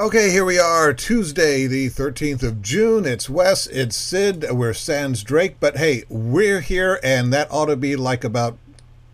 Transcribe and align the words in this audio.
Okay, 0.00 0.30
here 0.32 0.44
we 0.44 0.58
are, 0.58 0.92
Tuesday, 0.92 1.68
the 1.68 1.86
13th 1.88 2.42
of 2.42 2.60
June. 2.60 3.06
It's 3.06 3.30
Wes, 3.30 3.68
it's 3.68 3.94
Syd, 3.94 4.44
we're 4.50 4.72
Sans 4.72 5.22
Drake, 5.22 5.58
but 5.60 5.76
hey, 5.76 6.02
we're 6.08 6.62
here, 6.62 6.98
and 7.04 7.32
that 7.32 7.46
ought 7.52 7.66
to 7.66 7.76
be 7.76 7.94
like 7.94 8.24
about 8.24 8.58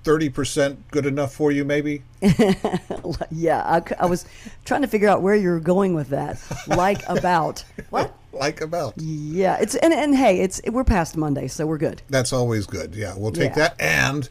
30% 0.05 0.79
good 0.91 1.05
enough 1.05 1.35
for 1.35 1.53
you, 1.53 1.67
maybe? 1.67 2.03
yeah, 3.31 3.83
I 4.01 4.07
was 4.07 4.25
trying 4.65 4.81
to 4.81 4.89
figure 4.89 5.11
out 5.11 5.21
where 5.21 5.35
you're 5.35 5.61
going 5.61 5.93
with 5.95 6.09
that. 6.09 6.41
Like 6.67 7.07
about 7.11 7.63
what? 7.91 8.17
Like 8.33 8.63
about. 8.63 8.95
Yeah, 8.97 9.59
it's 9.61 9.75
and, 9.75 9.93
and 9.93 10.17
hey, 10.17 10.41
it's 10.41 10.63
we're 10.67 10.85
past 10.85 11.15
Monday, 11.15 11.47
so 11.49 11.67
we're 11.67 11.77
good. 11.77 12.01
That's 12.09 12.33
always 12.33 12.65
good. 12.65 12.95
Yeah, 12.95 13.13
we'll 13.19 13.33
take 13.33 13.51
Yeah. 13.51 13.69
that. 13.69 13.75
And 13.79 14.31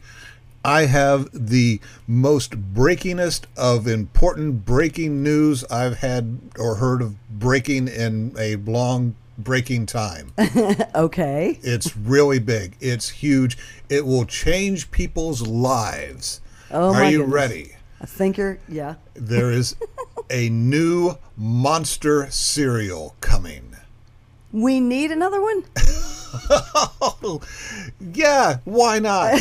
I 0.64 0.82
have 0.86 1.28
the 1.32 1.80
most 2.06 2.74
breakingest 2.74 3.44
of 3.56 3.86
important 3.86 4.64
breaking 4.66 5.22
news 5.22 5.64
I've 5.64 5.98
had 5.98 6.38
or 6.58 6.74
heard 6.76 7.00
of 7.00 7.16
breaking 7.30 7.88
in 7.88 8.34
a 8.38 8.56
long 8.56 9.16
breaking 9.38 9.86
time. 9.86 10.32
Okay. 10.94 11.58
It's 11.62 11.96
really 11.96 12.38
big. 12.40 12.76
It's 12.80 13.08
huge. 13.08 13.56
It 13.88 14.04
will 14.04 14.26
change 14.26 14.90
people's 14.90 15.40
lives. 15.46 16.40
Oh, 16.70 16.92
Are 16.94 17.04
you 17.10 17.18
goodness. 17.18 17.34
ready? 17.34 17.72
I 18.02 18.06
think 18.06 18.36
you're 18.36 18.58
yeah. 18.68 18.96
There 19.14 19.50
is 19.50 19.76
a 20.30 20.48
new 20.50 21.16
monster 21.36 22.30
cereal 22.30 23.14
coming. 23.20 23.76
We 24.52 24.80
need 24.80 25.10
another 25.10 25.40
one. 25.40 25.64
Oh, 26.50 27.40
yeah, 28.00 28.58
why 28.64 28.98
not? 28.98 29.38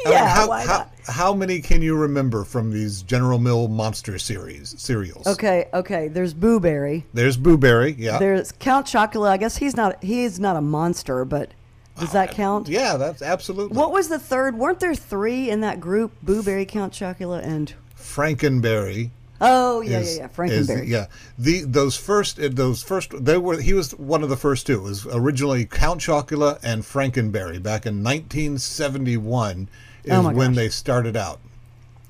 Yeah, 0.06 0.28
how, 0.28 0.48
why 0.48 0.64
how, 0.64 0.78
not? 0.78 0.90
how 1.06 1.34
many 1.34 1.60
can 1.60 1.82
you 1.82 1.96
remember 1.96 2.44
from 2.44 2.70
these 2.70 3.02
General 3.02 3.38
Mill 3.38 3.68
monster 3.68 4.18
series 4.18 4.74
cereals? 4.78 5.26
Okay, 5.26 5.66
okay. 5.74 6.08
There's 6.08 6.32
Boo 6.34 6.60
Berry. 6.60 7.04
There's 7.12 7.36
Boo 7.36 7.58
Berry, 7.58 7.94
yeah. 7.98 8.18
There's 8.18 8.52
Count 8.52 8.86
Chocula. 8.86 9.28
I 9.30 9.36
guess 9.36 9.56
he's 9.56 9.76
not 9.76 10.02
he 10.02 10.22
is 10.22 10.38
not 10.38 10.56
a 10.56 10.60
monster, 10.60 11.24
but 11.24 11.50
does 11.98 12.12
that 12.12 12.30
count? 12.30 12.68
yeah, 12.68 12.96
that's 12.96 13.22
absolutely. 13.22 13.76
What 13.76 13.90
was 13.92 14.08
the 14.08 14.20
third? 14.20 14.56
Weren't 14.56 14.78
there 14.78 14.94
three 14.94 15.50
in 15.50 15.62
that 15.62 15.80
group? 15.80 16.12
Boo 16.22 16.44
Berry, 16.44 16.64
Count 16.64 16.92
Chocula, 16.92 17.42
and 17.42 17.74
Frankenberry. 17.96 19.10
oh 19.40 19.80
yeah, 19.80 19.98
is- 19.98 20.16
yeah, 20.16 20.22
yeah, 20.22 20.28
is- 20.52 20.68
Frankenberry. 20.68 20.86
yeah, 20.88 21.06
the 21.36 21.62
those 21.64 21.96
first 21.96 22.38
uh, 22.38 22.48
those 22.52 22.82
first 22.84 23.12
they 23.24 23.36
were 23.36 23.60
he 23.60 23.74
was 23.74 23.92
one 23.96 24.22
of 24.22 24.28
the 24.28 24.36
first 24.36 24.66
two. 24.66 24.74
It 24.78 24.82
was 24.82 25.06
originally 25.10 25.66
Count 25.66 26.00
Chocula 26.00 26.60
and 26.62 26.82
Frankenberry 26.84 27.60
back 27.60 27.84
in 27.84 28.04
1971 28.04 29.68
is 30.04 30.12
Oh 30.12 30.30
when 30.30 30.54
they 30.54 30.68
started 30.68 31.16
out. 31.16 31.40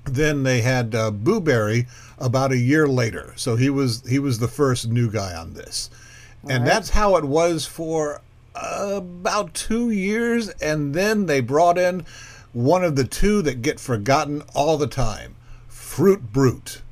Then 0.04 0.42
they 0.42 0.62
had 0.62 0.94
uh, 0.94 1.10
Boo 1.10 1.40
Berry 1.40 1.86
about 2.18 2.52
a 2.52 2.56
year 2.56 2.88
later, 2.88 3.32
so 3.36 3.56
he 3.56 3.70
was 3.70 4.02
he 4.08 4.18
was 4.18 4.38
the 4.38 4.48
first 4.48 4.88
new 4.88 5.10
guy 5.10 5.34
on 5.34 5.54
this, 5.54 5.90
and 6.42 6.64
right. 6.64 6.64
that's 6.64 6.90
how 6.90 7.16
it 7.16 7.24
was 7.24 7.66
for 7.66 8.22
uh, 8.54 8.94
about 8.96 9.54
two 9.54 9.90
years, 9.90 10.48
and 10.48 10.94
then 10.94 11.26
they 11.26 11.40
brought 11.40 11.78
in 11.78 12.04
one 12.52 12.82
of 12.82 12.96
the 12.96 13.04
two 13.04 13.42
that 13.42 13.62
get 13.62 13.78
forgotten 13.78 14.42
all 14.54 14.78
the 14.78 14.86
time, 14.86 15.36
Fruit 15.68 16.32
Brute. 16.32 16.82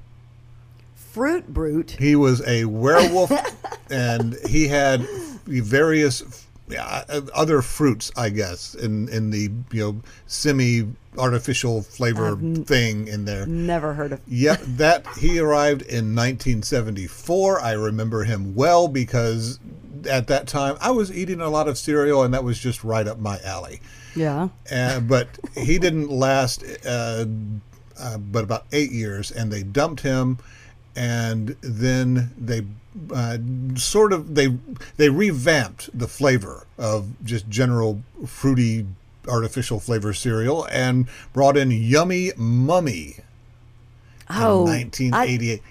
Fruit 0.94 1.48
Brute. 1.48 1.96
He 1.98 2.14
was 2.14 2.46
a 2.46 2.66
werewolf, 2.66 3.32
and 3.90 4.36
he 4.46 4.68
had 4.68 5.00
various 5.46 6.45
other 6.78 7.62
fruits, 7.62 8.10
I 8.16 8.30
guess, 8.30 8.74
in 8.74 9.08
in 9.08 9.30
the 9.30 9.50
you 9.72 9.80
know 9.80 10.00
semi 10.26 10.86
artificial 11.18 11.82
flavor 11.82 12.36
thing 12.64 13.08
in 13.08 13.24
there. 13.24 13.46
Never 13.46 13.94
heard 13.94 14.12
of. 14.12 14.20
Yep, 14.28 14.60
that 14.66 15.06
he 15.18 15.38
arrived 15.38 15.82
in 15.82 16.14
1974. 16.14 17.60
I 17.60 17.72
remember 17.72 18.24
him 18.24 18.54
well 18.54 18.88
because 18.88 19.58
at 20.08 20.26
that 20.28 20.46
time 20.46 20.76
I 20.80 20.90
was 20.90 21.10
eating 21.10 21.40
a 21.40 21.48
lot 21.48 21.68
of 21.68 21.78
cereal, 21.78 22.22
and 22.22 22.34
that 22.34 22.44
was 22.44 22.58
just 22.58 22.84
right 22.84 23.06
up 23.06 23.18
my 23.18 23.38
alley. 23.44 23.80
Yeah. 24.14 24.48
Uh, 24.70 25.00
but 25.00 25.28
he 25.54 25.78
didn't 25.78 26.10
last 26.10 26.64
uh, 26.86 27.26
uh, 27.98 28.18
but 28.18 28.44
about 28.44 28.66
eight 28.72 28.90
years, 28.90 29.30
and 29.30 29.52
they 29.52 29.62
dumped 29.62 30.00
him, 30.00 30.38
and 30.94 31.56
then 31.60 32.30
they 32.36 32.62
uh, 33.12 33.38
sort 33.74 34.12
of 34.12 34.34
they 34.34 34.56
they 34.96 35.08
revamped 35.08 35.90
the 35.96 36.08
flavor 36.08 36.66
of 36.78 37.08
just 37.24 37.48
general 37.48 38.02
fruity 38.26 38.86
artificial 39.28 39.80
flavor 39.80 40.12
cereal 40.12 40.66
and 40.70 41.08
brought 41.32 41.56
in 41.56 41.70
Yummy 41.70 42.32
Mummy 42.36 43.16
Oh, 44.28 44.62
in 44.66 44.68
I, 44.68 44.82
1988. 44.82 45.62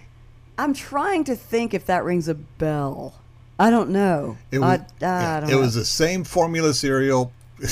I'm 0.58 0.74
trying 0.74 1.24
to 1.26 1.36
think 1.36 1.74
if 1.74 1.86
that 1.88 2.04
rings 2.06 2.28
a 2.28 2.36
bell. 2.36 3.16
I 3.60 3.70
don't 3.70 3.90
know. 3.90 4.38
It 4.52 4.60
was, 4.60 4.80
I, 4.80 4.84
I 4.84 4.86
yeah, 5.02 5.38
it 5.44 5.48
know. 5.50 5.60
was 5.60 5.76
the 5.76 5.86
same 5.86 6.24
formula 6.24 6.74
cereal. 6.74 7.34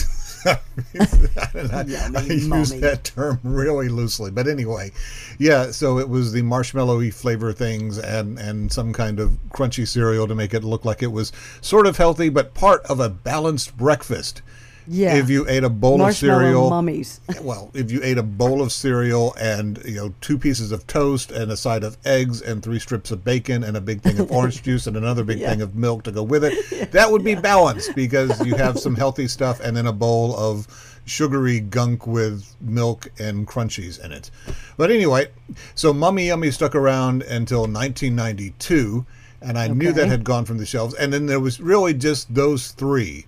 I, 0.46 1.84
Yummy 1.88 2.18
I 2.18 2.22
use 2.22 2.72
that 2.80 3.02
term 3.04 3.40
really 3.44 3.90
loosely, 3.90 4.32
but 4.32 4.48
anyway, 4.48 4.92
yeah. 5.38 5.72
So 5.72 6.00
it 6.00 6.10
was 6.10 6.32
the 6.32 6.42
marshmallowy 6.42 7.14
flavor 7.14 7.54
things 7.54 7.98
and 7.98 8.38
and 8.40 8.72
some 8.72 8.94
kind 8.94 9.20
of 9.20 9.38
crunchy 9.50 9.88
cereal 9.88 10.28
to 10.28 10.36
make 10.36 10.54
it 10.54 10.64
look 10.64 10.86
like 10.86 11.02
it 11.04 11.12
was 11.12 11.32
sort 11.62 11.88
of 11.88 11.98
healthy, 11.98 12.30
but 12.30 12.54
part 12.54 12.84
of 12.86 13.00
a 13.00 13.10
balanced 13.10 13.78
breakfast. 13.78 14.42
Yeah. 14.88 15.16
If 15.16 15.30
you 15.30 15.48
ate 15.48 15.64
a 15.64 15.70
bowl 15.70 16.02
of 16.02 16.16
cereal, 16.16 16.70
mummies. 16.70 17.22
well, 17.42 17.72
if 17.74 17.92
you 17.92 18.02
ate 18.04 18.18
a 18.18 18.24
bowl 18.24 18.62
of 18.62 18.72
cereal 18.72 19.34
and 19.40 19.82
you 19.86 19.96
know 19.96 20.14
two 20.22 20.38
pieces 20.38 20.72
of 20.72 20.86
toast 20.88 21.32
and 21.32 21.52
a 21.52 21.58
side 21.58 21.84
of 21.84 21.98
eggs 22.06 22.42
and 22.42 22.62
three 22.64 22.80
strips 22.80 23.12
of 23.12 23.24
bacon 23.24 23.64
and 23.64 23.78
a 23.78 23.82
big 23.82 24.02
thing 24.02 24.20
of 24.20 24.32
orange 24.32 24.64
juice 24.64 24.88
and 24.88 24.98
another 24.98 25.24
big 25.24 25.40
Yeah. 25.40 25.52
thing 25.52 25.62
of 25.62 25.76
milk 25.76 26.04
to 26.04 26.12
go 26.12 26.24
with 26.24 26.44
it, 26.44 26.92
that 26.92 27.12
would 27.12 27.24
be 27.24 27.36
balanced 27.36 27.96
because 27.96 28.46
you 28.46 28.56
have 28.56 28.80
some 28.80 28.96
healthy 28.96 29.28
stuff 29.28 29.60
and 29.60 29.76
then 29.76 29.88
a 29.88 29.94
bowl 29.94 30.36
of 30.38 30.68
sugary 31.06 31.60
gunk 31.60 32.08
with 32.08 32.56
milk 32.62 33.12
and 33.20 33.46
crunchies 33.46 34.04
in 34.04 34.12
it. 34.14 34.32
But 34.78 34.90
anyway, 34.90 35.28
so 35.76 35.94
Mummy 35.94 36.28
Yummy 36.28 36.50
stuck 36.52 36.76
around 36.76 37.24
until 37.24 37.62
1992, 37.68 39.06
and 39.42 39.58
I 39.58 39.68
knew 39.68 39.92
that 39.92 40.08
had 40.08 40.24
gone 40.24 40.46
from 40.46 40.58
the 40.58 40.66
shelves. 40.66 40.94
And 40.94 41.12
then 41.12 41.26
there 41.26 41.40
was 41.40 41.60
really 41.60 41.94
just 41.94 42.34
those 42.34 42.72
three 42.72 43.26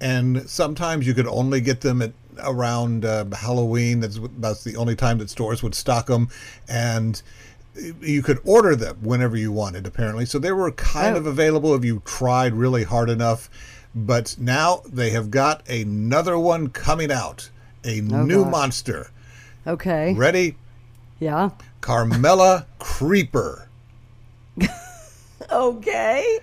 and 0.00 0.48
sometimes 0.48 1.06
you 1.06 1.14
could 1.14 1.26
only 1.26 1.60
get 1.60 1.80
them 1.80 2.00
at 2.02 2.12
around 2.42 3.04
uh, 3.04 3.24
Halloween. 3.34 4.00
That's 4.00 4.18
that's 4.38 4.64
the 4.64 4.76
only 4.76 4.96
time 4.96 5.18
that 5.18 5.30
stores 5.30 5.62
would 5.62 5.74
stock 5.74 6.06
them, 6.06 6.28
and 6.68 7.20
you 8.00 8.22
could 8.22 8.38
order 8.44 8.74
them 8.76 8.98
whenever 9.02 9.36
you 9.36 9.52
wanted. 9.52 9.86
Apparently, 9.86 10.24
so 10.26 10.38
they 10.38 10.52
were 10.52 10.70
kind 10.72 11.14
Oh. 11.14 11.18
of 11.18 11.26
available 11.26 11.74
if 11.74 11.84
you 11.84 12.02
tried 12.04 12.54
really 12.54 12.84
hard 12.84 13.10
enough. 13.10 13.50
But 13.94 14.36
now 14.38 14.82
they 14.86 15.10
have 15.10 15.30
got 15.30 15.68
another 15.68 16.38
one 16.38 16.68
coming 16.68 17.10
out, 17.10 17.50
a 17.84 18.00
new 18.00 18.44
gosh. 18.44 18.50
monster. 18.52 19.10
Okay. 19.66 20.14
Ready? 20.14 20.56
Yeah. 21.18 21.50
Carmella 21.82 22.66
Creeper. 22.78 23.68
Okay. 25.50 26.38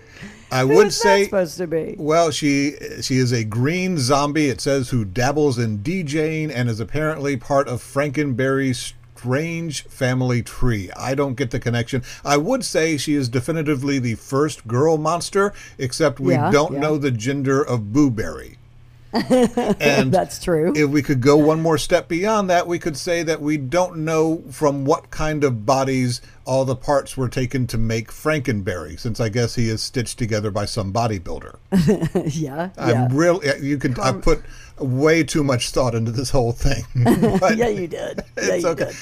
I 0.52 0.62
Who 0.62 0.68
would 0.75 0.88
is 0.88 0.97
say 0.97 1.25
supposed 1.25 1.58
to 1.58 1.68
be? 1.68 1.96
Well, 1.97 2.31
she 2.31 2.75
she 3.02 3.18
is 3.18 3.31
a 3.34 3.44
green 3.44 3.97
zombie. 3.97 4.47
It 4.50 4.62
says 4.62 4.90
who 4.90 5.03
dabbles 5.03 5.58
in 5.58 5.80
DJing 5.80 6.52
and 6.53 6.69
is 6.69 6.80
apparently 6.80 7.35
part 7.38 7.68
of 7.68 7.81
Frankenberry's 7.81 8.94
strange 9.18 9.84
family 9.85 10.41
tree. 10.44 10.90
I 10.96 11.16
don't 11.16 11.34
get 11.35 11.52
the 11.52 11.59
connection. 11.59 12.03
I 12.24 12.38
would 12.38 12.63
say 12.63 12.97
she 12.97 13.16
is 13.16 13.28
definitively 13.30 14.00
the 14.00 14.16
first 14.16 14.68
girl 14.68 14.97
monster, 14.97 15.53
except 15.78 16.19
we 16.19 16.34
Yeah, 16.34 16.52
don't 16.52 16.74
yeah. 16.74 16.79
know 16.79 16.97
the 16.97 17.12
gender 17.12 17.62
of 17.62 17.91
Boo 17.91 18.09
Berry. 18.12 18.58
and 19.14 20.12
That's 20.12 20.41
true. 20.44 20.74
if 20.75 20.90
we 20.90 21.02
could 21.02 21.22
go 21.22 21.35
one 21.38 21.62
more 21.62 21.78
step 21.78 22.08
beyond 22.08 22.50
that, 22.50 22.68
we 22.68 22.78
could 22.78 22.96
say 22.97 23.24
that 23.24 23.41
we 23.41 23.58
don't 23.58 23.97
know 23.97 24.44
from 24.52 24.85
what 24.85 25.09
kind 25.09 25.44
of 25.44 25.66
bodies 25.66 26.22
all 26.47 26.63
the 26.63 26.75
parts 26.78 27.18
were 27.18 27.28
taken 27.28 27.68
to 27.68 27.78
make 27.78 28.09
Frankenberry, 28.09 28.97
since 28.97 29.19
I 29.19 29.28
guess 29.28 29.55
he 29.55 29.67
is 29.70 29.84
stitched 29.84 30.17
together 30.17 30.49
by 30.49 30.64
some 30.66 30.94
bodybuilder. 30.94 31.58
yeah. 32.34 32.70
I'm 32.78 32.90
Yeah. 32.90 33.08
really 33.11 33.49
you 33.67 33.78
could 33.78 33.99
I 33.99 34.14
put 34.14 34.41
way 34.79 35.23
too 35.23 35.44
much 35.44 35.72
thought 35.72 35.94
into 35.94 36.11
this 36.11 36.29
whole 36.29 36.53
thing. 36.53 36.84
Yeah, 37.58 37.67
you 37.67 37.88
did. 37.88 38.23
Yeah, 38.38 38.53
it's 38.53 38.64
you 38.64 38.70
okay. 38.70 38.85
did. 38.85 38.96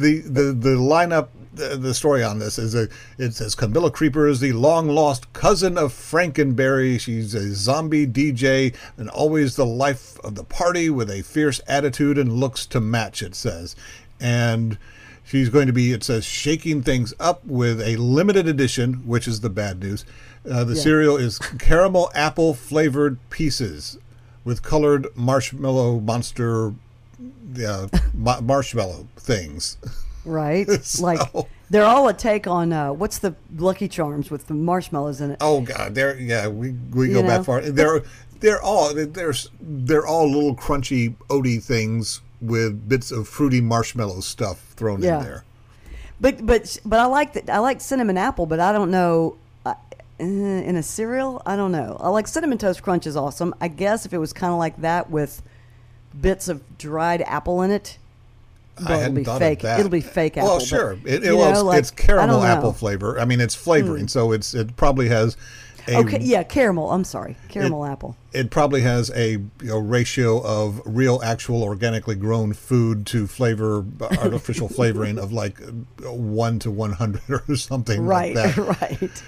The 0.00 0.20
the 0.20 0.42
the 0.52 0.76
lineup 0.76 1.28
the, 1.52 1.76
the 1.76 1.92
story 1.94 2.22
on 2.22 2.38
this 2.38 2.58
is 2.58 2.74
a 2.74 2.88
it 3.18 3.34
says 3.34 3.54
Carmella 3.54 3.92
Creeper 3.92 4.26
is 4.26 4.40
the 4.40 4.52
long 4.52 4.88
lost 4.88 5.30
cousin 5.34 5.76
of 5.76 5.92
Frankenberry. 5.92 6.98
She's 6.98 7.34
a 7.34 7.54
zombie 7.54 8.06
DJ 8.06 8.74
and 8.96 9.10
always 9.10 9.56
the 9.56 9.66
life 9.66 10.18
of 10.20 10.34
the 10.34 10.44
party 10.44 10.88
with 10.88 11.10
a 11.10 11.22
fierce 11.22 11.60
attitude 11.68 12.16
and 12.16 12.32
looks 12.32 12.64
to 12.66 12.80
match. 12.80 13.22
It 13.22 13.34
says, 13.34 13.76
and 14.18 14.78
she's 15.26 15.48
going 15.50 15.66
to 15.66 15.72
be 15.72 15.92
it 15.92 16.02
says 16.04 16.24
shaking 16.24 16.80
things 16.82 17.12
up 17.20 17.44
with 17.44 17.80
a 17.82 17.96
limited 17.96 18.46
edition, 18.48 19.06
which 19.06 19.26
is 19.28 19.40
the 19.40 19.50
bad 19.50 19.80
news. 19.80 20.04
Uh, 20.48 20.64
the 20.64 20.74
Yeah. 20.74 20.80
cereal 20.82 21.16
is 21.16 21.38
caramel 21.58 22.10
apple 22.14 22.54
flavored 22.54 23.18
pieces 23.30 23.98
with 24.44 24.62
colored 24.62 25.08
marshmallow 25.16 25.98
monster 26.00 26.72
uh, 27.66 27.88
ma- 28.14 28.40
marshmallow 28.42 29.08
things. 29.16 29.76
Right. 30.24 30.66
So- 30.82 31.02
Like 31.04 31.20
They're 31.70 31.84
all 31.84 32.06
a 32.08 32.14
take 32.14 32.46
on 32.46 32.72
uh, 32.72 32.92
what's 32.92 33.18
the 33.18 33.34
Lucky 33.56 33.88
Charms 33.88 34.30
with 34.30 34.46
the 34.46 34.54
marshmallows 34.54 35.20
in 35.20 35.32
it. 35.32 35.38
Oh 35.40 35.60
God, 35.62 35.94
they're 35.96 36.16
yeah. 36.18 36.46
We 36.46 36.72
we 36.94 37.08
You 37.08 37.14
go 37.14 37.22
know? 37.22 37.28
back 37.28 37.44
far. 37.44 37.60
They're 37.60 38.02
they're 38.38 38.62
all 38.62 38.94
they're 38.94 39.34
they're 39.60 40.06
all 40.06 40.30
little 40.30 40.54
crunchy 40.54 41.16
oaty 41.28 41.60
things 41.62 42.20
with 42.40 42.88
bits 42.88 43.10
of 43.10 43.28
fruity 43.28 43.60
marshmallow 43.60 44.20
stuff 44.20 44.60
thrown 44.76 45.02
Yeah. 45.02 45.18
in 45.18 45.24
there. 45.24 45.44
But 46.20 46.46
but 46.46 46.78
but 46.84 46.98
I 46.98 47.06
like 47.06 47.34
that. 47.34 47.50
I 47.50 47.58
like 47.58 47.80
cinnamon 47.80 48.16
apple, 48.16 48.46
but 48.46 48.60
I 48.60 48.72
don't 48.72 48.90
know. 48.90 49.36
Uh, 49.64 49.74
in 50.18 50.76
a 50.76 50.82
cereal, 50.82 51.42
I 51.44 51.56
don't 51.56 51.72
know. 51.72 51.98
I 52.00 52.08
like 52.08 52.26
cinnamon 52.26 52.56
toast 52.56 52.82
crunch 52.82 53.06
is 53.06 53.16
awesome. 53.16 53.54
I 53.60 53.68
guess 53.68 54.06
if 54.06 54.14
it 54.14 54.18
was 54.18 54.32
kind 54.32 54.52
of 54.52 54.58
like 54.58 54.78
that 54.78 55.10
with 55.10 55.42
bits 56.18 56.48
of 56.48 56.62
dried 56.78 57.20
apple 57.20 57.60
in 57.60 57.70
it, 57.70 57.98
I 58.78 58.90
well, 58.90 59.00
it'll 59.00 59.12
be 59.14 59.24
fake. 59.24 59.62
It'll 59.64 59.90
be 59.90 60.00
fake 60.00 60.38
apple. 60.38 60.48
Well, 60.48 60.58
but, 60.58 60.66
sure. 60.66 60.92
It, 61.04 61.24
it, 61.24 61.34
well, 61.34 61.46
know, 61.46 61.50
it's, 61.50 61.62
like, 61.62 61.78
it's 61.80 61.90
caramel 61.90 62.42
apple. 62.42 62.72
Flavor. 62.72 63.20
I 63.20 63.26
mean, 63.26 63.40
it's 63.42 63.54
flavoring, 63.54 64.08
so 64.08 64.32
it's 64.32 64.54
it 64.54 64.74
probably 64.76 65.08
has 65.08 65.36
a 65.88 65.96
Okay, 65.98 66.18
yeah, 66.20 66.42
caramel. 66.42 66.90
I'm 66.90 67.04
sorry, 67.04 67.36
caramel 67.48 67.84
apple. 67.84 68.16
it 68.32 68.50
probably 68.50 68.80
has 68.82 69.10
a 69.14 69.32
you 69.32 69.50
know, 69.62 69.78
ratio 69.78 70.42
of 70.44 70.80
real, 70.84 71.20
actual, 71.24 71.62
organically 71.62 72.14
grown 72.16 72.52
food 72.52 73.06
to 73.06 73.26
flavor 73.26 73.84
artificial 74.00 74.68
flavoring 74.78 75.18
of 75.18 75.32
like 75.32 75.60
uh, 75.62 76.12
one 76.12 76.58
to 76.60 76.70
one 76.70 76.92
hundred 76.92 77.22
or 77.48 77.56
something 77.56 78.04
Right, 78.04 78.34
like 78.34 78.54
that. 78.54 78.80
right. 79.00 79.22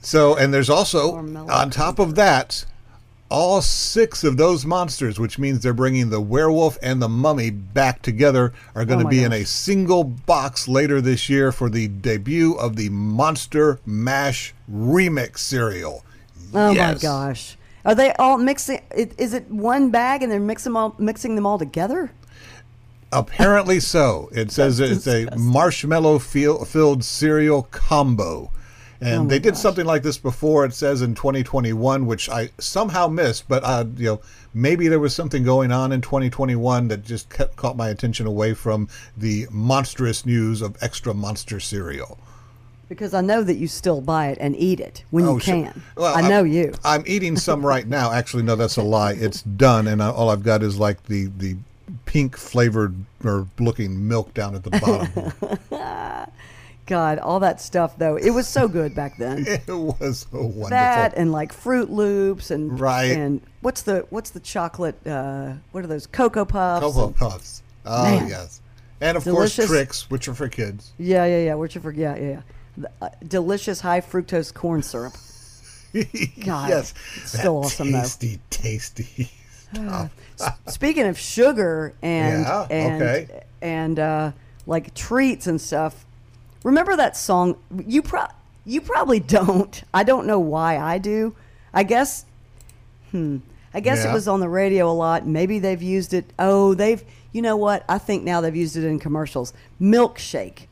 So, 0.00 0.36
and 0.36 0.52
there's 0.52 0.70
also 0.70 1.16
on 1.16 1.70
top 1.70 1.98
of 1.98 2.14
that, 2.16 2.64
all 3.30 3.60
six 3.62 4.22
of 4.22 4.36
those 4.36 4.64
monsters, 4.66 5.18
which 5.18 5.38
means 5.38 5.60
they're 5.60 5.72
bringing 5.72 6.10
the 6.10 6.20
werewolf 6.20 6.78
and 6.82 7.00
the 7.00 7.08
mummy 7.08 7.50
back 7.50 8.02
together, 8.02 8.52
are 8.74 8.84
going 8.84 9.00
Oh 9.00 9.02
to 9.04 9.08
be 9.08 9.24
in 9.24 9.32
a 9.32 9.44
single 9.44 10.04
box 10.04 10.68
later 10.68 11.00
this 11.00 11.28
year 11.28 11.50
for 11.50 11.68
the 11.68 11.88
debut 11.88 12.54
of 12.54 12.76
the 12.76 12.90
Monster 12.90 13.80
Mash 13.86 14.54
remix 14.70 15.38
cereal. 15.38 16.04
Oh 16.54 16.70
Yes. 16.70 17.02
my 17.02 17.08
gosh. 17.08 17.56
Are 17.84 17.94
they 17.94 18.12
all 18.14 18.38
mixing? 18.38 18.80
Is 18.94 19.34
it 19.34 19.50
one 19.50 19.90
bag 19.90 20.22
and 20.22 20.30
they're 20.30 20.40
mixing 20.40 20.72
them 20.72 20.76
all, 20.76 20.94
mixing 20.98 21.34
them 21.34 21.46
all 21.46 21.58
together? 21.58 22.12
Apparently 23.12 23.80
so. 23.80 24.28
It 24.32 24.50
says 24.52 24.80
it's 24.80 25.06
a 25.06 25.28
marshmallow 25.36 26.18
filled 26.20 27.04
cereal 27.04 27.64
combo. 27.70 28.50
And 29.00 29.22
Oh 29.22 29.26
they 29.26 29.38
did 29.38 29.54
gosh. 29.54 29.60
something 29.62 29.84
like 29.86 30.02
this 30.02 30.18
before. 30.18 30.64
It 30.64 30.74
says 30.74 31.02
in 31.02 31.14
2021, 31.14 32.06
which 32.06 32.28
I 32.28 32.50
somehow 32.58 33.08
missed, 33.08 33.48
but 33.48 33.62
uh, 33.64 33.84
you 33.96 34.04
know 34.06 34.20
maybe 34.54 34.88
there 34.88 35.00
was 35.00 35.14
something 35.14 35.42
going 35.44 35.72
on 35.72 35.92
in 35.92 36.00
2021 36.00 36.88
that 36.88 37.04
just 37.04 37.28
kept, 37.30 37.56
caught 37.56 37.76
my 37.76 37.88
attention 37.88 38.26
away 38.26 38.54
from 38.54 38.88
the 39.16 39.46
monstrous 39.50 40.24
news 40.24 40.62
of 40.62 40.76
extra 40.80 41.12
monster 41.12 41.58
cereal. 41.60 42.18
Because 42.88 43.14
I 43.14 43.20
know 43.22 43.42
that 43.42 43.54
you 43.56 43.66
still 43.66 44.00
buy 44.00 44.28
it 44.28 44.38
and 44.40 44.54
eat 44.56 44.78
it 44.78 45.04
when 45.10 45.24
you 45.24 45.30
Oh, 45.30 45.38
sure. 45.38 45.54
can. 45.64 45.82
Well, 45.96 46.14
I 46.14 46.20
I'm- 46.20 46.28
know 46.30 46.44
you. 46.44 46.74
I'm 46.84 47.02
eating 47.06 47.36
some 47.36 47.64
right 47.64 47.86
now. 47.88 48.12
Actually, 48.12 48.42
no, 48.44 48.54
that's 48.56 48.76
a 48.76 48.82
lie. 48.82 49.12
It's 49.12 49.42
done, 49.42 49.88
and 49.88 50.02
I, 50.02 50.10
all 50.10 50.28
I've 50.30 50.42
got 50.44 50.62
is 50.62 50.78
like 50.78 51.02
the 51.04 51.30
the 51.36 51.56
pink 52.06 52.36
flavored 52.36 52.94
or 53.24 53.46
looking 53.58 54.06
milk 54.06 54.32
down 54.34 54.54
at 54.54 54.62
the 54.62 54.70
bottom. 54.70 56.30
God, 56.86 57.18
all 57.18 57.40
that 57.40 57.60
stuff 57.60 57.96
though. 57.98 58.16
It 58.16 58.30
was 58.30 58.46
so 58.46 58.68
good 58.68 58.94
back 58.94 59.16
then. 59.16 59.44
it 59.46 59.66
was 59.68 60.26
so 60.30 60.38
wonderful. 60.38 60.68
that 60.70 61.14
and 61.16 61.32
like 61.32 61.52
Froot 61.54 61.88
Loops 61.90 62.50
and 62.50 62.78
Right. 62.78 63.12
and 63.16 63.40
what's 63.62 63.82
the 63.82 64.06
what's 64.10 64.30
the 64.30 64.40
chocolate? 64.40 64.94
Uh, 65.06 65.54
what 65.72 65.82
are 65.84 65.86
those 65.86 66.06
Cocoa 66.06 66.44
Puffs? 66.44 66.84
Cocoa 66.84 67.06
and- 67.06 67.16
Puffs. 67.16 67.62
Oh 67.86 68.04
Man. 68.04 68.28
yes, 68.28 68.60
and 69.00 69.16
of 69.16 69.24
Delicious. 69.24 69.66
course 69.66 69.68
Trix, 69.78 70.10
which 70.10 70.28
are 70.28 70.34
for 70.34 70.48
kids. 70.48 70.92
Yeah, 70.98 71.24
yeah, 71.26 71.38
yeah. 71.44 71.54
Which 71.54 71.76
are 71.76 71.80
for 71.80 71.90
Yeah, 71.92 72.16
yeah. 72.16 72.40
The, 72.76 72.90
uh, 73.00 73.08
delicious 73.26 73.80
high 73.80 74.00
fructose 74.00 74.52
corn 74.52 74.82
syrup. 74.82 75.12
God, 76.44 76.68
yes, 76.70 76.92
still 77.24 77.60
That 77.60 77.66
awesome, 77.66 77.92
though. 77.92 78.00
tasty, 78.00 78.40
tasty. 78.50 79.30
Speaking 80.68 81.06
of 81.06 81.18
sugar 81.18 81.94
and 82.02 82.42
Yeah, 82.44 82.66
and 82.70 83.02
okay. 83.02 83.42
and 83.62 83.98
uh, 83.98 84.32
like 84.66 84.94
treats 84.94 85.46
and 85.46 85.60
stuff, 85.60 86.04
remember 86.64 86.96
that 86.96 87.16
song? 87.16 87.56
You 87.86 88.02
pro 88.02 88.26
you 88.66 88.80
probably 88.80 89.20
don't. 89.20 89.82
I 89.94 90.02
don't 90.02 90.26
know 90.26 90.40
why 90.40 90.78
I 90.78 90.98
do. 90.98 91.36
I 91.72 91.84
guess. 91.84 92.24
Hmm. 93.12 93.38
I 93.72 93.80
guess 93.80 94.04
Yeah. 94.04 94.10
it 94.10 94.14
was 94.14 94.26
on 94.26 94.40
the 94.40 94.48
radio 94.48 94.90
a 94.90 94.92
lot. 94.92 95.26
Maybe 95.26 95.58
they've 95.60 95.82
used 95.82 96.12
it. 96.14 96.24
Oh, 96.38 96.74
they've. 96.74 97.02
You 97.32 97.42
know 97.42 97.56
what? 97.56 97.84
I 97.88 97.98
think 97.98 98.22
now 98.24 98.40
they've 98.40 98.54
used 98.54 98.76
it 98.76 98.84
in 98.84 98.98
commercials. 98.98 99.52
Milkshake. 99.80 100.66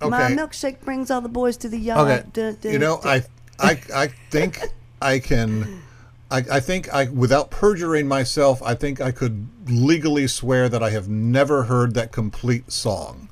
My 0.00 0.30
milkshake 0.30 0.80
brings 0.82 1.10
all 1.10 1.20
the 1.20 1.28
boys 1.28 1.56
to 1.58 1.68
the 1.68 1.78
yard. 1.78 2.08
Okay, 2.10 2.28
Dun, 2.32 2.58
dun, 2.60 2.72
you 2.72 2.78
know, 2.78 3.00
dun. 3.02 3.22
I, 3.60 3.68
I, 3.70 3.80
I 3.94 4.06
think 4.30 4.60
I 5.00 5.18
can. 5.18 5.82
I, 6.30 6.38
I 6.50 6.60
think 6.60 6.92
I, 6.92 7.08
without 7.08 7.50
perjuring 7.50 8.06
myself, 8.08 8.62
I 8.62 8.74
think 8.74 9.00
I 9.00 9.12
could 9.12 9.46
legally 9.66 10.26
swear 10.26 10.68
that 10.68 10.82
I 10.82 10.90
have 10.90 11.08
never 11.08 11.64
heard 11.64 11.94
that 11.94 12.12
complete 12.12 12.70
song. 12.72 13.28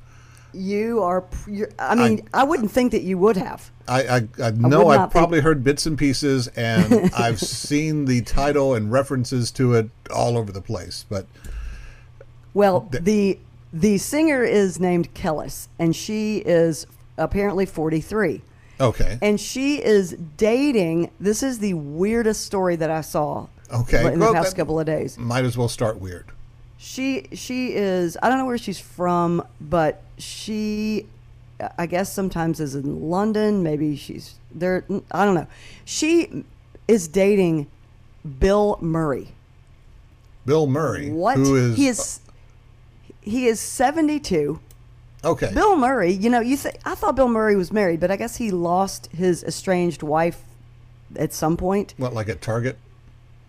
You 0.53 1.01
are. 1.01 1.23
You're, 1.47 1.69
I 1.79 1.95
mean, 1.95 2.27
I, 2.33 2.43
wouldn't 2.43 2.71
think 2.71 2.91
that 2.91 3.01
you 3.01 3.17
would 3.17 3.37
have. 3.37 3.71
I, 3.87 4.03
I, 4.03 4.15
I 4.43 4.51
know 4.51 4.85
would 4.85 4.93
I've 4.93 4.99
not 4.99 5.11
think- 5.11 5.11
probably 5.11 5.39
heard 5.41 5.63
bits 5.63 5.85
and 5.85 5.97
pieces, 5.97 6.47
and 6.49 7.11
I've 7.17 7.39
seen 7.39 8.05
the 8.05 8.21
title 8.21 8.73
and 8.75 8.91
references 8.91 9.49
to 9.51 9.73
it 9.73 9.89
all 10.13 10.37
over 10.37 10.51
the 10.51 10.61
place. 10.61 11.05
But 11.09 11.25
Well, 12.53 12.87
the 12.91 13.39
the 13.71 13.97
singer 13.97 14.43
is 14.43 14.79
named 14.79 15.13
Kelis, 15.15 15.67
and 15.79 15.95
she 15.95 16.37
is 16.39 16.85
apparently 17.17 17.65
43. 17.65 18.41
okay, 18.79 19.17
And 19.21 19.39
she 19.39 19.83
is 19.83 20.15
dating. 20.37 21.09
This 21.19 21.41
is 21.41 21.59
the 21.59 21.73
weirdest 21.73 22.45
story 22.45 22.75
that 22.75 22.91
I 22.91 23.01
saw. 23.01 23.47
Okay, 23.71 24.05
In 24.13 24.19
the 24.19 24.25
well, 24.25 24.33
past 24.33 24.55
couple 24.55 24.79
of 24.79 24.85
days. 24.85 25.17
might 25.17 25.45
as 25.45 25.57
well 25.57 25.67
start 25.69 25.99
weird. 25.99 26.25
She 26.85 27.27
she 27.31 27.73
is. 27.73 28.17
I 28.21 28.27
don't 28.27 28.37
know 28.37 28.45
where 28.45 28.57
she's 28.57 28.77
from, 28.77 29.41
but 29.61 30.01
she, 30.17 31.05
I 31.77 31.85
guess 31.85 32.11
sometimes 32.11 32.59
is 32.59 32.75
in 32.75 33.09
London. 33.09 33.63
Maybe 33.63 33.95
she's 33.95 34.35
there. 34.53 34.83
I 35.09 35.23
don't 35.23 35.33
know. 35.33 35.47
She 35.85 36.43
is 36.89 37.07
dating 37.07 37.67
Bill 38.37 38.77
Murray. 38.81 39.29
Bill 40.45 40.67
Murray, 40.67 41.09
What 41.09 41.37
who 41.37 41.55
is, 41.55 41.77
he 41.77 41.87
is. 41.87 42.19
He 43.21 43.47
is 43.47 43.61
72. 43.61 44.59
okay. 45.23 45.51
Bill 45.53 45.77
Murray, 45.77 46.11
you 46.11 46.29
know, 46.29 46.41
you 46.41 46.57
th- 46.57 46.75
I 46.83 46.95
thought 46.95 47.15
Bill 47.15 47.29
Murray 47.29 47.55
was 47.55 47.71
married, 47.71 48.01
but 48.01 48.11
I 48.11 48.17
guess 48.17 48.35
he 48.35 48.51
lost 48.51 49.07
his 49.13 49.41
estranged 49.45 50.03
wife 50.03 50.41
at 51.15 51.31
some 51.31 51.55
point. 51.55 51.93
what 51.95 52.13
like 52.13 52.27
at 52.27 52.41
Target? 52.41 52.77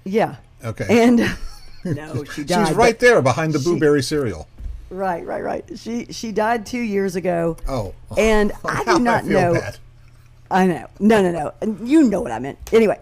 Yeah. 0.04 0.36
Okay. 0.64 0.86
And 1.02 1.18
no, 1.84 2.24
she 2.24 2.44
died. 2.44 2.68
She's 2.68 2.76
right 2.76 2.98
there 2.98 3.20
behind 3.22 3.52
the 3.52 3.58
she- 3.58 3.64
blueberry 3.64 4.02
cereal. 4.02 4.48
Right, 4.90 5.24
right, 5.26 5.42
right. 5.42 5.64
She 5.76 6.06
she 6.06 6.30
died 6.30 6.66
two 6.66 6.78
years 6.80 7.16
ago. 7.16 7.56
Oh, 7.68 7.94
And 8.16 8.52
I 8.64 8.84
do 8.84 8.98
not 9.00 9.24
feel 9.24 9.40
know. 9.40 9.54
bad. 9.54 9.78
I 10.50 10.66
know. 10.66 10.86
No, 11.00 11.20
no, 11.22 11.32
no. 11.32 11.52
And 11.60 11.88
You 11.88 12.04
know 12.04 12.20
what 12.20 12.30
I 12.30 12.38
meant. 12.38 12.58
Anyway, 12.72 13.00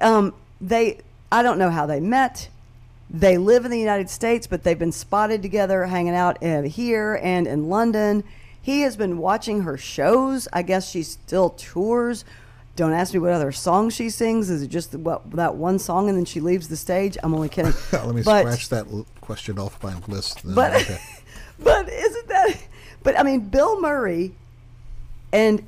um, 0.00 0.34
they. 0.60 0.98
I 1.30 1.42
don't 1.42 1.58
know 1.58 1.70
how 1.70 1.86
they 1.86 2.00
met. 2.00 2.48
They 3.10 3.38
live 3.38 3.64
in 3.64 3.70
the 3.70 3.78
United 3.78 4.10
States, 4.10 4.46
but 4.46 4.64
they've 4.64 4.78
been 4.78 4.92
spotted 4.92 5.40
together 5.42 5.84
hanging 5.86 6.14
out 6.14 6.42
uh, 6.42 6.62
here 6.62 7.20
and 7.22 7.46
in 7.46 7.68
London. 7.68 8.24
He 8.60 8.80
has 8.82 8.96
been 8.96 9.18
watching 9.18 9.62
her 9.62 9.76
shows. 9.78 10.48
I 10.52 10.62
guess 10.62 10.90
she 10.90 11.02
still 11.02 11.50
tours. 11.50 12.24
Don't 12.78 12.92
ask 12.92 13.12
me 13.12 13.18
what 13.18 13.32
other 13.32 13.50
songs 13.50 13.92
she 13.92 14.08
sings. 14.08 14.50
Is 14.50 14.62
it 14.62 14.68
just 14.68 14.94
what, 14.94 15.28
that 15.32 15.56
one 15.56 15.80
song 15.80 16.08
and 16.08 16.16
then 16.16 16.24
she 16.24 16.38
leaves 16.38 16.68
the 16.68 16.76
stage? 16.76 17.18
I'm 17.24 17.34
only 17.34 17.48
kidding. 17.48 17.72
Let 17.92 18.14
me 18.14 18.22
But- 18.22 18.42
scratch 18.42 18.68
that 18.68 18.86
l- 18.86 19.04
question 19.20 19.58
off 19.58 19.82
my 19.82 19.94
list. 20.06 20.42
but 20.44 20.72
Okay. 20.74 20.98
but 21.58 21.88
isn't 21.88 22.28
that 22.28 22.56
but 23.02 23.18
i 23.18 23.22
mean 23.24 23.40
bill 23.40 23.80
murray 23.80 24.30
and 25.32 25.60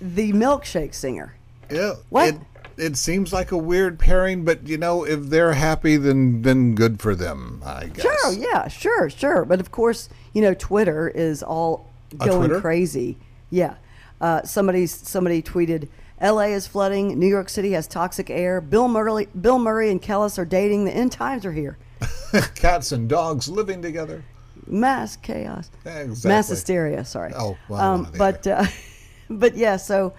the 0.00 0.32
milkshake 0.32 0.94
singer 0.94 1.34
yeah, 1.68 1.94
What? 2.10 2.28
It, 2.34 2.40
it 2.76 2.96
seems 2.96 3.32
like 3.32 3.50
a 3.50 3.56
weird 3.56 3.98
pairing, 3.98 4.44
but 4.44 4.66
you 4.68 4.76
know, 4.78 5.04
if 5.04 5.20
they're 5.30 5.54
happy, 5.54 5.96
then 5.96 6.42
then 6.42 6.74
good 6.74 7.00
for 7.00 7.14
them. 7.14 7.62
I 7.66 7.86
guess. 7.86 8.02
sure 8.02 8.32
yeah 8.34 8.68
sure 8.68 9.10
sure 9.10 9.44
but 9.44 9.58
of 9.58 9.72
course 9.72 10.08
you 10.32 10.42
know 10.42 10.54
twitter 10.54 11.08
is 11.08 11.42
all 11.42 11.90
going 12.18 12.60
crazy 12.60 13.16
yeah 13.50 13.74
uh, 14.20 14.42
somebody 14.42 14.86
somebody 14.86 15.42
tweeted 15.42 15.88
la 16.22 16.42
is 16.42 16.66
flooding 16.66 17.18
new 17.18 17.26
york 17.26 17.48
city 17.48 17.72
has 17.72 17.86
toxic 17.86 18.30
air 18.30 18.60
bill 18.60 18.88
murray 18.88 19.26
bill 19.40 19.58
murray 19.58 19.90
and 19.90 20.00
kelis 20.02 20.38
are 20.38 20.44
dating 20.44 20.84
the 20.84 20.92
end 20.92 21.10
times 21.12 21.44
are 21.44 21.52
here 21.52 21.76
Cats 22.54 22.92
and 22.92 23.08
dogs 23.08 23.48
living 23.48 23.82
together. 23.82 24.24
mass 24.66 25.16
chaos 25.16 25.70
Exactly. 25.84 26.28
mass 26.28 26.48
hysteria 26.48 27.04
sorry 27.04 27.32
Oh, 27.36 27.56
well, 27.68 27.80
um, 27.80 28.02
one 28.04 28.08
or 28.08 28.12
the 28.12 28.18
but 28.18 28.46
uh, 28.46 28.66
but 29.30 29.56
yeah 29.56 29.76
so 29.76 30.12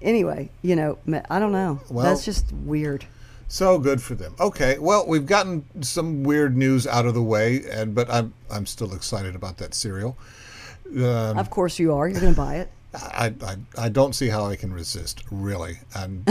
anyway 0.00 0.50
you 0.62 0.76
know 0.76 0.98
i 1.30 1.38
don't 1.38 1.52
know 1.52 1.80
Well- 1.90 2.04
that's 2.06 2.24
just 2.24 2.52
weird 2.52 3.04
So 3.48 3.78
good 3.78 4.00
for 4.00 4.14
them. 4.14 4.32
Okay, 4.40 4.78
well, 4.78 5.04
we've 5.06 5.26
gotten 5.26 5.64
some 5.82 6.22
weird 6.24 6.56
news 6.56 6.86
out 6.86 7.04
of 7.04 7.12
the 7.12 7.22
way, 7.22 7.60
and 7.70 7.94
but 7.94 8.08
I'm 8.08 8.32
I'm 8.50 8.64
still 8.64 8.94
excited 8.94 9.34
about 9.36 9.58
that 9.58 9.74
cereal. 9.74 10.16
Um, 10.96 11.36
Of 11.36 11.50
course 11.50 11.78
you 11.78 11.92
are. 11.92 12.08
You're 12.08 12.18
going 12.22 12.32
to 12.34 12.40
buy 12.40 12.54
it. 12.64 12.70
I, 12.94 13.32
I, 13.42 13.56
I 13.78 13.88
don't 13.88 14.14
see 14.14 14.28
how 14.28 14.44
I 14.44 14.56
can 14.56 14.72
resist, 14.72 15.24
really. 15.30 15.78
I'm 15.94 16.24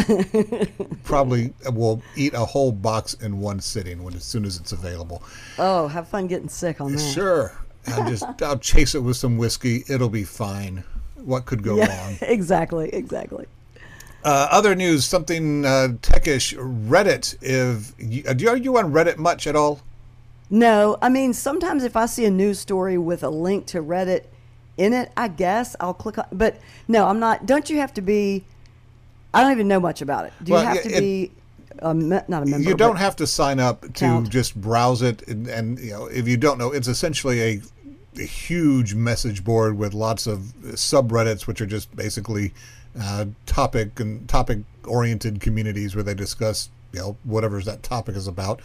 probably 1.03 1.53
will 1.71 2.01
eat 2.15 2.33
a 2.33 2.45
whole 2.45 2.71
box 2.71 3.15
in 3.15 3.39
one 3.39 3.59
sitting 3.59 4.03
when 4.03 4.13
as 4.13 4.23
soon 4.23 4.45
as 4.45 4.57
it's 4.57 4.71
available. 4.71 5.23
Oh, 5.57 5.87
have 5.87 6.07
fun 6.07 6.27
getting 6.27 6.49
sick 6.49 6.79
on 6.79 6.91
that. 6.91 6.99
Sure. 6.99 7.57
I'll 7.87 8.07
just 8.07 8.23
I'll 8.43 8.59
chase 8.59 8.93
it 8.93 8.99
with 8.99 9.17
some 9.17 9.37
whiskey. 9.37 9.83
It'll 9.87 10.09
be 10.09 10.23
fine. 10.23 10.83
What 11.15 11.45
could 11.45 11.63
go 11.63 11.77
Yeah, 11.77 11.97
wrong? 11.97 12.17
exactly, 12.21 12.89
exactly. 12.93 13.47
Uh, 14.23 14.47
other 14.51 14.75
news, 14.75 15.03
something 15.03 15.65
uh, 15.65 15.89
techish. 16.01 16.55
Reddit. 16.87 17.37
If 17.41 18.27
uh, 18.27 18.33
do 18.33 18.43
you, 18.43 18.49
are 18.49 18.57
you 18.57 18.77
on 18.77 18.91
Reddit 18.93 19.17
much 19.17 19.47
at 19.47 19.55
all? 19.55 19.81
No, 20.51 20.97
I 21.01 21.09
mean 21.09 21.33
sometimes 21.33 21.83
if 21.83 21.95
I 21.95 22.05
see 22.05 22.25
a 22.25 22.29
news 22.29 22.59
story 22.59 22.99
with 22.99 23.23
a 23.23 23.29
link 23.29 23.65
to 23.67 23.81
Reddit 23.81 24.25
in 24.77 24.93
it, 24.93 25.11
I 25.17 25.27
guess 25.27 25.75
I'll 25.79 25.93
click 25.93 26.17
on. 26.17 26.25
But 26.31 26.59
no, 26.87 27.07
I'm 27.07 27.19
not. 27.19 27.45
Don't 27.45 27.69
you 27.69 27.77
have 27.77 27.93
to 27.95 28.01
be? 28.01 28.43
I 29.33 29.41
don't 29.41 29.51
even 29.51 29.67
know 29.67 29.79
much 29.79 30.01
about 30.01 30.25
it. 30.25 30.33
Do 30.43 30.53
you 30.53 30.57
have 30.57 30.81
to 30.83 30.89
it- 30.91 30.99
be 30.99 31.31
a 31.79 31.93
me, 31.93 32.21
not 32.27 32.43
a 32.43 32.45
member? 32.45 32.67
You 32.67 32.75
don't 32.75 32.97
have 32.97 33.15
to 33.17 33.27
sign 33.27 33.59
up 33.59 33.93
to 33.95 34.23
just 34.27 34.59
browse 34.59 35.01
it, 35.01 35.27
and, 35.27 35.47
and 35.47 35.79
you 35.79 35.91
know 35.91 36.05
if 36.05 36.27
you 36.27 36.37
don't 36.37 36.57
know, 36.57 36.71
it's 36.71 36.87
essentially 36.87 37.41
a, 37.41 37.61
a 38.17 38.25
huge 38.25 38.93
message 38.93 39.43
board 39.43 39.77
with 39.77 39.93
lots 39.93 40.27
of 40.27 40.39
subreddits, 40.61 41.47
which 41.47 41.61
are 41.61 41.65
just 41.65 41.95
basically 41.95 42.53
uh, 42.99 43.25
topic 43.45 43.99
and 43.99 44.27
topic 44.27 44.59
oriented 44.85 45.39
communities 45.39 45.95
where 45.95 46.03
they 46.03 46.13
discuss 46.13 46.69
you 46.91 46.99
know 46.99 47.17
whatever 47.23 47.61
that 47.61 47.83
topic 47.83 48.15
is 48.15 48.27
about. 48.27 48.61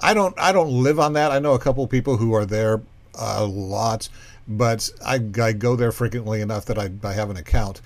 I 0.00 0.14
don't 0.14 0.34
I 0.38 0.52
don't 0.52 0.82
live 0.82 0.98
on 0.98 1.12
that. 1.14 1.30
I 1.30 1.38
know 1.38 1.54
a 1.54 1.58
couple 1.58 1.86
people 1.86 2.16
who 2.16 2.32
are 2.34 2.46
there 2.46 2.80
a 3.14 3.44
lot, 3.44 4.08
but 4.48 4.90
I, 5.04 5.20
I 5.40 5.52
go 5.52 5.76
there 5.76 5.92
frequently 5.92 6.40
enough 6.40 6.64
that 6.66 6.78
I, 6.78 6.90
I 7.04 7.12
have 7.12 7.30
an 7.30 7.36
account 7.36 7.80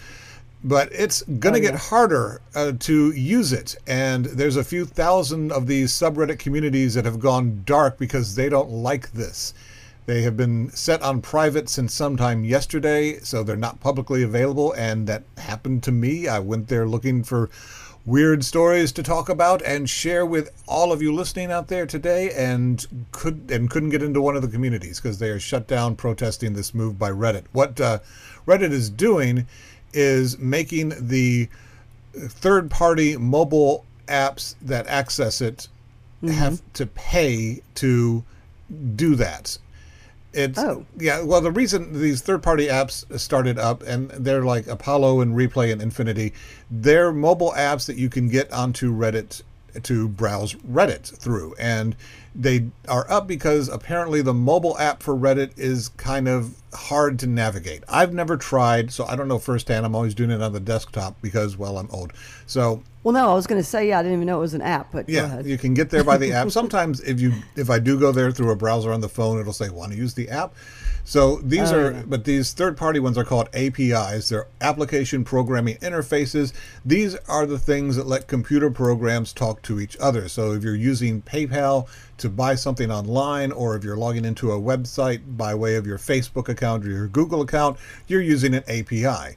but 0.65 0.89
it's 0.93 1.23
going 1.23 1.55
to 1.55 1.69
Oh, 1.69 1.73
get 1.73 1.75
harder 1.75 2.41
uh, 2.55 2.73
to 2.81 3.11
use 3.11 3.53
it. 3.53 3.77
And 3.87 4.27
there's 4.27 4.57
a 4.57 4.65
few 4.65 4.85
thousand 4.85 5.51
of 5.51 5.67
these 5.67 5.93
subreddit 5.93 6.39
communities 6.39 6.95
that 6.95 7.05
have 7.05 7.19
gone 7.19 7.63
dark 7.67 7.99
because 7.99 8.35
they 8.35 8.49
don't 8.49 8.71
like 8.71 9.13
this. 9.13 9.55
They 10.07 10.23
have 10.23 10.37
been 10.37 10.71
set 10.71 11.03
on 11.03 11.21
private 11.21 11.69
since 11.69 11.95
sometime 11.95 12.45
yesterday, 12.45 13.19
so 13.21 13.43
they're 13.43 13.57
not 13.57 13.81
publicly 13.81 14.23
available. 14.23 14.73
And 14.73 15.07
that 15.07 15.23
happened 15.39 15.83
to 15.85 15.93
me. 15.93 16.29
I 16.29 16.39
went 16.39 16.69
there 16.69 16.87
looking 16.87 17.23
for 17.23 17.51
weird 18.05 18.45
stories 18.45 18.93
to 18.93 19.03
talk 19.03 19.29
about 19.29 19.63
and 19.63 19.89
share 19.89 20.27
with 20.27 20.51
all 20.67 20.93
of 20.93 21.01
you 21.01 21.13
listening 21.13 21.53
out 21.53 21.69
there 21.69 21.87
today, 21.87 22.31
and 22.31 22.87
could 23.13 23.51
and 23.51 23.71
couldn't 23.71 23.91
get 23.91 24.03
into 24.03 24.21
one 24.21 24.37
of 24.37 24.43
the 24.43 24.49
communities 24.49 25.01
because 25.01 25.19
they 25.19 25.31
are 25.31 25.41
shut 25.41 25.67
down 25.67 25.97
protesting 25.97 26.53
this 26.55 26.75
move 26.75 26.99
by 26.99 27.11
Reddit. 27.11 27.45
What 27.53 27.81
uh, 27.81 28.01
Reddit 28.47 28.73
is 28.73 28.91
doing 28.91 29.47
is 29.93 30.39
making 30.39 30.93
the 31.09 31.49
third 32.15 32.71
party 32.71 33.17
mobile 33.17 33.85
apps 34.09 34.55
that 34.63 34.87
access 34.87 35.41
it 35.41 35.69
have 36.27 36.61
to 36.75 36.87
pay 36.87 37.63
to 37.75 38.25
do 38.97 39.15
that. 39.17 39.59
It's 40.33 40.59
Oh. 40.59 40.87
yeah. 40.99 41.21
Well, 41.23 41.41
the 41.41 41.51
reason 41.51 42.01
these 42.01 42.23
third-party 42.23 42.67
apps 42.67 43.05
started 43.21 43.59
up, 43.59 43.83
and 43.83 44.11
they're 44.11 44.45
like 44.45 44.67
Apollo 44.67 45.21
and 45.21 45.37
Relay 45.37 45.71
and 45.71 45.83
Infinity, 45.83 46.33
they're 46.71 47.13
mobile 47.13 47.53
apps 47.57 47.87
that 47.87 47.97
you 47.97 48.09
can 48.09 48.29
get 48.29 48.51
onto 48.53 48.95
Reddit 48.95 49.43
to 49.83 50.09
browse 50.09 50.55
Reddit 50.55 51.17
through, 51.19 51.55
and 51.59 51.97
they 52.35 52.69
are 52.89 53.11
up 53.11 53.27
because 53.27 53.69
apparently 53.69 54.23
the 54.23 54.33
mobile 54.35 54.79
app 54.79 55.03
for 55.03 55.15
Reddit 55.15 55.59
is 55.59 55.89
kind 55.91 56.29
of 56.29 56.57
hard 56.73 57.19
to 57.19 57.27
navigate. 57.27 57.85
I've 57.89 58.15
never 58.15 58.37
tried, 58.37 58.91
so 58.93 59.05
I 59.05 59.17
don't 59.17 59.29
know 59.29 59.39
firsthand. 59.39 59.85
I'm 59.85 59.95
always 59.95 60.15
doing 60.15 60.31
it 60.31 60.41
on 60.43 60.53
the 60.53 60.61
desktop 60.61 61.21
because, 61.21 61.57
well, 61.59 61.77
I'm 61.79 61.89
old. 61.91 62.13
So 62.47 62.83
Well, 63.03 63.13
no, 63.13 63.31
I 63.31 63.35
was 63.35 63.47
going 63.47 63.61
to 63.61 63.67
say 63.67 63.89
yeah. 63.89 63.99
I 63.99 64.03
didn't 64.03 64.17
even 64.17 64.27
know 64.27 64.39
it 64.39 64.41
was 64.41 64.55
an 64.55 64.63
app, 64.63 64.93
but 64.93 65.07
go 65.07 65.13
yeah, 65.13 65.25
ahead. 65.25 65.47
you 65.47 65.59
can 65.59 65.75
get 65.75 65.91
there 65.91 66.05
by 66.05 66.17
the 66.17 66.33
app. 66.35 66.51
Sometimes 66.51 67.01
if 67.01 67.21
you 67.21 67.33
if 67.57 67.69
I 67.69 67.79
do 67.79 67.99
go 67.99 68.13
there 68.13 68.31
through 68.33 68.51
a 68.51 68.57
browser 68.57 68.93
on 68.93 69.01
the 69.01 69.09
phone, 69.09 69.39
it'll 69.41 69.53
say 69.53 69.69
want 69.69 69.93
to 69.93 69.99
use 69.99 70.15
the 70.15 70.29
app. 70.31 70.55
So 71.05 71.37
these 71.43 71.73
Oh, 71.73 71.79
are 71.79 71.93
yeah. 71.93 72.03
but 72.07 72.25
these 72.25 72.53
third 72.53 72.77
party 72.77 73.01
ones 73.01 73.19
are 73.19 73.25
called 73.25 73.49
APIs. 73.55 74.29
They're 74.29 74.47
application 74.61 75.25
programming 75.25 75.77
interfaces. 75.79 76.53
These 76.85 77.17
are 77.29 77.45
the 77.45 77.59
things 77.59 77.97
that 77.97 78.07
let 78.07 78.29
computer 78.29 78.71
programs 78.71 79.33
talk 79.33 79.63
to 79.63 79.81
each 79.81 79.97
other. 79.99 80.29
So 80.29 80.53
if 80.53 80.63
you're 80.63 80.77
using 80.77 81.21
PayPal 81.23 81.89
to 82.19 82.29
buy 82.29 82.55
something 82.55 82.91
online 82.91 83.51
or 83.51 83.75
if 83.75 83.83
you're 83.83 83.97
logging 83.97 84.25
into 84.25 84.53
a 84.53 84.61
website 84.61 85.37
by 85.37 85.55
way 85.55 85.75
of 85.75 85.87
your 85.87 85.99
Facebook 85.99 86.49
account 86.49 86.87
or 86.87 86.91
your 86.91 87.09
Google 87.09 87.43
account, 87.43 87.79
you're 88.07 88.23
using 88.23 88.55
an 88.55 88.63
API. 88.69 89.37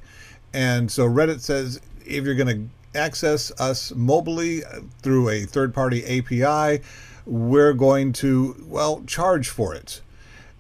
And 0.54 0.92
so 0.92 1.08
Reddit 1.10 1.40
says 1.42 1.82
if 2.06 2.24
you're 2.26 2.36
going 2.36 2.70
to 2.94 3.00
access 3.00 3.52
us 3.60 3.92
mobily 3.92 4.64
uh, 4.64 4.82
through 5.02 5.30
a 5.30 5.42
third 5.46 5.74
party 5.74 6.20
API, 6.20 6.82
we're 7.26 7.74
going 7.74 8.14
to, 8.14 8.56
well, 8.68 9.04
charge 9.08 9.50
for 9.50 9.74
it. 9.74 10.02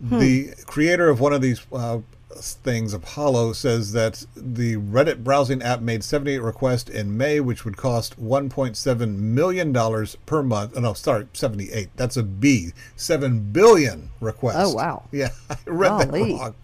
The 0.01 0.53
creator 0.65 1.09
of 1.09 1.19
one 1.19 1.33
of 1.33 1.41
these 1.41 1.65
uh, 1.71 1.99
things, 2.35 2.93
Apollo, 2.93 3.53
says 3.53 3.93
that 3.93 4.25
the 4.35 4.75
Reddit 4.75 5.23
browsing 5.23 5.61
app 5.61 5.81
made 5.81 6.03
78 6.03 6.39
requests 6.39 6.89
in 6.89 7.17
May, 7.17 7.39
which 7.39 7.63
would 7.65 7.77
cost 7.77 8.21
$1.7 8.21 9.15
million 9.17 9.73
per 10.25 10.43
month. 10.43 10.73
Oh, 10.75 10.79
no, 10.81 10.93
sorry, 10.93 11.27
78. 11.33 11.89
That's 11.95 12.17
a 12.17 12.23
B. 12.23 12.73
7 12.95 13.51
billion 13.51 14.11
requests. 14.19 14.57
Oh, 14.57 14.73
wow. 14.73 15.03
Yeah, 15.11 15.29
I 15.49 15.55
read 15.65 16.09
that 16.09 16.11
wrong. 16.11 16.55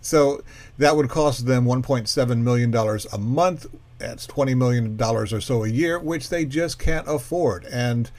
So 0.00 0.42
that 0.76 0.94
would 0.96 1.08
cost 1.08 1.46
them 1.46 1.64
$1.7 1.64 2.38
million 2.38 2.74
a 2.74 3.18
month. 3.18 3.66
That's 3.98 4.26
$20 4.26 4.56
million 4.56 5.00
or 5.02 5.26
so 5.26 5.64
a 5.64 5.68
year, 5.68 5.98
which 5.98 6.28
they 6.28 6.44
just 6.44 6.78
can't 6.78 7.08
afford. 7.08 7.64
And 7.64 8.10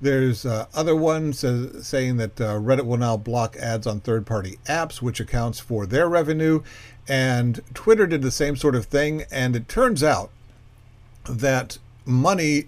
there's 0.00 0.46
uh, 0.46 0.66
other 0.74 0.94
ones 0.94 1.42
uh, 1.42 1.82
saying 1.82 2.18
that 2.18 2.40
uh, 2.40 2.54
Reddit 2.54 2.86
will 2.86 2.96
now 2.96 3.16
block 3.16 3.56
ads 3.56 3.86
on 3.86 4.00
third 4.00 4.26
party 4.26 4.58
apps, 4.66 5.02
which 5.02 5.20
accounts 5.20 5.58
for 5.58 5.86
their 5.86 6.08
revenue. 6.08 6.62
And 7.08 7.60
Twitter 7.74 8.06
did 8.06 8.22
the 8.22 8.30
same 8.30 8.54
sort 8.54 8.74
of 8.74 8.86
thing. 8.86 9.24
And 9.30 9.56
it 9.56 9.68
turns 9.68 10.02
out 10.02 10.30
that 11.28 11.78
money 12.04 12.64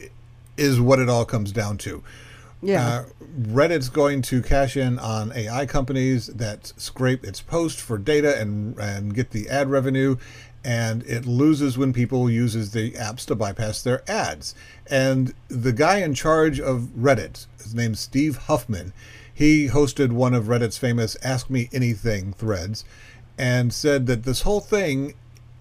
is 0.57 0.81
what 0.81 0.99
it 0.99 1.09
all 1.09 1.25
comes 1.25 1.53
down 1.53 1.79
to. 1.79 2.03
Yeah. 2.63 2.87
Uh, 2.87 3.05
Reddit's 3.41 3.89
going 3.89 4.23
to 4.23 4.43
cash 4.43 4.77
in 4.77 4.99
on 4.99 5.33
AI 5.33 5.65
companies 5.67 6.27
that 6.27 6.73
scrape 6.77 7.25
its 7.25 7.41
post 7.41 7.81
for 7.81 7.97
data 7.97 8.39
and 8.39 8.77
and 8.79 9.15
get 9.15 9.31
the 9.31 9.49
ad 9.49 9.71
revenue, 9.71 10.17
and 10.65 11.03
it 11.05 11.27
loses 11.27 11.79
when 11.79 11.93
people 11.93 12.31
uses 12.31 12.73
the 12.73 12.93
apps 12.93 13.25
to 13.27 13.35
bypass 13.35 13.83
their 13.83 14.03
ads. 14.11 14.55
And 14.89 15.35
the 15.49 15.73
guy 15.73 15.99
in 15.99 16.15
charge 16.15 16.61
of 16.61 16.89
Reddit, 16.99 17.47
his 17.63 17.75
name's 17.75 18.01
Steve 18.01 18.37
Huffman, 18.37 18.93
he 19.33 19.69
hosted 19.69 20.13
one 20.13 20.35
of 20.35 20.45
Reddit's 20.45 20.79
famous 20.79 21.17
"Ask 21.23 21.49
Me 21.49 21.71
Anything" 21.73 22.35
threads, 22.35 22.85
and 23.39 23.73
said 23.73 24.07
that 24.07 24.25
this 24.25 24.43
whole 24.43 24.61
thing 24.61 25.15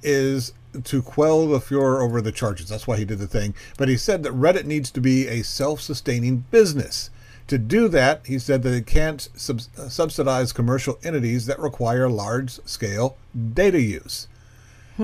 is 0.03 0.53
to 0.83 1.01
quell 1.01 1.47
the 1.47 1.59
furor 1.59 2.01
over 2.01 2.21
the 2.21 2.31
charges. 2.31 2.69
That's 2.69 2.87
why 2.87 2.97
he 2.97 3.05
did 3.05 3.19
the 3.19 3.27
thing. 3.27 3.53
But 3.77 3.89
he 3.89 3.97
said 3.97 4.23
that 4.23 4.33
Reddit 4.33 4.65
needs 4.65 4.91
to 4.91 5.01
be 5.01 5.27
a 5.27 5.43
self 5.43 5.81
sustaining 5.81 6.45
business. 6.51 7.09
To 7.47 7.57
do 7.57 7.87
that, 7.87 8.21
he 8.27 8.37
said 8.37 8.61
that 8.61 8.73
it 8.73 8.85
can't 8.85 9.27
sub- 9.35 9.61
subsidize 9.89 10.53
commercial 10.53 10.99
entities 11.03 11.47
that 11.47 11.59
require 11.59 12.07
large 12.07 12.59
scale 12.65 13.17
data 13.53 13.81
use. 13.81 14.27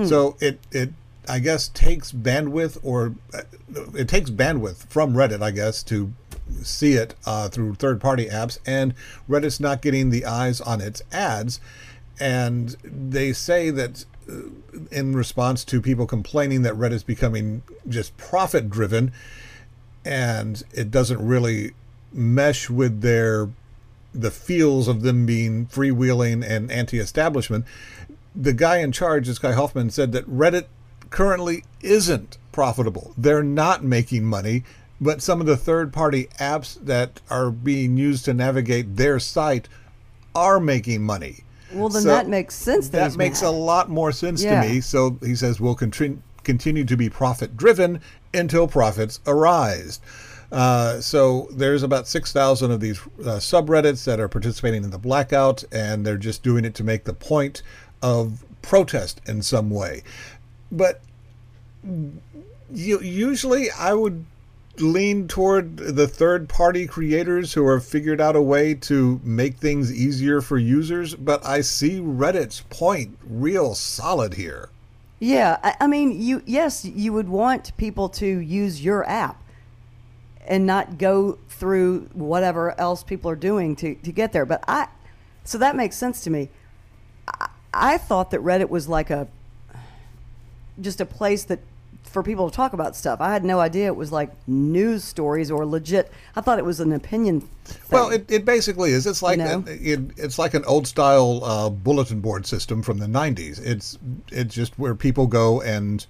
So 0.04 0.36
it, 0.40 0.60
it, 0.70 0.90
I 1.28 1.38
guess, 1.38 1.68
takes 1.68 2.12
bandwidth 2.12 2.78
or 2.82 3.14
uh, 3.32 3.42
it 3.94 4.08
takes 4.08 4.30
bandwidth 4.30 4.86
from 4.88 5.14
Reddit, 5.14 5.42
I 5.42 5.50
guess, 5.50 5.82
to 5.84 6.12
see 6.62 6.92
it 6.94 7.14
uh, 7.24 7.48
through 7.48 7.74
third 7.76 8.00
party 8.00 8.26
apps. 8.26 8.58
And 8.66 8.94
Reddit's 9.28 9.60
not 9.60 9.82
getting 9.82 10.10
the 10.10 10.26
eyes 10.26 10.60
on 10.60 10.80
its 10.80 11.02
ads. 11.12 11.60
And 12.20 12.76
they 12.84 13.32
say 13.32 13.70
that 13.70 14.04
uh, 14.28 14.42
in 14.90 15.14
response 15.14 15.64
to 15.64 15.80
people 15.80 16.06
complaining 16.06 16.62
that 16.62 16.74
Reddit's 16.74 17.02
becoming 17.02 17.62
just 17.88 18.16
profit 18.16 18.68
driven 18.70 19.12
and 20.06 20.62
it 20.72 20.90
doesn't 20.90 21.20
really 21.20 21.72
mesh 22.12 22.70
with 22.70 23.00
their 23.00 23.48
the 24.14 24.30
feels 24.30 24.88
of 24.88 25.02
them 25.02 25.26
being 25.26 25.66
freewheeling 25.66 26.42
and 26.48 26.70
anti-establishment. 26.70 27.66
The 28.36 28.52
guy 28.52 28.78
in 28.78 28.92
charge, 28.92 29.26
this 29.26 29.38
guy 29.38 29.52
Huffman, 29.52 29.90
said 29.90 30.12
that 30.12 30.28
Reddit 30.28 30.66
currently 31.10 31.64
isn't 31.80 32.36
profitable. 32.52 33.14
They're 33.16 33.42
not 33.42 33.82
making 33.84 34.24
money, 34.24 34.64
but 35.00 35.22
some 35.22 35.40
of 35.40 35.46
the 35.46 35.56
third-party 35.56 36.28
apps 36.38 36.78
that 36.84 37.20
are 37.30 37.50
being 37.50 37.96
used 37.96 38.24
to 38.26 38.34
navigate 38.34 38.96
their 38.96 39.18
site 39.18 39.68
are 40.34 40.60
making 40.60 41.02
money. 41.02 41.44
well, 41.72 41.88
then 41.88 42.02
So 42.02 42.08
that 42.08 42.28
makes 42.28 42.54
sense. 42.54 42.88
That, 42.90 43.10
That 43.12 43.16
makes 43.18 43.42
mad. 43.42 43.48
a 43.48 43.50
lot 43.50 43.88
more 43.90 44.12
sense 44.12 44.42
Yeah. 44.42 44.62
to 44.62 44.68
me. 44.68 44.80
So 44.80 45.18
he 45.22 45.34
says 45.34 45.60
we'll 45.60 45.74
continue 45.74 46.18
continue 46.44 46.84
to 46.84 46.96
be 46.96 47.08
profit 47.10 47.56
driven 47.56 48.00
until 48.32 48.68
profits 48.68 49.18
arise. 49.26 49.98
Uh, 50.52 51.00
so 51.00 51.48
there's 51.50 51.82
about 51.82 52.06
6,000 52.06 52.70
of 52.70 52.78
these 52.78 53.00
uh, 53.20 53.40
subreddits 53.40 54.04
that 54.04 54.20
are 54.20 54.28
participating 54.28 54.84
in 54.84 54.90
the 54.90 54.98
blackout, 54.98 55.64
and 55.72 56.06
they're 56.06 56.16
just 56.16 56.44
doing 56.44 56.64
it 56.64 56.72
to 56.76 56.84
make 56.84 57.02
the 57.02 57.12
point 57.12 57.62
of 58.02 58.44
protest 58.62 59.20
in 59.26 59.42
some 59.42 59.70
way. 59.70 60.02
But 60.70 61.00
usually 62.72 63.70
I 63.70 63.94
would 63.94 64.24
lean 64.78 65.26
toward 65.28 65.76
the 65.76 66.06
third 66.06 66.48
party 66.48 66.86
creators 66.86 67.52
who 67.54 67.68
have 67.70 67.84
figured 67.84 68.20
out 68.20 68.36
a 68.36 68.42
way 68.42 68.74
to 68.74 69.20
make 69.24 69.56
things 69.56 69.92
easier 69.92 70.40
for 70.40 70.58
users, 70.58 71.14
but 71.14 71.44
I 71.46 71.62
see 71.62 72.00
Reddit's 72.00 72.60
point 72.68 73.16
real 73.26 73.74
solid 73.74 74.34
here. 74.34 74.68
Yeah, 75.18 75.58
I, 75.62 75.76
I 75.80 75.86
mean, 75.86 76.20
you 76.20 76.42
yes, 76.44 76.84
you 76.84 77.12
would 77.14 77.28
want 77.28 77.74
people 77.78 78.08
to 78.10 78.26
use 78.26 78.84
your 78.84 79.08
app 79.08 79.42
and 80.46 80.66
not 80.66 80.98
go 80.98 81.38
through 81.48 82.08
whatever 82.12 82.78
else 82.78 83.02
people 83.02 83.30
are 83.30 83.36
doing 83.36 83.74
to, 83.76 83.94
to 83.94 84.12
get 84.12 84.32
there. 84.32 84.44
But 84.44 84.62
I, 84.68 84.88
so 85.44 85.58
that 85.58 85.74
makes 85.74 85.96
sense 85.96 86.22
to 86.24 86.30
me. 86.30 86.50
I, 87.26 87.48
I 87.76 87.98
thought 87.98 88.30
that 88.30 88.40
Reddit 88.40 88.68
was 88.68 88.88
like 88.88 89.10
a, 89.10 89.28
just 90.80 91.00
a 91.00 91.06
place 91.06 91.44
that 91.44 91.60
for 92.04 92.22
people 92.22 92.48
to 92.48 92.56
talk 92.56 92.72
about 92.72 92.96
stuff. 92.96 93.20
I 93.20 93.32
had 93.32 93.44
no 93.44 93.60
idea 93.60 93.88
it 93.88 93.96
was 93.96 94.12
like 94.12 94.30
news 94.46 95.04
stories 95.04 95.50
or 95.50 95.66
legit. 95.66 96.10
I 96.34 96.40
thought 96.40 96.58
it 96.58 96.64
was 96.64 96.80
an 96.80 96.92
opinion. 96.92 97.42
Thing. 97.64 97.78
Well, 97.90 98.10
it, 98.10 98.30
it 98.30 98.44
basically 98.44 98.92
is. 98.92 99.06
It's 99.06 99.22
like 99.22 99.38
You 99.38 99.44
know? 99.44 99.64
it, 99.66 100.00
it's 100.16 100.38
like 100.38 100.54
an 100.54 100.64
old 100.64 100.86
style 100.86 101.44
uh, 101.44 101.68
bulletin 101.68 102.20
board 102.20 102.46
system 102.46 102.82
from 102.82 102.98
the 102.98 103.06
'90s. 103.06 103.60
It's 103.62 103.98
it's 104.30 104.54
just 104.54 104.78
where 104.78 104.94
people 104.94 105.26
go 105.26 105.60
and 105.60 106.06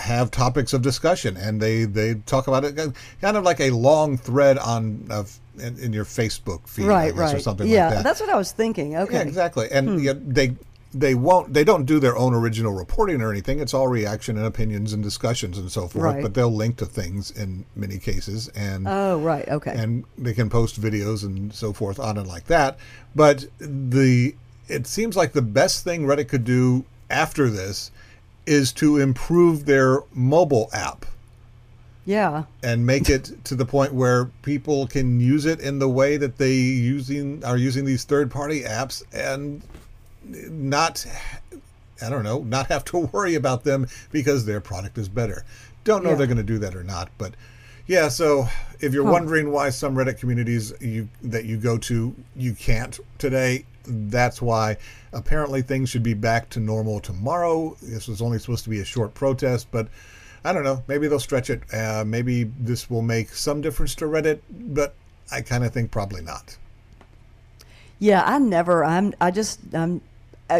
have 0.00 0.30
topics 0.30 0.72
of 0.72 0.82
discussion, 0.82 1.36
and 1.36 1.60
they 1.60 1.84
they 1.84 2.14
talk 2.26 2.46
about 2.48 2.64
it 2.64 2.76
kind 3.20 3.36
of 3.36 3.44
like 3.44 3.60
a 3.60 3.70
long 3.70 4.16
thread 4.16 4.58
on 4.58 5.06
of 5.10 5.38
in, 5.58 5.78
in 5.78 5.92
your 5.92 6.04
Facebook 6.04 6.66
feed, 6.68 6.86
right, 6.86 7.10
guess, 7.10 7.18
right. 7.18 7.34
or 7.36 7.40
something 7.40 7.68
yeah, 7.68 7.86
like 7.86 7.94
that. 7.96 8.04
that's 8.04 8.20
what 8.20 8.30
I 8.30 8.36
was 8.36 8.52
thinking. 8.52 8.96
Okay. 8.96 9.14
Yeah, 9.14 9.22
exactly. 9.22 9.68
And 9.70 9.88
Hmm. 9.88 9.98
yet 9.98 10.34
they 10.34 10.56
they 10.94 11.14
won't 11.14 11.54
they 11.54 11.64
don't 11.64 11.84
do 11.86 11.98
their 11.98 12.16
own 12.18 12.34
original 12.34 12.72
reporting 12.72 13.22
or 13.22 13.30
anything. 13.30 13.60
It's 13.60 13.72
all 13.74 13.88
reaction 13.88 14.36
and 14.36 14.46
opinions 14.46 14.92
and 14.92 15.02
discussions 15.02 15.56
and 15.58 15.70
so 15.72 15.88
forth. 15.88 16.04
Right. 16.04 16.22
But 16.22 16.34
they'll 16.34 16.52
link 16.54 16.76
to 16.78 16.86
things 16.86 17.30
in 17.30 17.64
many 17.74 17.98
cases 17.98 18.48
and 18.48 18.86
Oh, 18.86 19.18
right. 19.20 19.48
Okay. 19.48 19.72
and 19.74 20.04
they 20.18 20.34
can 20.34 20.50
post 20.50 20.80
videos 20.80 21.24
and 21.24 21.52
so 21.54 21.72
forth 21.72 21.98
on 21.98 22.18
it 22.18 22.26
like 22.26 22.44
that. 22.46 22.76
But 23.14 23.46
the 23.58 24.34
it 24.68 24.86
seems 24.86 25.16
like 25.16 25.32
the 25.32 25.42
best 25.42 25.82
thing 25.84 26.04
Reddit 26.04 26.28
could 26.28 26.44
do 26.44 26.84
after 27.10 27.48
this 27.50 27.90
is 28.46 28.72
to 28.72 28.98
improve 28.98 29.66
their 29.66 30.00
mobile 30.12 30.68
app 30.72 31.06
yeah. 32.04 32.44
and 32.62 32.84
make 32.84 33.08
it 33.08 33.30
to 33.44 33.54
the 33.54 33.64
point 33.64 33.94
where 33.94 34.26
people 34.42 34.86
can 34.86 35.20
use 35.20 35.46
it 35.46 35.60
in 35.60 35.78
the 35.78 35.88
way 35.88 36.16
that 36.16 36.38
they 36.38 36.54
using 36.54 37.44
are 37.44 37.56
using 37.56 37.84
these 37.84 38.04
third 38.04 38.30
party 38.30 38.62
apps 38.62 39.02
and 39.12 39.62
not 40.24 41.06
I 42.04 42.10
don't 42.10 42.24
know, 42.24 42.40
not 42.40 42.66
have 42.66 42.84
to 42.86 42.98
worry 43.12 43.34
about 43.36 43.62
them 43.64 43.86
because 44.10 44.44
their 44.44 44.60
product 44.60 44.98
is 44.98 45.08
better. 45.08 45.44
Don't 45.84 46.02
know 46.02 46.10
Yeah. 46.10 46.14
if 46.14 46.18
they're 46.18 46.26
going 46.26 46.36
to 46.38 46.42
do 46.42 46.58
that 46.58 46.74
or 46.74 46.82
not, 46.82 47.10
but 47.18 47.34
yeah, 47.86 48.08
so 48.08 48.48
if 48.80 48.92
you're 48.92 49.04
Huh. 49.04 49.12
wondering 49.12 49.50
why 49.52 49.70
some 49.70 49.94
Reddit 49.94 50.18
communities 50.18 50.72
you 50.80 51.08
that 51.22 51.44
you 51.44 51.56
go 51.56 51.78
to 51.78 52.14
you 52.34 52.54
can't 52.54 52.98
today, 53.18 53.64
that's 53.84 54.40
why 54.40 54.76
apparently 55.12 55.62
things 55.62 55.90
should 55.90 56.02
be 56.02 56.14
back 56.14 56.48
to 56.50 56.60
normal 56.60 57.00
tomorrow. 57.00 57.76
This 57.82 58.08
was 58.08 58.22
only 58.22 58.38
supposed 58.38 58.64
to 58.64 58.70
be 58.70 58.80
a 58.80 58.84
short 58.84 59.14
protest, 59.14 59.68
but 59.70 59.88
I 60.44 60.52
don't 60.52 60.64
know. 60.64 60.82
Maybe 60.88 61.08
they'll 61.08 61.20
stretch 61.20 61.50
it. 61.50 61.62
Uh, 61.72 62.04
maybe 62.06 62.44
this 62.44 62.90
will 62.90 63.02
make 63.02 63.30
some 63.30 63.60
difference 63.60 63.94
to 63.96 64.06
Reddit, 64.06 64.40
but 64.50 64.94
I 65.30 65.40
kind 65.40 65.64
of 65.64 65.72
think 65.72 65.90
probably 65.90 66.22
not. 66.22 66.56
Yeah, 67.98 68.22
I 68.24 68.38
never. 68.38 68.84
I'm. 68.84 69.14
I 69.20 69.30
just. 69.30 69.60
I'm. 69.72 70.00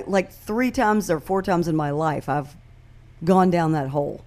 Like 0.07 0.33
three 0.33 0.71
times 0.71 1.11
or 1.11 1.21
four 1.21 1.43
times 1.43 1.69
in 1.69 1.77
my 1.77 1.91
life, 1.91 2.29
I've 2.29 2.57
gone 3.25 3.51
down 3.51 3.73
that 3.73 3.89
hole 3.89 4.25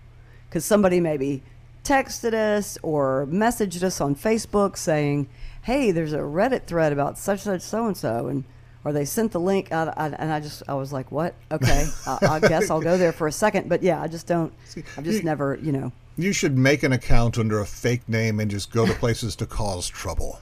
because 0.47 0.63
somebody 0.63 0.99
maybe 0.99 1.41
texted 1.83 2.33
us 2.33 2.77
or 2.83 3.25
messaged 3.29 3.81
us 3.83 4.01
on 4.01 4.15
Facebook 4.15 4.75
saying, 4.75 5.27
"Hey, 5.63 5.91
there's 5.91 6.13
a 6.13 6.19
Reddit 6.19 6.65
thread 6.65 6.91
about 6.91 7.17
such 7.17 7.39
such 7.39 7.61
so 7.61 7.87
and 7.87 7.95
so," 7.95 8.27
and 8.27 8.43
or 8.85 8.93
they 8.93 9.03
sent 9.03 9.31
the 9.33 9.39
link. 9.39 9.71
I, 9.73 9.91
I, 9.97 10.07
and 10.09 10.31
I 10.31 10.39
just 10.39 10.63
I 10.69 10.75
was 10.75 10.93
like, 10.93 11.11
"What? 11.11 11.33
Okay, 11.51 11.85
I, 12.07 12.17
I 12.21 12.39
guess 12.39 12.69
I'll 12.69 12.79
go 12.81 12.97
there 12.97 13.11
for 13.11 13.27
a 13.27 13.31
second. 13.31 13.67
But 13.67 13.83
yeah, 13.83 14.01
I 14.01 14.07
just 14.07 14.27
don't. 14.27 14.53
I've 14.97 15.03
just 15.03 15.17
you- 15.19 15.23
never. 15.23 15.59
You 15.61 15.71
know. 15.73 15.91
You 16.17 16.31
should 16.31 16.57
make 16.57 16.83
an 16.83 16.93
account 16.93 17.37
under 17.37 17.59
a 17.59 17.65
fake 17.65 18.07
name 18.07 18.39
and 18.39 18.49
just 18.49 18.71
go 18.71 18.85
to 18.85 18.93
places 18.93 19.35
to 19.37 19.45
cause 19.45 19.89
trouble. 19.89 20.39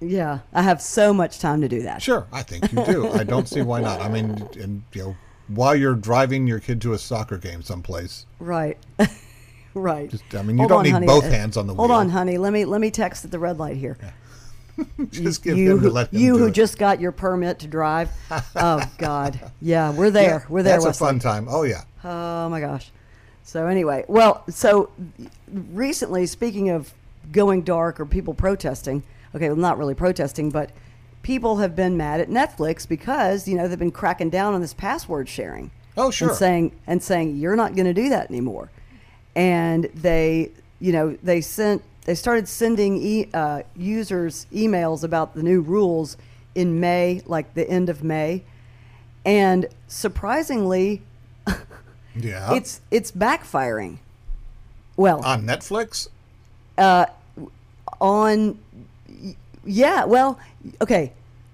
Yeah, 0.00 0.40
I 0.52 0.62
have 0.62 0.82
so 0.82 1.14
much 1.14 1.38
time 1.38 1.60
to 1.60 1.68
do 1.68 1.82
that. 1.82 2.02
Sure, 2.02 2.26
I 2.32 2.42
think 2.42 2.72
you 2.72 2.84
do. 2.84 3.08
I 3.12 3.22
don't 3.22 3.46
see 3.48 3.62
why 3.62 3.80
not. 3.82 4.00
I 4.00 4.08
mean, 4.08 4.48
and 4.58 4.82
you 4.92 5.02
know, 5.02 5.16
while 5.46 5.76
you're 5.76 5.94
driving 5.94 6.48
your 6.48 6.58
kid 6.58 6.80
to 6.82 6.92
a 6.94 6.98
soccer 6.98 7.38
game 7.38 7.62
someplace, 7.62 8.26
Right. 8.40 8.78
right. 9.74 10.10
Just- 10.10 10.34
I 10.34 10.42
mean, 10.42 10.56
you 10.56 10.62
Hold 10.62 10.70
don't 10.70 10.78
on, 10.78 10.84
need 10.84 10.90
honey. 10.90 11.06
both 11.06 11.24
hands 11.24 11.56
on 11.56 11.68
the 11.68 11.74
Hold 11.74 11.90
wheel. 11.90 11.98
on, 11.98 12.08
honey. 12.08 12.36
Let 12.38 12.52
me 12.52 12.64
let 12.64 12.80
me 12.80 12.90
text 12.90 13.24
at 13.24 13.30
the 13.30 13.38
red 13.38 13.58
light 13.58 13.76
here. 13.76 13.96
just 15.10 15.42
give 15.42 15.56
you 15.56 15.72
him 15.72 15.78
to 15.78 15.88
who, 15.88 15.90
let 15.90 16.12
him 16.12 16.20
you 16.20 16.38
who 16.38 16.46
it. 16.46 16.52
just 16.52 16.78
got 16.78 17.00
your 17.00 17.12
permit 17.12 17.58
to 17.60 17.66
drive. 17.66 18.10
oh 18.56 18.82
God. 18.98 19.52
Yeah, 19.60 19.92
we're 19.92 20.10
there. 20.10 20.40
Yeah, 20.40 20.46
we're 20.48 20.62
there. 20.62 20.80
That's 20.80 20.96
a 20.96 21.04
fun 21.04 21.18
time. 21.18 21.46
Oh 21.48 21.62
yeah. 21.62 21.82
Oh 22.04 22.48
my 22.48 22.60
gosh. 22.60 22.90
So 23.44 23.66
anyway, 23.66 24.04
well, 24.08 24.44
so 24.48 24.90
recently, 25.48 26.26
speaking 26.26 26.70
of 26.70 26.92
going 27.30 27.62
dark 27.62 28.00
or 28.00 28.06
people 28.06 28.34
protesting, 28.34 29.02
okay, 29.34 29.48
well, 29.48 29.56
not 29.56 29.78
really 29.78 29.94
protesting, 29.94 30.50
but 30.50 30.70
people 31.22 31.56
have 31.58 31.74
been 31.74 31.96
mad 31.96 32.20
at 32.20 32.28
Netflix 32.28 32.88
because 32.88 33.46
you 33.48 33.56
know 33.56 33.68
they've 33.68 33.78
been 33.78 33.90
cracking 33.90 34.30
down 34.30 34.54
on 34.54 34.60
this 34.60 34.74
password 34.74 35.28
sharing. 35.28 35.70
Oh, 35.96 36.10
sure. 36.10 36.28
And 36.28 36.36
saying 36.36 36.72
and 36.86 37.02
saying 37.02 37.36
you're 37.36 37.56
not 37.56 37.74
going 37.74 37.86
to 37.86 37.94
do 37.94 38.08
that 38.08 38.30
anymore, 38.30 38.70
and 39.34 39.84
they, 39.94 40.50
you 40.80 40.92
know, 40.92 41.16
they 41.22 41.40
sent 41.40 41.82
they 42.04 42.14
started 42.14 42.48
sending 42.48 42.96
e- 43.00 43.28
uh, 43.32 43.62
users 43.76 44.46
emails 44.52 45.04
about 45.04 45.34
the 45.34 45.42
new 45.42 45.60
rules 45.60 46.16
in 46.54 46.80
May, 46.80 47.22
like 47.26 47.54
the 47.54 47.68
end 47.68 47.88
of 47.88 48.02
May, 48.04 48.42
and 49.24 49.66
surprisingly, 49.88 51.02
Yeah. 52.16 52.54
it's 52.54 52.80
it's 52.90 53.10
backfiring. 53.10 53.98
Well, 54.96 55.24
on 55.24 55.44
Netflix. 55.44 56.08
uh, 56.76 57.06
on 58.00 58.58
yeah, 59.64 60.04
well, 60.04 60.38
okay. 60.80 61.12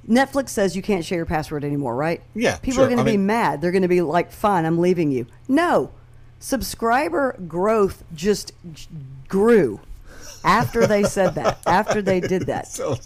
Netflix 0.08 0.48
says 0.48 0.74
you 0.74 0.80
can't 0.80 1.04
share 1.04 1.18
your 1.18 1.26
password 1.26 1.62
anymore, 1.64 1.94
right? 1.94 2.22
Yeah, 2.34 2.56
People 2.56 2.76
sure. 2.76 2.84
are 2.84 2.88
going 2.88 2.98
to 2.98 3.04
be 3.04 3.18
mean- 3.18 3.26
mad. 3.26 3.60
They're 3.60 3.70
going 3.72 3.82
to 3.82 3.88
be 3.88 4.00
like, 4.00 4.32
"Fine, 4.32 4.64
I'm 4.64 4.78
leaving 4.78 5.10
you." 5.12 5.26
No. 5.46 5.90
Subscriber 6.40 7.36
growth 7.46 8.04
just 8.14 8.52
grew 9.28 9.80
after 10.44 10.86
they 10.86 11.04
said 11.04 11.34
that. 11.34 11.58
After 11.66 12.00
they 12.02 12.20
did 12.20 12.46
that. 12.46 12.66
So 12.68 12.96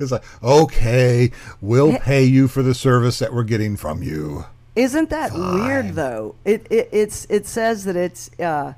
it's 0.00 0.10
like, 0.12 0.24
okay, 0.42 1.30
we'll 1.60 1.98
pay 1.98 2.24
you 2.24 2.48
for 2.48 2.62
the 2.62 2.74
service 2.74 3.18
that 3.18 3.32
we're 3.32 3.44
getting 3.44 3.76
from 3.76 4.02
you. 4.02 4.44
Isn't 4.76 5.10
that 5.10 5.30
Fine. 5.30 5.54
weird 5.54 5.94
though? 5.94 6.34
It, 6.44 6.66
it 6.70 6.88
it's 6.92 7.26
it 7.28 7.46
says 7.46 7.84
that 7.84 7.96
it's 7.96 8.30
uh, 8.40 8.74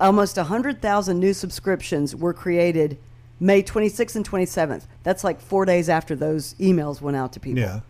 almost 0.00 0.36
hundred 0.36 0.82
thousand 0.82 1.18
new 1.18 1.32
subscriptions 1.32 2.14
were 2.14 2.34
created 2.34 2.98
May 3.40 3.62
26th 3.62 4.16
and 4.16 4.28
27th. 4.28 4.84
That's 5.02 5.24
like 5.24 5.40
four 5.40 5.64
days 5.64 5.88
after 5.88 6.16
those 6.16 6.54
emails 6.54 7.00
went 7.00 7.16
out 7.16 7.32
to 7.34 7.40
people. 7.40 7.60
Yeah. 7.60 7.80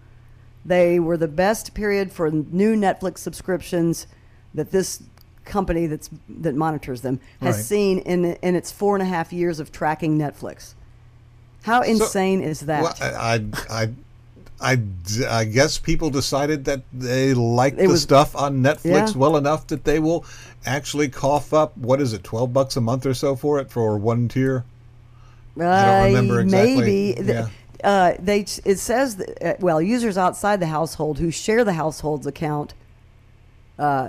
They 0.65 1.01
were 1.01 1.17
the 1.17 1.29
best 1.29 1.75
period 1.75 2.13
for 2.13 2.31
new 2.31 2.77
Netflix 2.77 3.19
subscriptions 3.19 4.07
that 4.55 4.71
this 4.71 5.03
company 5.49 5.87
that's 5.87 6.09
that 6.29 6.55
monitors 6.55 7.01
them 7.01 7.19
has 7.41 7.57
Right. 7.57 7.65
seen 7.65 7.99
in 8.01 8.25
in 8.43 8.55
its 8.55 8.71
four 8.71 8.95
and 8.95 9.03
a 9.03 9.07
half 9.07 9.33
years 9.33 9.59
of 9.61 9.73
tracking 9.73 10.19
Netflix. 10.19 10.75
How 11.63 11.83
insane 11.83 12.41
is 12.41 12.61
that? 12.61 12.83
Well, 12.83 12.95
I, 13.01 13.43
I, 13.69 13.91
I, 14.61 14.81
I, 15.29 15.45
guess 15.45 15.77
people 15.79 16.09
decided 16.11 16.65
that 16.67 16.83
they 16.93 17.35
like 17.35 17.77
the 17.77 17.89
was- 17.89 18.03
stuff 18.03 18.35
on 18.37 18.63
Netflix 18.63 18.85
Yeah. 18.85 19.13
well 19.17 19.37
enough 19.37 19.67
that 19.69 19.85
they 19.85 19.99
will 19.99 20.25
actually 20.65 21.09
cough 21.09 21.53
up 21.53 21.77
what 21.77 22.01
is 22.01 22.13
it, 22.13 22.23
twelve 22.25 22.53
bucks 22.53 22.77
a 22.77 22.81
month 22.81 23.07
or 23.07 23.15
so 23.15 23.35
for 23.37 23.59
it 23.59 23.71
for 23.71 23.97
one 23.99 24.29
tier. 24.29 24.65
I 25.61 25.63
don't 25.85 26.05
remember 26.15 26.39
Uh, 26.39 26.43
exactly. 26.43 26.77
Maybe. 26.77 27.33
Yeah. 27.33 27.49
Uh, 27.83 28.13
they 28.19 28.41
it 28.65 28.79
says 28.79 29.17
that, 29.17 29.43
uh, 29.45 29.55
well 29.61 29.81
users 29.83 30.17
outside 30.19 30.61
the 30.61 30.67
household 30.67 31.19
who 31.19 31.31
share 31.31 31.65
the 31.65 31.75
household's 31.75 32.27
account. 32.27 32.75
Uh, 33.79 34.09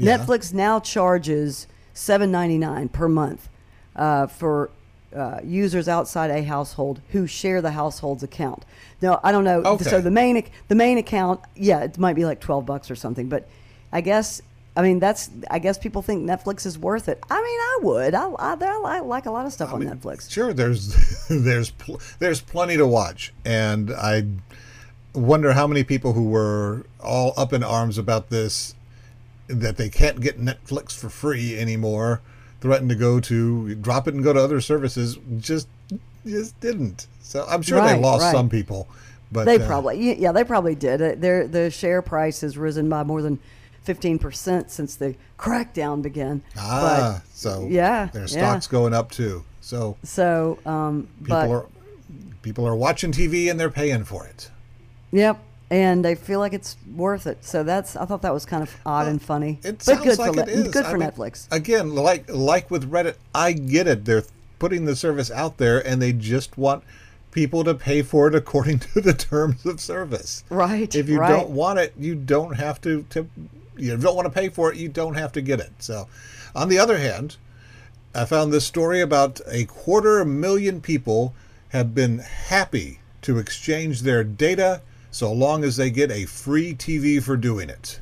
Yeah. 0.00 0.18
Netflix 0.18 0.52
now 0.52 0.80
charges 0.80 1.66
seven 1.94 2.30
ninety 2.30 2.58
nine 2.58 2.88
per 2.88 3.08
month 3.08 3.48
uh, 3.96 4.26
for 4.26 4.70
uh, 5.14 5.40
users 5.42 5.88
outside 5.88 6.30
a 6.30 6.42
household 6.44 7.00
who 7.10 7.26
share 7.26 7.60
the 7.60 7.72
household's 7.72 8.22
account. 8.22 8.64
Now 9.02 9.20
I 9.22 9.32
don't 9.32 9.44
know. 9.44 9.62
Okay. 9.62 9.84
So 9.84 10.00
the 10.00 10.10
main 10.10 10.44
the 10.68 10.74
main 10.74 10.98
account, 10.98 11.40
yeah, 11.56 11.80
it 11.80 11.98
might 11.98 12.14
be 12.14 12.24
like 12.24 12.40
twelve 12.40 12.66
bucks 12.66 12.90
or 12.90 12.96
something. 12.96 13.28
But 13.28 13.48
I 13.92 14.00
guess 14.00 14.40
I 14.76 14.82
mean 14.82 15.00
that's 15.00 15.30
I 15.50 15.58
guess 15.58 15.78
people 15.78 16.02
think 16.02 16.28
Netflix 16.28 16.64
is 16.66 16.78
worth 16.78 17.08
it. 17.08 17.22
I 17.30 17.36
mean 17.36 17.44
I 17.44 17.78
would. 17.82 18.14
I 18.14 18.28
I, 18.28 18.56
I 18.96 19.00
like 19.00 19.26
a 19.26 19.30
lot 19.30 19.46
of 19.46 19.52
stuff 19.52 19.72
on 19.72 19.82
Netflix. 19.82 20.30
Sure, 20.30 20.52
there's 20.52 21.26
there's 21.28 21.70
pl- 21.70 22.00
there's 22.18 22.40
plenty 22.40 22.76
to 22.76 22.86
watch, 22.86 23.32
and 23.44 23.90
I 23.90 24.26
wonder 25.12 25.52
how 25.52 25.66
many 25.66 25.82
people 25.82 26.12
who 26.12 26.28
were 26.28 26.86
all 27.02 27.34
up 27.36 27.52
in 27.52 27.64
arms 27.64 27.98
about 27.98 28.30
this 28.30 28.74
that 29.50 29.76
they 29.76 29.88
can't 29.88 30.20
get 30.20 30.40
Netflix 30.40 30.96
for 30.96 31.08
free 31.08 31.58
anymore, 31.58 32.20
threatened 32.60 32.90
to 32.90 32.94
go 32.94 33.20
to 33.20 33.74
drop 33.74 34.06
it 34.08 34.14
and 34.14 34.22
go 34.22 34.32
to 34.32 34.40
other 34.42 34.60
services, 34.60 35.18
just 35.38 35.68
just 36.26 36.58
didn't. 36.60 37.06
So 37.22 37.46
I'm 37.48 37.62
sure 37.62 37.82
they 37.86 37.98
lost 37.98 38.24
right. 38.24 38.32
some 38.32 38.48
people, 38.48 38.88
but 39.30 39.44
They 39.44 39.60
uh, 39.60 39.66
probably, 39.66 40.18
yeah, 40.18 40.32
they 40.32 40.44
probably 40.44 40.74
did. 40.74 41.00
Uh, 41.00 41.14
Their 41.16 41.46
the 41.46 41.70
share 41.70 42.02
price 42.02 42.40
has 42.40 42.58
risen 42.58 42.88
by 42.88 43.02
more 43.04 43.22
than 43.22 43.38
fifteen 43.82 44.18
percent 44.18 44.70
since 44.70 44.94
the 44.96 45.14
crackdown 45.38 46.02
began. 46.02 46.42
ah, 46.56 47.22
so 47.32 47.66
yeah, 47.68 48.06
their 48.06 48.22
yeah. 48.22 48.26
stocks 48.26 48.66
going 48.66 48.92
up 48.94 49.10
too. 49.10 49.44
So 49.60 49.96
so, 50.02 50.58
um, 50.66 51.08
people 51.20 51.28
but 51.28 51.48
are 51.50 51.66
people 52.42 52.66
are 52.66 52.76
watching 52.76 53.12
TV 53.12 53.50
and 53.50 53.58
they're 53.60 53.70
paying 53.70 54.04
for 54.04 54.26
it. 54.26 54.50
yep, 55.12 55.38
and 55.70 56.04
I 56.06 56.14
feel 56.16 56.40
like 56.40 56.52
it's 56.52 56.76
worth 56.94 57.26
it. 57.26 57.44
So 57.44 57.62
that's 57.62 57.96
I 57.96 58.04
thought 58.04 58.22
that 58.22 58.34
was 58.34 58.44
kind 58.44 58.62
of 58.62 58.76
odd 58.84 59.06
and 59.06 59.22
funny, 59.22 59.58
It 59.62 59.78
but 59.78 59.82
sounds 59.82 60.04
good 60.04 60.18
like 60.18 60.34
for 60.34 60.40
it 60.40 60.46
Net- 60.46 60.48
is. 60.48 60.68
good 60.72 60.84
I 60.84 60.90
for 60.90 60.98
mean, 60.98 61.08
Netflix. 61.10 61.46
Again, 61.52 61.94
like 61.94 62.24
like 62.28 62.70
with 62.70 62.90
Reddit, 62.90 63.16
I 63.34 63.52
get 63.52 63.86
it. 63.86 64.04
They're 64.04 64.24
putting 64.58 64.84
the 64.84 64.96
service 64.96 65.30
out 65.30 65.56
there, 65.58 65.84
and 65.86 66.02
they 66.02 66.12
just 66.12 66.58
want 66.58 66.82
people 67.30 67.62
to 67.64 67.74
pay 67.74 68.02
for 68.02 68.26
it 68.28 68.34
according 68.34 68.78
to 68.94 69.00
the 69.00 69.14
terms 69.14 69.64
of 69.64 69.80
service. 69.80 70.42
Right, 70.50 70.92
If 70.94 71.08
you 71.08 71.20
right. 71.20 71.28
don't 71.30 71.50
want 71.50 71.78
it, 71.78 71.94
you 71.98 72.14
don't 72.14 72.56
have 72.56 72.80
to. 72.82 73.04
to 73.10 73.28
you 73.76 73.96
don't 73.96 74.14
want 74.16 74.26
to 74.26 74.32
pay 74.32 74.48
for 74.50 74.70
it, 74.70 74.76
you 74.76 74.88
don't 74.88 75.14
have 75.14 75.32
to 75.32 75.40
get 75.40 75.58
it. 75.60 75.70
So, 75.78 76.06
on 76.54 76.68
the 76.68 76.78
other 76.78 76.98
hand, 76.98 77.36
I 78.14 78.24
found 78.26 78.52
this 78.52 78.66
story 78.66 79.00
about 79.00 79.40
a 79.46 79.64
quarter 79.64 80.22
million 80.24 80.80
people 80.82 81.32
have 81.70 81.94
been 81.94 82.18
happy 82.18 82.98
to 83.22 83.38
exchange 83.38 84.02
their 84.02 84.22
data 84.24 84.82
so 85.10 85.32
long 85.32 85.64
as 85.64 85.76
they 85.76 85.90
get 85.90 86.10
a 86.10 86.24
free 86.26 86.74
TV 86.74 87.22
for 87.22 87.36
doing 87.36 87.68
it. 87.68 88.00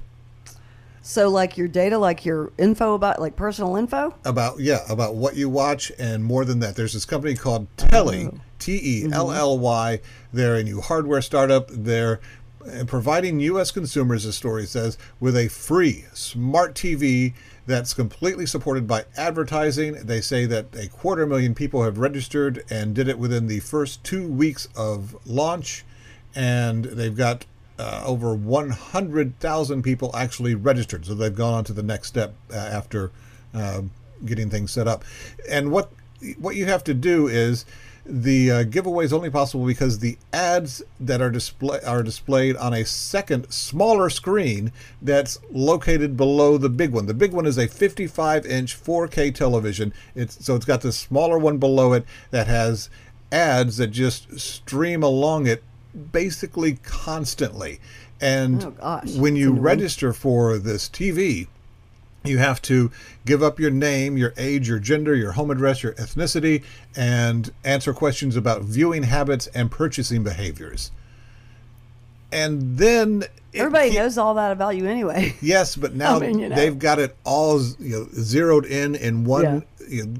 So 1.02 1.28
like 1.30 1.56
your 1.56 1.68
data, 1.68 1.96
like 1.96 2.26
your 2.26 2.52
info 2.58 2.92
about 2.94 3.18
like 3.18 3.34
personal 3.34 3.76
info. 3.76 4.14
about 4.26 4.60
yeah 4.60 4.80
about 4.90 5.14
what 5.14 5.36
you 5.36 5.48
watch 5.48 5.90
and 5.98 6.22
more 6.22 6.44
than 6.44 6.60
that 6.60 6.76
there's 6.76 6.92
this 6.92 7.06
company 7.06 7.34
called 7.34 7.66
telly 7.78 8.26
Oh. 8.26 8.40
t-e-l-l-y 8.58 10.00
they're 10.32 10.56
a 10.56 10.64
new 10.64 10.80
hardware 10.80 11.22
startup 11.22 11.68
they're 11.70 12.20
uh, 12.66 12.84
providing 12.86 13.40
us 13.40 13.70
consumers 13.70 14.24
the 14.24 14.32
story 14.32 14.66
says 14.66 14.98
with 15.20 15.36
a 15.36 15.48
free 15.48 16.04
smart 16.12 16.74
tv 16.74 17.32
that's 17.66 17.94
completely 17.94 18.44
supported 18.44 18.86
by 18.86 19.04
advertising 19.16 19.94
they 19.94 20.20
say 20.20 20.44
that 20.44 20.66
a 20.74 20.88
quarter 20.88 21.24
million 21.26 21.54
people 21.54 21.82
have 21.84 21.96
registered 21.98 22.64
and 22.68 22.94
did 22.94 23.08
it 23.08 23.18
within 23.18 23.46
the 23.46 23.60
first 23.60 24.02
two 24.04 24.26
weeks 24.28 24.68
of 24.76 25.16
launch 25.26 25.84
and 26.38 26.84
they've 26.84 27.16
got 27.16 27.44
uh, 27.80 28.04
over 28.06 28.32
100,000 28.32 29.82
people 29.82 30.14
actually 30.14 30.54
registered. 30.54 31.04
So 31.04 31.14
they've 31.14 31.34
gone 31.34 31.52
on 31.52 31.64
to 31.64 31.72
the 31.72 31.82
next 31.82 32.06
step 32.06 32.32
uh, 32.52 32.56
after 32.56 33.10
uh, 33.52 33.82
getting 34.24 34.48
things 34.48 34.70
set 34.70 34.86
up. 34.86 35.04
And 35.50 35.72
what 35.72 35.90
what 36.38 36.56
you 36.56 36.66
have 36.66 36.82
to 36.82 36.94
do 36.94 37.28
is 37.28 37.64
the 38.04 38.50
uh, 38.50 38.62
giveaway 38.64 39.04
is 39.04 39.12
only 39.12 39.30
possible 39.30 39.64
because 39.64 39.98
the 39.98 40.16
ads 40.32 40.82
that 40.98 41.20
are 41.20 41.30
display 41.30 41.80
are 41.84 42.02
displayed 42.04 42.56
on 42.56 42.72
a 42.72 42.84
second 42.84 43.50
smaller 43.50 44.08
screen 44.08 44.72
that's 45.02 45.38
located 45.50 46.16
below 46.16 46.56
the 46.56 46.68
big 46.68 46.92
one. 46.92 47.06
The 47.06 47.14
big 47.14 47.32
one 47.32 47.46
is 47.46 47.58
a 47.58 47.66
55 47.66 48.46
inch 48.46 48.80
4K 48.80 49.34
television. 49.34 49.92
It's 50.14 50.44
so 50.44 50.54
it's 50.54 50.64
got 50.64 50.82
this 50.82 50.96
smaller 50.96 51.38
one 51.38 51.58
below 51.58 51.94
it 51.94 52.04
that 52.30 52.46
has 52.46 52.90
ads 53.32 53.76
that 53.78 53.88
just 53.88 54.38
stream 54.38 55.02
along 55.02 55.48
it 55.48 55.62
basically 56.12 56.74
constantly. 56.82 57.80
And 58.20 58.64
Oh, 58.64 58.70
gosh. 58.70 59.14
when 59.14 59.36
you 59.36 59.52
register 59.52 60.12
for 60.12 60.58
this 60.58 60.88
TV, 60.88 61.46
you 62.24 62.38
have 62.38 62.60
to 62.62 62.90
give 63.24 63.42
up 63.42 63.60
your 63.60 63.70
name, 63.70 64.16
your 64.16 64.34
age, 64.36 64.68
your 64.68 64.78
gender, 64.80 65.14
your 65.14 65.32
home 65.32 65.50
address, 65.50 65.82
your 65.82 65.92
ethnicity, 65.94 66.64
and 66.96 67.52
answer 67.64 67.92
questions 67.94 68.34
about 68.36 68.62
viewing 68.62 69.04
habits 69.04 69.46
and 69.48 69.70
purchasing 69.70 70.22
behaviors. 70.24 70.90
And 72.32 72.76
then 72.78 73.24
Everybody 73.54 73.90
keep- 73.90 73.98
knows 73.98 74.18
all 74.18 74.34
that 74.34 74.52
about 74.52 74.76
you 74.76 74.86
anyway. 74.86 75.34
Yes, 75.40 75.76
but 75.76 75.94
now 75.96 76.18
mean, 76.18 76.38
you 76.38 76.48
know. 76.48 76.56
they've 76.56 76.78
got 76.78 76.98
it 76.98 77.16
all 77.24 77.62
you 77.78 78.00
know, 78.00 78.08
zeroed 78.12 78.66
in 78.66 78.94
in 78.94 79.24
one 79.24 79.42
Yeah. 79.44 79.60
you 79.88 80.06
know, 80.06 80.14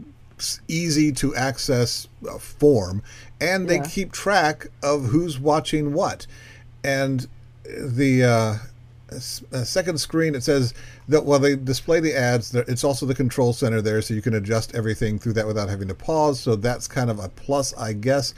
easy 0.69 1.13
to 1.13 1.35
access 1.35 2.09
uh, 2.29 2.39
form, 2.39 3.03
and 3.41 3.69
they 3.69 3.77
Yeah. 3.77 3.87
keep 3.87 4.13
track 4.13 4.69
of 4.83 5.07
who's 5.07 5.39
watching 5.39 5.93
what. 5.93 6.27
And 6.85 7.27
the 7.65 8.25
uh, 8.25 8.55
uh, 9.11 9.65
second 9.65 9.99
screen 9.99 10.35
it 10.35 10.43
says 10.43 10.75
that 11.09 11.25
while 11.25 11.39
they 11.39 11.57
display 11.57 12.01
the 12.01 12.15
ads, 12.15 12.55
it's 12.55 12.85
also 12.85 13.07
the 13.07 13.15
control 13.15 13.53
center 13.53 13.81
there, 13.81 14.03
so 14.03 14.15
you 14.15 14.23
can 14.23 14.35
adjust 14.35 14.75
everything 14.75 15.19
through 15.19 15.33
that 15.35 15.47
without 15.47 15.69
having 15.69 15.89
to 15.89 15.95
pause. 15.95 16.41
So 16.41 16.57
that's 16.57 16.87
kind 16.87 17.11
of 17.11 17.19
a 17.19 17.29
plus, 17.29 17.75
I 17.77 17.93
guess. 17.95 18.35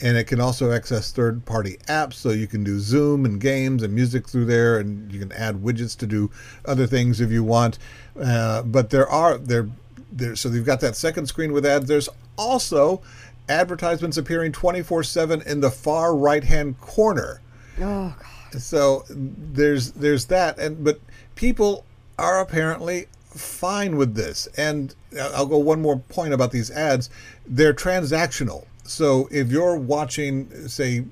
And 0.00 0.16
it 0.16 0.24
can 0.24 0.40
also 0.40 0.72
access 0.72 1.12
third-party 1.12 1.76
apps, 1.86 2.14
so 2.14 2.30
you 2.30 2.46
can 2.46 2.64
do 2.64 2.80
Zoom 2.80 3.24
and 3.24 3.40
games 3.40 3.82
and 3.82 3.92
music 3.94 4.26
through 4.26 4.46
there, 4.46 4.78
and 4.78 5.12
you 5.12 5.20
can 5.20 5.30
add 5.32 5.56
widgets 5.56 5.96
to 5.98 6.06
do 6.06 6.30
other 6.64 6.86
things 6.86 7.20
if 7.20 7.30
you 7.30 7.44
want. 7.44 7.78
Uh, 8.20 8.62
but 8.62 8.90
there 8.90 9.08
are 9.08 9.38
there 9.38 9.68
there 10.12 10.36
so 10.36 10.48
you've 10.48 10.66
got 10.66 10.80
that 10.80 10.96
second 10.96 11.26
screen 11.26 11.52
with 11.52 11.64
ads. 11.66 11.86
There's 11.86 12.08
also 12.36 13.02
advertisements 13.48 14.16
appearing 14.16 14.52
24/7 14.52 15.44
in 15.46 15.60
the 15.60 15.70
far 15.70 16.14
right-hand 16.16 16.80
corner. 16.80 17.40
Oh 17.80 18.14
God. 18.18 18.60
So 18.62 19.04
there's 19.08 19.92
there's 19.92 20.26
that, 20.26 20.58
and 20.58 20.84
but 20.84 21.00
people 21.34 21.84
are 22.18 22.40
apparently 22.40 23.06
fine 23.24 23.96
with 23.96 24.14
this. 24.14 24.46
And 24.58 24.94
I'll 25.34 25.46
go 25.46 25.56
one 25.58 25.80
more 25.80 25.98
point 25.98 26.34
about 26.34 26.52
these 26.52 26.70
ads. 26.70 27.08
They're 27.46 27.72
transactional. 27.72 28.66
So 28.84 29.28
if 29.30 29.50
you're 29.50 29.76
watching, 29.76 30.68
say, 30.68 31.04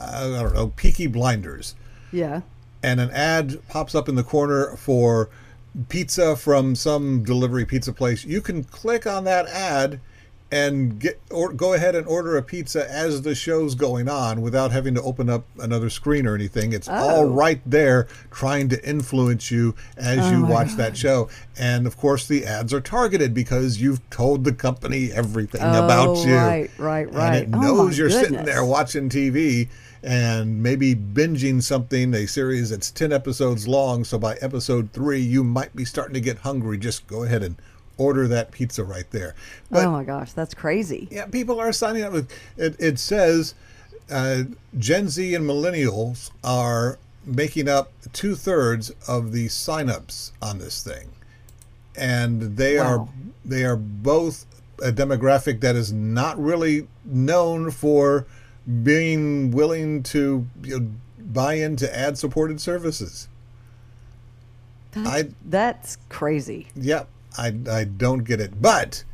I 0.00 0.20
don't 0.20 0.54
know, 0.54 0.68
Peaky 0.76 1.06
Blinders, 1.06 1.74
Yeah. 2.10 2.42
and 2.82 3.00
an 3.00 3.10
ad 3.10 3.58
pops 3.68 3.94
up 3.94 4.08
in 4.08 4.16
the 4.16 4.22
corner 4.22 4.76
for 4.76 5.30
pizza 5.88 6.36
from 6.36 6.74
some 6.74 7.22
delivery 7.22 7.64
pizza 7.64 7.92
place, 7.92 8.24
you 8.24 8.40
can 8.40 8.64
click 8.64 9.06
on 9.06 9.24
that 9.24 9.46
ad 9.48 10.00
and 10.50 10.98
get 11.00 11.18
or 11.30 11.50
go 11.50 11.72
ahead 11.72 11.94
and 11.94 12.06
order 12.06 12.36
a 12.36 12.42
pizza 12.42 12.86
as 12.92 13.22
the 13.22 13.34
show's 13.34 13.74
going 13.74 14.06
on 14.06 14.42
without 14.42 14.70
having 14.70 14.94
to 14.94 15.00
open 15.00 15.30
up 15.30 15.46
another 15.58 15.88
screen 15.88 16.26
or 16.26 16.34
anything. 16.34 16.74
It's 16.74 16.90
all 16.90 17.20
Oh. 17.20 17.30
right 17.30 17.62
there 17.64 18.06
trying 18.30 18.68
to 18.68 18.86
influence 18.86 19.50
you 19.50 19.74
as 19.96 20.18
Oh 20.18 20.30
you 20.30 20.44
watch 20.44 20.76
that 20.76 20.94
show. 20.94 21.30
And 21.58 21.86
of 21.86 21.96
course 21.96 22.28
the 22.28 22.44
ads 22.44 22.74
are 22.74 22.82
targeted 22.82 23.32
because 23.32 23.80
you've 23.80 24.08
told 24.10 24.44
the 24.44 24.52
company 24.52 25.10
everything 25.10 25.62
about 25.62 26.08
Oh, 26.18 26.26
you. 26.26 26.36
right, 26.36 26.70
right, 26.76 27.10
right. 27.14 27.44
And 27.44 27.54
it 27.54 27.56
Oh, 27.56 27.60
knows 27.62 27.96
you're 27.96 28.10
sitting 28.10 28.44
there 28.44 28.62
watching 28.62 29.08
TV 29.08 29.68
and 30.02 30.62
maybe 30.62 30.94
binging 30.94 31.62
something, 31.62 32.12
a 32.14 32.26
series 32.26 32.70
that's 32.70 32.90
10 32.90 33.12
episodes 33.12 33.68
long. 33.68 34.04
So 34.04 34.18
by 34.18 34.34
episode 34.36 34.92
three, 34.92 35.20
you 35.20 35.44
might 35.44 35.74
be 35.76 35.84
starting 35.84 36.14
to 36.14 36.20
get 36.20 36.38
hungry. 36.38 36.78
Just 36.78 37.06
go 37.06 37.22
ahead 37.22 37.42
and 37.42 37.56
order 37.98 38.26
that 38.28 38.50
pizza 38.50 38.82
right 38.82 39.08
there. 39.10 39.34
But 39.70 39.84
oh 39.84 39.92
my 39.92 40.04
gosh, 40.04 40.32
that's 40.32 40.54
crazy. 40.54 41.08
yeah, 41.10 41.26
people 41.26 41.60
are 41.60 41.72
signing 41.72 42.02
up 42.02 42.12
with 42.12 42.32
it. 42.56 42.74
It 42.78 42.98
says 42.98 43.54
uh, 44.10 44.44
Gen 44.78 45.08
Z 45.08 45.34
and 45.34 45.48
millennials 45.48 46.30
are 46.42 46.98
making 47.24 47.68
up 47.68 47.92
two 48.12 48.34
thirds 48.34 48.90
of 49.06 49.32
the 49.32 49.46
signups 49.46 50.32
on 50.40 50.58
this 50.58 50.82
thing, 50.82 51.10
and 51.96 52.56
they 52.56 52.78
are 52.78 53.08
they 53.44 53.64
are 53.64 53.76
both 53.76 54.46
a 54.82 54.90
demographic 54.90 55.60
that 55.60 55.76
is 55.76 55.92
not 55.92 56.42
really 56.42 56.88
known 57.04 57.70
for 57.70 58.26
being 58.82 59.50
willing 59.50 60.02
to 60.04 60.46
you 60.62 60.80
know, 60.80 60.90
buy 61.18 61.54
into 61.54 61.94
ad 61.96 62.18
supported 62.18 62.60
services. 62.60 63.28
That's, 64.92 65.08
I- 65.08 65.28
that's 65.46 65.96
crazy. 66.08 66.68
Yep, 66.76 67.08
I 67.38 67.54
I 67.70 67.84
don't 67.84 68.24
get 68.24 68.40
it, 68.40 68.60
but 68.60 69.04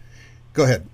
go 0.53 0.65
ahead. 0.65 0.87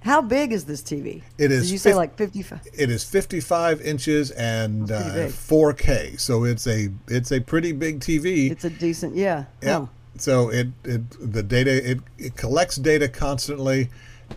How 0.00 0.20
big 0.20 0.52
is 0.52 0.64
this 0.64 0.82
TV? 0.82 1.22
It 1.38 1.52
is 1.52 1.62
Did 1.64 1.70
you 1.70 1.78
say 1.78 1.94
like 1.94 2.16
55? 2.16 2.66
It 2.76 2.90
is 2.90 3.04
55 3.04 3.80
inches 3.82 4.32
and 4.32 4.88
That's 4.88 5.04
pretty 5.04 5.28
uh, 5.28 5.30
4K, 5.30 6.18
so 6.20 6.44
it's 6.44 6.66
a 6.66 6.88
it's 7.06 7.30
a 7.30 7.40
pretty 7.40 7.70
big 7.72 8.00
TV. 8.00 8.50
It's 8.50 8.64
a 8.64 8.70
decent, 8.70 9.14
yeah. 9.14 9.44
yeah. 9.62 9.80
Huh. 9.80 9.86
So 10.18 10.48
it, 10.48 10.68
it 10.84 11.02
the 11.32 11.42
data 11.42 11.90
it, 11.92 12.00
it 12.18 12.36
collects 12.36 12.76
data 12.76 13.08
constantly, 13.08 13.90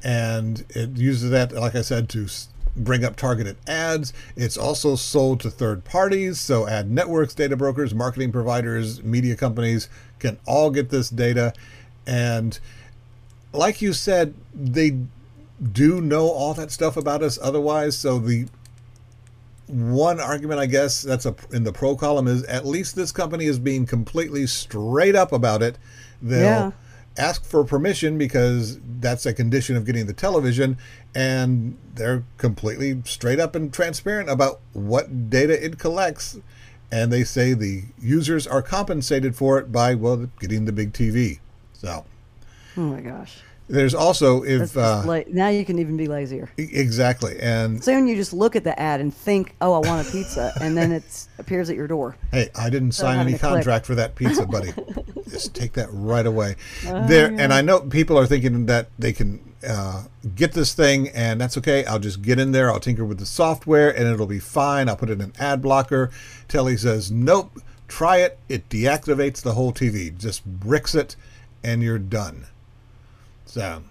and 0.03 0.63
it 0.69 0.91
uses 0.97 1.31
that, 1.31 1.51
like 1.53 1.75
I 1.75 1.81
said, 1.81 2.09
to 2.09 2.27
bring 2.75 3.03
up 3.03 3.15
targeted 3.15 3.57
ads. 3.67 4.13
It's 4.35 4.57
also 4.57 4.95
sold 4.95 5.39
to 5.41 5.49
third 5.49 5.83
parties, 5.85 6.39
so 6.39 6.67
ad 6.67 6.89
networks, 6.89 7.33
data 7.33 7.55
brokers, 7.55 7.93
marketing 7.93 8.31
providers, 8.31 9.03
media 9.03 9.35
companies 9.35 9.89
can 10.19 10.37
all 10.45 10.69
get 10.71 10.89
this 10.89 11.09
data, 11.09 11.53
and 12.05 12.59
like 13.53 13.81
you 13.81 13.93
said, 13.93 14.33
they 14.53 14.97
do 15.71 16.01
know 16.01 16.29
all 16.29 16.53
that 16.53 16.71
stuff 16.71 16.97
about 16.97 17.23
us 17.23 17.39
otherwise. 17.41 17.97
So 17.97 18.19
the 18.19 18.47
one 19.67 20.19
argument, 20.19 20.59
I 20.59 20.65
guess, 20.65 21.01
that's 21.01 21.25
a, 21.25 21.35
in 21.51 21.63
the 21.63 21.71
pro 21.71 21.95
column 21.95 22.27
is 22.27 22.43
at 22.43 22.65
least 22.65 22.95
this 22.95 23.11
company 23.11 23.45
is 23.45 23.57
being 23.57 23.85
completely 23.85 24.45
straight 24.47 25.15
up 25.15 25.31
about 25.31 25.61
it. 25.63 25.77
They'll 26.21 26.41
Yeah. 26.41 26.71
Ask 27.17 27.43
for 27.45 27.63
permission 27.63 28.17
because 28.17 28.79
that's 28.99 29.25
a 29.25 29.33
condition 29.33 29.75
of 29.75 29.85
getting 29.85 30.05
the 30.05 30.13
television, 30.13 30.77
and 31.13 31.77
they're 31.95 32.23
completely 32.37 33.01
straight 33.05 33.39
up 33.39 33.55
and 33.55 33.73
transparent 33.73 34.29
about 34.29 34.59
what 34.73 35.29
data 35.29 35.63
it 35.63 35.77
collects. 35.79 36.37
And 36.91 37.11
they 37.11 37.23
say 37.23 37.53
the 37.53 37.83
users 37.99 38.45
are 38.45 38.61
compensated 38.61 39.35
for 39.35 39.57
it 39.59 39.71
by, 39.71 39.95
well, 39.95 40.29
getting 40.39 40.65
the 40.65 40.71
big 40.71 40.93
TV. 40.93 41.39
So 41.73 42.05
Oh 42.77 42.81
my 42.81 43.01
gosh. 43.01 43.37
there's 43.67 43.95
also, 43.95 44.43
if, 44.43 44.77
uh, 44.77 45.01
la- 45.05 45.21
now 45.29 45.47
you 45.49 45.65
can 45.65 45.79
even 45.79 45.97
be 45.97 46.07
lazier. 46.07 46.49
exactly. 46.57 47.37
And 47.39 47.83
Soon 47.83 48.07
you 48.07 48.15
just 48.15 48.33
look 48.33 48.55
at 48.55 48.63
the 48.63 48.79
ad 48.79 49.01
and 49.01 49.13
think, 49.13 49.55
"Oh, 49.61 49.73
I 49.73 49.79
want 49.87 50.07
a 50.07 50.11
pizza," 50.11 50.53
and 50.61 50.77
then 50.77 50.91
it 50.91 51.27
appears 51.39 51.69
at 51.69 51.75
your 51.75 51.87
door. 51.87 52.15
Hey, 52.31 52.49
I 52.55 52.69
didn't 52.69 52.91
sign 52.91 53.19
any 53.19 53.33
to 53.33 53.39
click. 53.39 53.51
contract 53.51 53.85
for 53.87 53.95
that 53.95 54.15
pizza, 54.15 54.45
buddy. 54.45 54.71
Just 55.29 55.53
take 55.55 55.73
that 55.73 55.87
right 55.91 56.25
away. 56.25 56.55
Oh, 56.87 57.07
there, 57.07 57.27
and 57.27 57.53
I 57.53 57.61
know 57.61 57.81
people 57.81 58.17
are 58.17 58.27
thinking 58.27 58.65
that 58.67 58.89
they 58.99 59.11
can 59.11 59.39
uh, 59.67 60.03
get 60.35 60.53
this 60.53 60.73
thing, 60.73 61.09
and 61.09 61.41
that's 61.41 61.57
okay. 61.57 61.83
I'll 61.85 61.99
just 61.99 62.21
get 62.21 62.39
in 62.39 62.51
there. 62.51 62.69
I'll 62.71 62.79
tinker 62.79 63.03
with 63.05 63.17
the 63.17 63.25
software, 63.25 63.89
and 63.89 64.07
it'll 64.07 64.27
be 64.27 64.39
fine. 64.39 64.87
I'll 64.87 64.95
put 64.97 65.09
in 65.09 65.21
an 65.21 65.33
ad 65.39 65.61
blocker. 65.61 66.11
Telly 66.47 66.77
says, 66.77 67.11
"Nope. 67.11 67.59
Try 67.87 68.17
it. 68.17 68.37
It 68.49 68.69
deactivates 68.69 69.41
the 69.41 69.53
whole 69.53 69.71
TV. 69.73 70.15
Just 70.15 70.45
bricks 70.45 70.93
it, 70.95 71.15
and 71.63 71.81
you're 71.81 71.99
done." 71.99 72.45
So. 73.45 73.81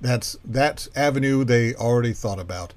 That's 0.00 0.36
that 0.44 0.88
avenue 0.94 1.44
they 1.44 1.74
already 1.74 2.12
thought 2.12 2.38
about. 2.38 2.74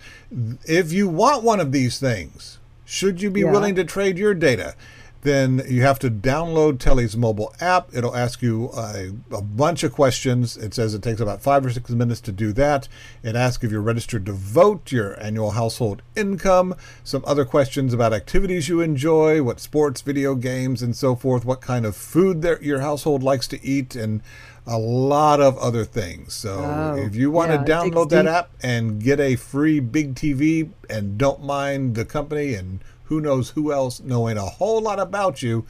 If 0.65 0.91
you 0.93 1.07
want 1.09 1.43
one 1.43 1.59
of 1.59 1.71
these 1.71 1.99
things, 1.99 2.57
should 2.85 3.21
you 3.21 3.29
be 3.29 3.41
Yeah. 3.41 3.51
willing 3.51 3.75
to 3.75 3.83
trade 3.83 4.17
your 4.17 4.33
data? 4.33 4.75
Then 5.21 5.61
you 5.67 5.81
have 5.81 5.99
to 5.99 6.09
download 6.11 6.77
Telly's 6.79 7.17
mobile 7.17 7.53
app. 7.59 7.89
It'll 7.93 8.15
ask 8.15 8.41
you 8.41 8.69
a, 8.75 9.11
a 9.31 9.41
bunch 9.41 9.83
of 9.83 9.91
questions. 9.91 10.55
It 10.57 10.73
says 10.73 10.93
it 10.93 11.01
takes 11.01 11.19
about 11.19 11.41
five 11.41 11.65
or 11.65 11.69
six 11.69 11.89
minutes 11.89 12.21
to 12.21 12.31
do 12.31 12.53
that. 12.53 12.87
It 13.23 13.35
asks 13.35 13.63
if 13.63 13.71
you're 13.71 13.81
registered 13.81 14.25
to 14.27 14.31
vote, 14.31 14.91
your 14.91 15.21
annual 15.21 15.51
household 15.51 16.01
income, 16.15 16.75
some 17.03 17.23
other 17.27 17.45
questions 17.45 17.93
about 17.93 18.13
activities 18.13 18.69
you 18.69 18.79
enjoy, 18.81 19.41
what 19.43 19.59
sports, 19.59 20.01
video 20.01 20.35
games, 20.35 20.81
and 20.81 20.95
so 20.95 21.15
forth, 21.15 21.43
what 21.45 21.61
kind 21.61 21.85
of 21.85 21.95
food 21.95 22.41
there, 22.41 22.61
your 22.61 22.79
household 22.81 23.23
likes 23.23 23.47
to 23.49 23.63
eat, 23.65 23.95
and 23.95 24.21
a 24.69 24.77
lot 24.77 25.39
of 25.39 25.57
other 25.59 25.85
things. 25.85 26.33
So 26.33 26.59
Oh, 26.59 26.95
if 26.97 27.15
you 27.15 27.31
want 27.31 27.51
yeah, 27.51 27.63
to 27.63 27.71
download 27.71 28.09
that 28.09 28.23
deep. 28.23 28.31
app 28.31 28.49
and 28.61 29.01
get 29.01 29.19
a 29.19 29.37
free 29.37 29.79
big 29.79 30.13
TV 30.13 30.69
and 30.89 31.17
don't 31.17 31.41
mind 31.41 31.95
the 31.95 32.03
company 32.03 32.53
and 32.53 32.79
who 33.07 33.21
knows 33.21 33.49
who 33.51 33.71
else 33.71 33.99
knowing 33.99 34.37
a 34.37 34.41
whole 34.45 34.81
lot 34.81 34.99
about 34.99 35.41
you, 35.41 35.65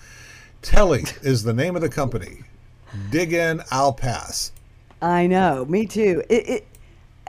Telly 0.62 1.04
is 1.22 1.44
the 1.44 1.54
name 1.54 1.76
of 1.76 1.82
the 1.82 1.90
company. 1.90 2.44
Dig 3.10 3.34
in, 3.34 3.62
I'll 3.72 3.94
pass. 3.94 4.52
I 5.02 5.28
know, 5.28 5.66
me 5.66 5.86
too. 5.86 6.24
It, 6.30 6.50
it 6.50 6.68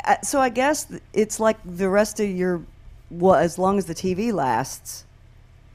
uh, 0.05 0.17
so 0.23 0.41
I 0.41 0.49
guess 0.49 0.87
it's 1.13 1.39
like 1.39 1.59
the 1.65 1.89
rest 1.89 2.21
of 2.21 2.29
your 2.31 2.63
well, 3.11 3.35
as 3.35 3.59
long 3.59 3.79
as 3.79 3.87
the 3.87 3.95
TV 3.95 4.33
lasts, 4.33 5.05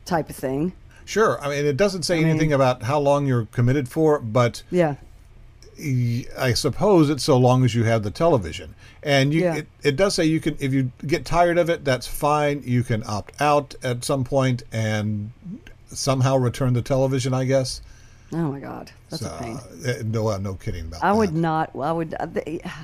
type 0.06 0.30
of 0.30 0.36
thing. 0.36 0.74
Sure. 1.06 1.39
I 1.41 1.50
mean, 1.50 1.65
it 1.65 1.78
doesn't 1.78 2.04
say 2.04 2.19
mean- 2.19 2.28
anything 2.30 2.54
about 2.54 2.84
how 2.84 3.00
long 3.00 3.26
you're 3.28 3.46
committed 3.52 3.89
for, 3.89 4.19
but 4.19 4.63
Yeah, 4.72 4.96
I 6.38 6.54
suppose 6.54 7.10
it's 7.10 7.24
so 7.24 7.38
long 7.38 7.63
as 7.65 7.76
you 7.76 7.84
have 7.84 8.04
the 8.04 8.12
television. 8.12 8.76
And 9.02 9.34
you, 9.34 9.41
Yeah. 9.41 9.56
it, 9.56 9.67
it 9.84 9.96
does 9.96 10.15
say 10.15 10.26
you 10.26 10.39
can, 10.39 10.56
if 10.60 10.74
you 10.74 10.91
get 11.06 11.26
tired 11.26 11.58
of 11.58 11.69
it, 11.69 11.84
that's 11.84 12.08
fine. 12.08 12.62
You 12.65 12.84
can 12.84 13.04
opt 13.06 13.39
out 13.41 13.76
at 13.84 14.04
some 14.06 14.24
point 14.24 14.63
and 14.72 15.32
somehow 15.88 16.38
return 16.38 16.74
the 16.74 16.82
television, 16.82 17.34
I 17.34 17.46
guess. 17.46 17.82
Oh 18.32 18.52
my 18.52 18.60
God, 18.60 18.91
that's 19.10 19.22
so, 19.24 19.36
a 19.36 19.38
pain. 19.43 19.58
uh, 19.88 19.93
no, 20.06 20.30
uh, 20.30 20.38
no 20.39 20.56
kidding 20.56 20.86
about 20.88 21.04
I 21.04 21.12
that. 21.12 21.17
would 21.17 21.34
not. 21.36 21.72
I 21.76 21.91
would. 21.91 22.15
Uh, 22.19 22.26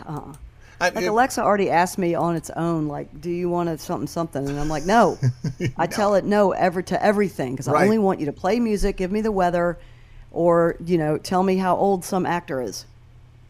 uh, 0.06 0.34
I- 0.82 0.90
like 0.90 0.98
it- 1.04 1.08
Alexa 1.08 1.42
already 1.42 1.70
asked 1.72 1.98
me 1.98 2.14
on 2.14 2.36
its 2.36 2.52
own, 2.52 2.88
like, 2.88 3.20
"Do 3.20 3.32
you 3.32 3.50
want 3.50 3.68
a 3.68 3.78
something 3.80 4.06
something?" 4.08 4.48
And 4.48 4.60
I'm 4.60 4.70
like, 4.70 4.86
"No." 4.86 5.18
I 5.78 5.88
tell 5.88 6.14
it 6.16 6.24
no 6.24 6.52
ever 6.52 6.84
to 6.84 7.04
everything 7.04 7.54
because 7.54 7.68
Right. 7.68 7.82
I 7.82 7.86
only 7.86 7.98
want 7.98 8.20
you 8.20 8.28
to 8.28 8.32
play 8.32 8.60
music, 8.60 8.96
give 8.98 9.12
me 9.12 9.22
the 9.22 9.32
weather, 9.32 9.80
or 10.32 10.76
you 10.86 11.00
know, 11.00 11.18
tell 11.18 11.42
me 11.42 11.58
how 11.58 11.76
old 11.76 12.06
some 12.06 12.28
actor 12.28 12.62
is. 12.62 12.86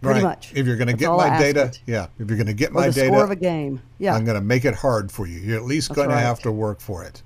Pretty 0.01 0.21
right. 0.21 0.29
much. 0.29 0.53
If 0.55 0.65
you're 0.65 0.77
going 0.77 0.87
to 0.87 0.93
get 0.93 1.11
my 1.11 1.37
data, 1.37 1.73
yeah. 1.85 2.07
If 2.19 2.29
you're 2.29 2.37
going 2.37 2.47
to 2.47 2.53
get 2.53 2.71
Or 2.71 2.75
my 2.75 2.87
the 2.87 2.93
data, 2.93 3.07
score 3.07 3.23
of 3.23 3.31
a 3.31 3.35
game. 3.35 3.81
Yeah, 3.97 4.15
I'm 4.15 4.23
going 4.23 4.39
to 4.39 4.43
make 4.43 4.63
it 4.65 4.73
hard 4.75 5.11
for 5.11 5.27
you. 5.27 5.39
You're 5.39 5.57
at 5.57 5.65
least 5.65 5.93
going 5.93 6.09
to 6.09 6.15
have 6.17 6.39
to 6.41 6.51
work 6.51 6.79
for 6.79 7.03
it. 7.03 7.21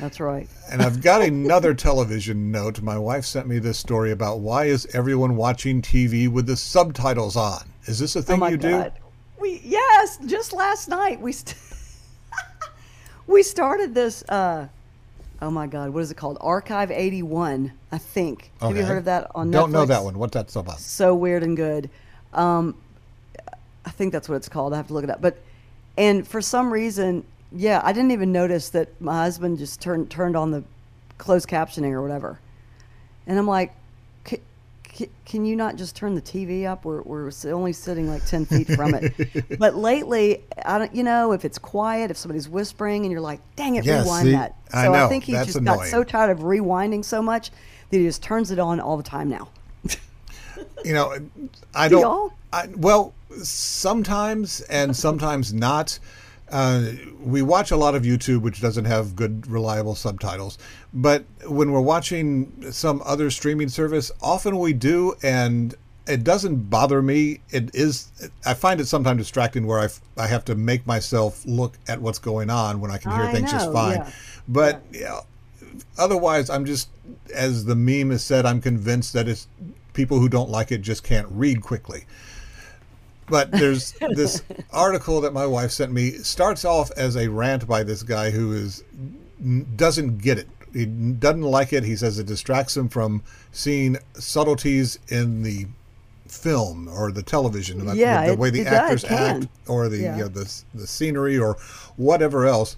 that's 0.00 0.18
right. 0.18 0.48
And 0.72 0.82
I've 0.82 1.00
got 1.00 1.22
another 1.32 1.74
television 1.74 2.50
note. 2.50 2.80
My 2.82 2.98
wife 2.98 3.24
sent 3.24 3.46
me 3.46 3.60
this 3.60 3.78
story 3.78 4.10
about 4.10 4.40
why 4.40 4.64
is 4.64 4.86
everyone 4.94 5.36
watching 5.36 5.80
TV 5.80 6.28
with 6.28 6.46
the 6.46 6.56
subtitles 6.56 7.36
on? 7.36 7.62
Is 7.86 7.98
this 8.00 8.16
a 8.16 8.18
Oh 8.18 8.22
thing 8.22 8.40
my 8.40 8.48
you 8.50 8.56
God. 8.56 8.92
We 9.40 9.60
yes, 9.64 10.18
just 10.26 10.52
last 10.52 10.88
night 10.88 11.20
we 11.20 11.30
st- 11.30 11.54
we 13.28 13.42
started 13.44 13.94
this. 13.94 14.22
Uh, 14.28 14.66
oh 15.40 15.50
my 15.50 15.66
God, 15.68 15.90
what 15.90 16.02
is 16.02 16.10
it 16.10 16.16
called? 16.16 16.38
Archive 16.40 16.90
81, 16.90 17.72
I 17.92 17.98
think. 17.98 18.50
do? 18.60 18.66
Have 18.66 18.76
you 18.76 18.84
heard 18.84 18.98
of 18.98 19.04
that 19.04 19.30
on 19.34 19.48
Netflix? 19.48 19.52
Don't 19.52 19.72
know 19.72 19.86
that 19.86 20.02
one. 20.02 20.18
What's 20.18 20.34
that 20.34 20.54
about? 20.56 20.80
so 20.80 21.14
weird 21.14 21.42
and 21.44 21.56
good. 21.56 21.88
Um, 22.32 22.76
I 23.84 23.90
think 23.90 24.12
that's 24.12 24.28
what 24.28 24.36
it's 24.36 24.48
called. 24.48 24.72
I 24.74 24.76
have 24.76 24.88
to 24.88 24.94
look 24.94 25.04
it 25.04 25.10
up. 25.10 25.20
But 25.20 25.38
and 25.96 26.26
for 26.26 26.40
some 26.40 26.72
reason, 26.72 27.24
yeah, 27.52 27.80
I 27.82 27.92
didn't 27.92 28.10
even 28.10 28.32
notice 28.32 28.68
that 28.70 29.00
my 29.00 29.22
husband 29.24 29.58
just 29.58 29.80
turned 29.80 30.10
turned 30.10 30.36
on 30.36 30.50
the 30.50 30.62
closed 31.16 31.48
captioning 31.48 31.92
or 31.92 32.02
whatever. 32.02 32.38
And 33.26 33.38
I'm 33.38 33.46
like, 33.46 33.74
"C- 34.26 34.40
c- 34.92 35.10
can 35.24 35.44
you 35.44 35.56
not 35.56 35.76
just 35.76 35.96
turn 35.96 36.14
the 36.14 36.22
TV 36.22 36.66
up? 36.66 36.84
We're 36.84 37.02
we're 37.02 37.30
only 37.46 37.72
sitting 37.72 38.08
like 38.08 38.24
ten 38.26 38.44
feet 38.44 38.68
from 38.68 38.94
it. 38.94 39.58
but 39.58 39.74
lately, 39.74 40.44
I 40.64 40.78
don't. 40.78 40.94
You 40.94 41.02
know, 41.04 41.32
if 41.32 41.44
it's 41.44 41.58
quiet, 41.58 42.10
if 42.10 42.16
somebody's 42.16 42.48
whispering, 42.48 43.04
and 43.04 43.12
you're 43.12 43.20
like, 43.20 43.40
dang 43.56 43.76
it, 43.76 43.84
Yes, 43.84 44.04
rewind 44.04 44.26
see, 44.26 44.32
that. 44.32 44.54
I 44.72 44.84
So 44.84 44.92
know, 44.92 45.08
think 45.08 45.24
he 45.24 45.32
just 45.32 45.64
got 45.64 45.86
so 45.86 46.04
tired 46.04 46.30
of 46.30 46.40
rewinding 46.40 47.04
so 47.04 47.22
much 47.22 47.50
that 47.90 47.96
he 47.96 48.04
just 48.04 48.22
turns 48.22 48.50
it 48.50 48.58
on 48.58 48.80
all 48.80 48.96
the 48.98 49.02
time 49.02 49.28
now. 49.30 49.48
You 50.84 50.94
know, 50.94 51.16
I 51.74 51.88
Do 51.88 52.00
don't. 52.00 52.32
I, 52.52 52.68
well, 52.76 53.14
sometimes 53.42 54.60
and 54.62 54.96
sometimes 54.96 55.52
not. 55.52 55.98
Uh, 56.50 56.92
we 57.20 57.42
watch 57.42 57.70
a 57.72 57.76
lot 57.76 57.94
of 57.94 58.04
YouTube, 58.04 58.40
which 58.40 58.60
doesn't 58.60 58.86
have 58.86 59.14
good, 59.14 59.46
reliable 59.46 59.94
subtitles. 59.94 60.56
But 60.94 61.24
when 61.46 61.72
we're 61.72 61.80
watching 61.82 62.72
some 62.72 63.02
other 63.04 63.30
streaming 63.30 63.68
service, 63.68 64.10
often 64.22 64.58
we 64.58 64.72
do, 64.72 65.14
and 65.22 65.74
it 66.06 66.24
doesn't 66.24 66.70
bother 66.70 67.02
me. 67.02 67.40
It 67.50 67.74
is. 67.74 68.10
I 68.46 68.54
find 68.54 68.80
it 68.80 68.86
sometimes 68.86 69.18
distracting 69.18 69.66
where 69.66 69.78
I, 69.78 69.84
f- 69.84 70.00
I 70.16 70.26
have 70.26 70.42
to 70.46 70.54
make 70.54 70.86
myself 70.86 71.44
look 71.44 71.74
at 71.86 72.00
what's 72.00 72.18
going 72.18 72.48
on 72.48 72.80
when 72.80 72.90
I 72.90 72.96
can 72.96 73.12
hear 73.12 73.24
I 73.24 73.32
things 73.32 73.50
just 73.50 73.70
fine. 73.70 73.98
yeah. 73.98 74.10
But 74.48 74.82
yeah, 74.90 75.20
otherwise, 75.98 76.48
I'm 76.48 76.64
just, 76.64 76.88
as 77.34 77.66
the 77.66 77.76
meme 77.76 78.10
has 78.10 78.24
said, 78.24 78.46
I'm 78.46 78.62
convinced 78.62 79.12
that 79.12 79.28
it's 79.28 79.48
people 79.98 80.20
who 80.20 80.28
don't 80.28 80.48
like 80.48 80.70
it 80.70 80.80
just 80.80 81.02
can't 81.02 81.26
read 81.28 81.60
quickly. 81.60 82.04
But 83.28 83.50
there's 83.50 83.92
this 84.14 84.42
article 84.72 85.20
that 85.22 85.32
my 85.32 85.44
wife 85.44 85.72
sent 85.72 85.90
me 85.92 86.12
starts 86.12 86.64
off 86.64 86.92
as 86.96 87.16
a 87.16 87.26
rant 87.28 87.66
by 87.66 87.82
this 87.82 88.04
guy 88.04 88.30
who 88.30 88.52
is 88.52 88.84
doesn't 89.76 90.18
get 90.18 90.38
it. 90.38 90.48
He 90.72 90.86
doesn't 90.86 91.42
like 91.42 91.72
it. 91.72 91.82
He 91.82 91.96
says 91.96 92.16
it 92.20 92.26
distracts 92.26 92.76
him 92.76 92.88
from 92.88 93.22
seeing 93.50 93.96
subtleties 94.14 95.00
in 95.08 95.42
the 95.42 95.66
film 96.28 96.86
or 96.88 97.10
the 97.10 97.22
television, 97.22 97.80
Yeah, 97.96 98.26
the 98.26 98.32
it- 98.34 98.38
way 98.38 98.50
the 98.50 98.62
does, 98.64 98.72
actors 98.72 99.04
act 99.06 99.46
or 99.66 99.88
the 99.88 99.98
Yeah. 99.98 100.16
you 100.16 100.22
know, 100.22 100.28
the 100.28 100.62
the 100.74 100.86
scenery 100.86 101.36
or 101.38 101.56
whatever 101.96 102.46
else. 102.46 102.76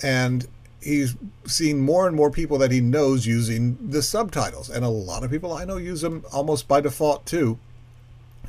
And 0.00 0.46
he's 0.82 1.16
seen 1.46 1.80
more 1.80 2.06
and 2.06 2.16
more 2.16 2.30
people 2.30 2.58
that 2.58 2.70
he 2.70 2.80
knows 2.80 3.26
using 3.26 3.78
the 3.90 4.02
subtitles, 4.02 4.68
and 4.68 4.84
a 4.84 4.88
lot 4.88 5.24
of 5.24 5.30
people 5.30 5.52
I 5.52 5.64
know 5.64 5.76
use 5.76 6.00
them 6.00 6.24
almost 6.32 6.68
by 6.68 6.80
default 6.80 7.26
too. 7.26 7.58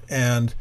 And 0.10 0.54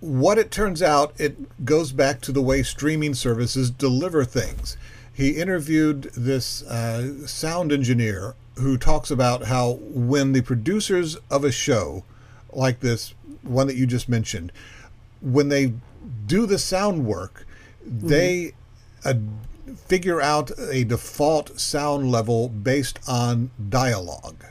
what 0.00 0.38
it 0.38 0.50
turns 0.50 0.82
out, 0.82 1.12
it 1.18 1.64
goes 1.64 1.92
back 1.92 2.20
to 2.22 2.32
the 2.32 2.42
way 2.42 2.62
streaming 2.62 3.14
services 3.14 3.70
deliver 3.70 4.24
things. 4.24 4.76
He 5.12 5.30
interviewed 5.30 6.04
this 6.16 6.62
uh, 6.62 7.26
sound 7.26 7.72
engineer 7.72 8.34
who 8.58 8.76
talks 8.76 9.10
about 9.10 9.44
how 9.44 9.78
when 9.82 10.32
the 10.32 10.42
producers 10.42 11.16
of 11.30 11.44
a 11.44 11.50
show, 11.50 12.04
like 12.52 12.80
this 12.80 13.14
one 13.42 13.66
that 13.66 13.76
you 13.76 13.86
just 13.86 14.08
mentioned, 14.08 14.52
when 15.20 15.48
they 15.48 15.72
do 16.26 16.46
the 16.46 16.58
sound 16.58 17.04
work, 17.04 17.46
they 17.84 18.52
uh, 19.04 19.14
figure 19.76 20.20
out 20.20 20.50
a 20.58 20.84
default 20.84 21.58
sound 21.58 22.10
level 22.10 22.48
based 22.48 22.98
on 23.08 23.50
dialogue. 23.68 24.44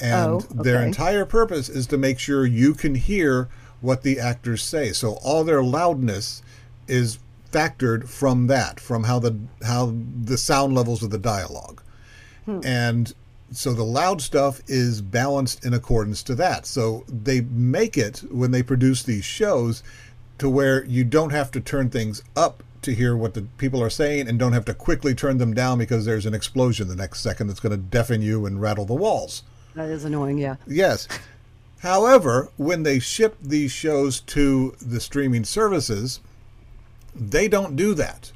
And 0.00 0.30
Oh, 0.30 0.40
their 0.62 0.82
entire 0.82 1.24
purpose 1.24 1.68
is 1.68 1.86
to 1.88 1.98
make 1.98 2.18
sure 2.18 2.46
you 2.46 2.74
can 2.74 2.94
hear 2.94 3.48
what 3.80 4.02
the 4.02 4.20
actors 4.20 4.62
say. 4.62 4.92
So 4.92 5.18
all 5.24 5.44
their 5.44 5.62
loudness 5.62 6.42
is 6.86 7.18
factored 7.52 8.08
from 8.08 8.46
that, 8.48 8.78
from 8.78 9.04
how 9.04 9.18
the 9.18 9.36
how 9.64 9.94
the 10.22 10.38
sound 10.38 10.74
levels 10.74 11.02
of 11.02 11.10
the 11.10 11.18
dialogue, 11.18 11.82
hmm. 12.44 12.60
and 12.64 13.12
so 13.50 13.72
the 13.72 13.84
loud 13.84 14.20
stuff 14.20 14.60
is 14.66 15.00
balanced 15.00 15.64
in 15.64 15.72
accordance 15.72 16.22
to 16.24 16.34
that. 16.34 16.66
So 16.66 17.04
they 17.08 17.40
make 17.40 17.96
it 17.96 18.22
when 18.30 18.50
they 18.50 18.62
produce 18.62 19.02
these 19.02 19.24
shows 19.24 19.82
to 20.38 20.48
where 20.48 20.84
you 20.84 21.04
don't 21.04 21.30
have 21.30 21.50
to 21.52 21.60
turn 21.60 21.90
things 21.90 22.22
up 22.36 22.62
to 22.88 22.94
hear 22.94 23.16
what 23.16 23.34
the 23.34 23.42
people 23.58 23.82
are 23.82 23.90
saying 23.90 24.28
and 24.28 24.38
don't 24.38 24.52
have 24.52 24.64
to 24.64 24.74
quickly 24.74 25.14
turn 25.14 25.38
them 25.38 25.54
down 25.54 25.78
because 25.78 26.04
there's 26.04 26.26
an 26.26 26.34
explosion 26.34 26.88
the 26.88 26.96
next 26.96 27.20
second 27.20 27.46
that's 27.46 27.60
going 27.60 27.70
to 27.70 27.76
deafen 27.76 28.20
you 28.22 28.46
and 28.46 28.60
rattle 28.60 28.84
the 28.84 28.94
walls. 28.94 29.42
That 29.74 29.88
is 29.90 30.04
annoying. 30.04 30.38
Yeah. 30.38 30.56
Yes. 30.66 31.06
However, 31.80 32.48
when 32.56 32.82
they 32.82 32.98
ship 32.98 33.36
these 33.40 33.70
shows 33.70 34.20
to 34.20 34.74
the 34.80 35.00
streaming 35.00 35.44
services, 35.44 36.20
they 37.14 37.46
don't 37.46 37.76
do 37.76 37.94
that. 37.94 38.32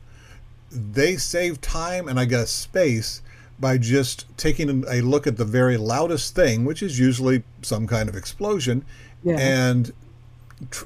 They 0.71 1.17
save 1.17 1.61
time 1.61 2.07
and 2.09 2.21
I 2.21 2.25
guess 2.27 2.51
space 2.51 3.21
by 3.59 3.79
just 3.79 4.27
taking 4.37 4.85
a 4.89 5.01
look 5.01 5.27
at 5.27 5.37
the 5.37 5.45
very 5.45 5.77
loudest 5.77 6.35
thing, 6.35 6.65
which 6.65 6.83
is 6.83 6.99
usually 6.99 7.43
some 7.63 7.87
kind 7.87 8.09
of 8.09 8.17
explosion, 8.17 8.85
Yeah. 9.23 9.37
and 9.39 9.93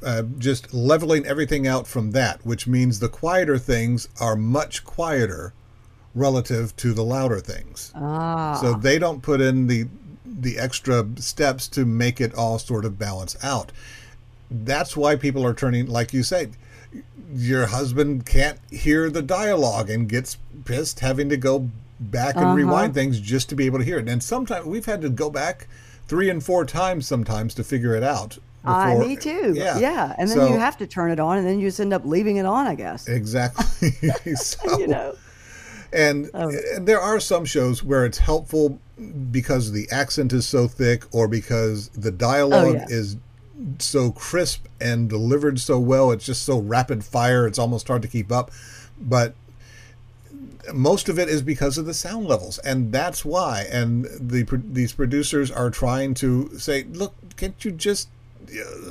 uh, 0.02 0.22
just 0.38 0.72
leveling 0.74 1.26
everything 1.26 1.66
out 1.66 1.86
from 1.86 2.12
that, 2.12 2.44
which 2.44 2.66
means 2.66 2.98
the 2.98 3.08
quieter 3.08 3.58
things 3.58 4.08
are 4.20 4.36
much 4.36 4.84
quieter 4.84 5.52
relative 6.14 6.74
to 6.76 6.92
the 6.94 7.04
louder 7.04 7.40
things. 7.40 7.92
Ah. 7.94 8.58
So 8.60 8.74
they 8.74 8.98
don't 8.98 9.22
put 9.22 9.40
in 9.40 9.66
the 9.66 9.86
the 10.24 10.58
extra 10.58 11.06
steps 11.16 11.66
to 11.68 11.84
make 11.84 12.20
it 12.20 12.34
all 12.34 12.58
sort 12.58 12.84
of 12.84 12.98
balance 12.98 13.36
out. 13.42 13.72
That's 14.50 14.96
why 14.96 15.16
people 15.16 15.44
are 15.46 15.54
turning, 15.54 15.86
like 15.86 16.12
you 16.12 16.22
said, 16.22 16.52
your 17.34 17.66
husband 17.66 18.26
can't 18.26 18.58
hear 18.70 19.08
the 19.08 19.22
dialogue 19.22 19.88
and 19.88 20.08
gets 20.08 20.36
pissed 20.64 21.00
having 21.00 21.28
to 21.30 21.36
go 21.36 21.70
back 21.98 22.36
and 22.36 22.44
Uh-huh. 22.44 22.54
rewind 22.54 22.92
things 22.94 23.18
just 23.20 23.48
to 23.48 23.54
be 23.54 23.66
able 23.66 23.78
to 23.78 23.84
hear 23.84 23.98
it. 23.98 24.08
And 24.08 24.22
sometimes 24.22 24.66
we've 24.66 24.84
had 24.86 25.00
to 25.02 25.08
go 25.08 25.30
back 25.30 25.68
three 26.06 26.28
and 26.28 26.42
four 26.44 26.64
times 26.64 27.06
sometimes 27.06 27.54
to 27.54 27.64
figure 27.64 27.94
it 27.94 28.02
out. 28.02 28.38
I, 28.66 28.94
before- 28.94 29.08
me 29.08 29.16
too. 29.16 29.52
Yeah. 29.56 29.78
Yeah. 29.78 30.14
And 30.18 30.28
then 30.28 30.36
So- 30.38 30.48
you 30.48 30.58
have 30.58 30.76
to 30.78 30.86
turn 30.86 31.10
it 31.10 31.20
on, 31.20 31.38
and 31.38 31.46
then 31.46 31.58
you 31.60 31.68
just 31.68 31.80
end 31.80 31.92
up 31.92 32.04
leaving 32.04 32.36
it 32.36 32.46
on, 32.46 32.66
I 32.66 32.74
guess. 32.74 33.08
Exactly. 33.08 33.90
so, 34.36 34.78
you 34.78 34.86
know. 34.88 35.14
And, 35.92 36.30
Oh. 36.34 36.50
and 36.74 36.86
there 36.86 37.00
are 37.00 37.20
some 37.20 37.44
shows 37.44 37.82
where 37.82 38.04
it's 38.04 38.18
helpful 38.18 38.78
because 39.30 39.72
the 39.72 39.88
accent 39.90 40.32
is 40.32 40.46
so 40.46 40.66
thick 40.68 41.04
or 41.12 41.28
because 41.28 41.88
the 41.90 42.10
dialogue 42.10 42.66
Oh, 42.66 42.72
yeah. 42.72 42.86
is 42.88 43.16
so 43.78 44.10
crisp 44.12 44.66
and 44.80 45.08
delivered 45.08 45.58
so 45.60 45.78
well. 45.78 46.10
It's 46.10 46.26
just 46.26 46.42
so 46.44 46.58
rapid 46.58 47.04
fire, 47.04 47.46
it's 47.46 47.58
almost 47.58 47.88
hard 47.88 48.02
to 48.02 48.08
keep 48.08 48.30
up. 48.32 48.50
But 49.00 49.34
most 50.74 51.08
of 51.08 51.18
it 51.18 51.28
is 51.28 51.42
because 51.42 51.78
of 51.78 51.86
the 51.86 51.94
sound 51.94 52.26
levels, 52.26 52.58
and 52.58 52.90
that's 52.92 53.24
why. 53.24 53.66
And 53.70 54.04
the 54.20 54.44
these 54.72 54.92
producers 54.92 55.50
are 55.50 55.70
trying 55.70 56.14
to 56.14 56.58
say, 56.58 56.84
look, 56.84 57.14
can't 57.36 57.62
you 57.64 57.70
just 57.70 58.08
uh, 58.08 58.15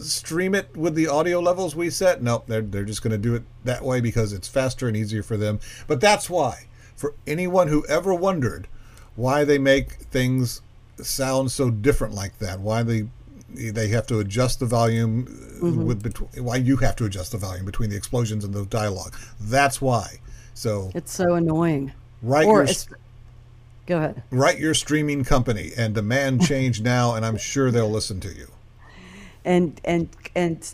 stream 0.02 0.56
it 0.56 0.76
with 0.76 0.96
the 0.96 1.08
audio 1.08 1.40
levels 1.40 1.76
we 1.76 1.90
set? 1.90 2.22
Nope, 2.22 2.46
they're 2.48 2.62
they're 2.62 2.84
just 2.84 3.02
going 3.02 3.12
to 3.12 3.18
do 3.18 3.36
it 3.36 3.44
that 3.64 3.84
way 3.84 4.02
because 4.02 4.34
it's 4.34 4.48
faster 4.48 4.88
and 4.88 4.96
easier 4.96 5.24
for 5.24 5.38
them. 5.38 5.60
But 5.88 6.02
that's 6.02 6.30
why, 6.30 6.68
for 6.96 7.14
anyone 7.26 7.68
who 7.68 7.86
ever 7.88 8.14
wondered 8.14 8.68
why 9.16 9.44
they 9.44 9.58
make 9.58 9.94
things 9.94 10.62
sound 11.02 11.52
so 11.52 11.70
different 11.70 12.14
like 12.14 12.40
that, 12.40 12.60
why 12.60 12.84
they 12.84 13.08
they 13.50 13.88
have 13.90 14.08
to 14.08 14.20
adjust 14.20 14.60
the 14.60 14.66
volume 14.66 15.28
uh, 15.64 15.72
with 15.72 16.04
between, 16.04 16.30
why 16.44 16.58
you 16.58 16.78
have 16.78 16.96
to 16.98 17.06
adjust 17.06 17.32
the 17.32 17.38
volume 17.38 17.66
between 17.66 17.90
the 17.90 17.96
explosions 17.96 18.44
and 18.44 18.54
the 18.54 18.66
dialogue. 18.66 19.16
That's 19.40 19.82
why. 19.82 20.20
So 20.54 20.92
It's 20.94 21.14
so 21.14 21.36
annoying. 21.36 21.92
Right. 22.22 22.46
Or 22.46 22.64
your 22.66 22.74
go 23.86 23.98
ahead. 23.98 24.24
write 24.32 24.60
your 24.60 24.74
streaming 24.74 25.24
company 25.24 25.72
and 25.78 25.94
demand 25.94 26.46
change 26.46 26.82
now, 26.82 27.16
and 27.16 27.26
I'm 27.26 27.38
sure 27.38 27.72
they'll 27.72 27.90
listen 27.90 28.20
to 28.22 28.34
you. 28.34 28.48
And 29.46 29.80
and 29.86 30.10
and 30.36 30.74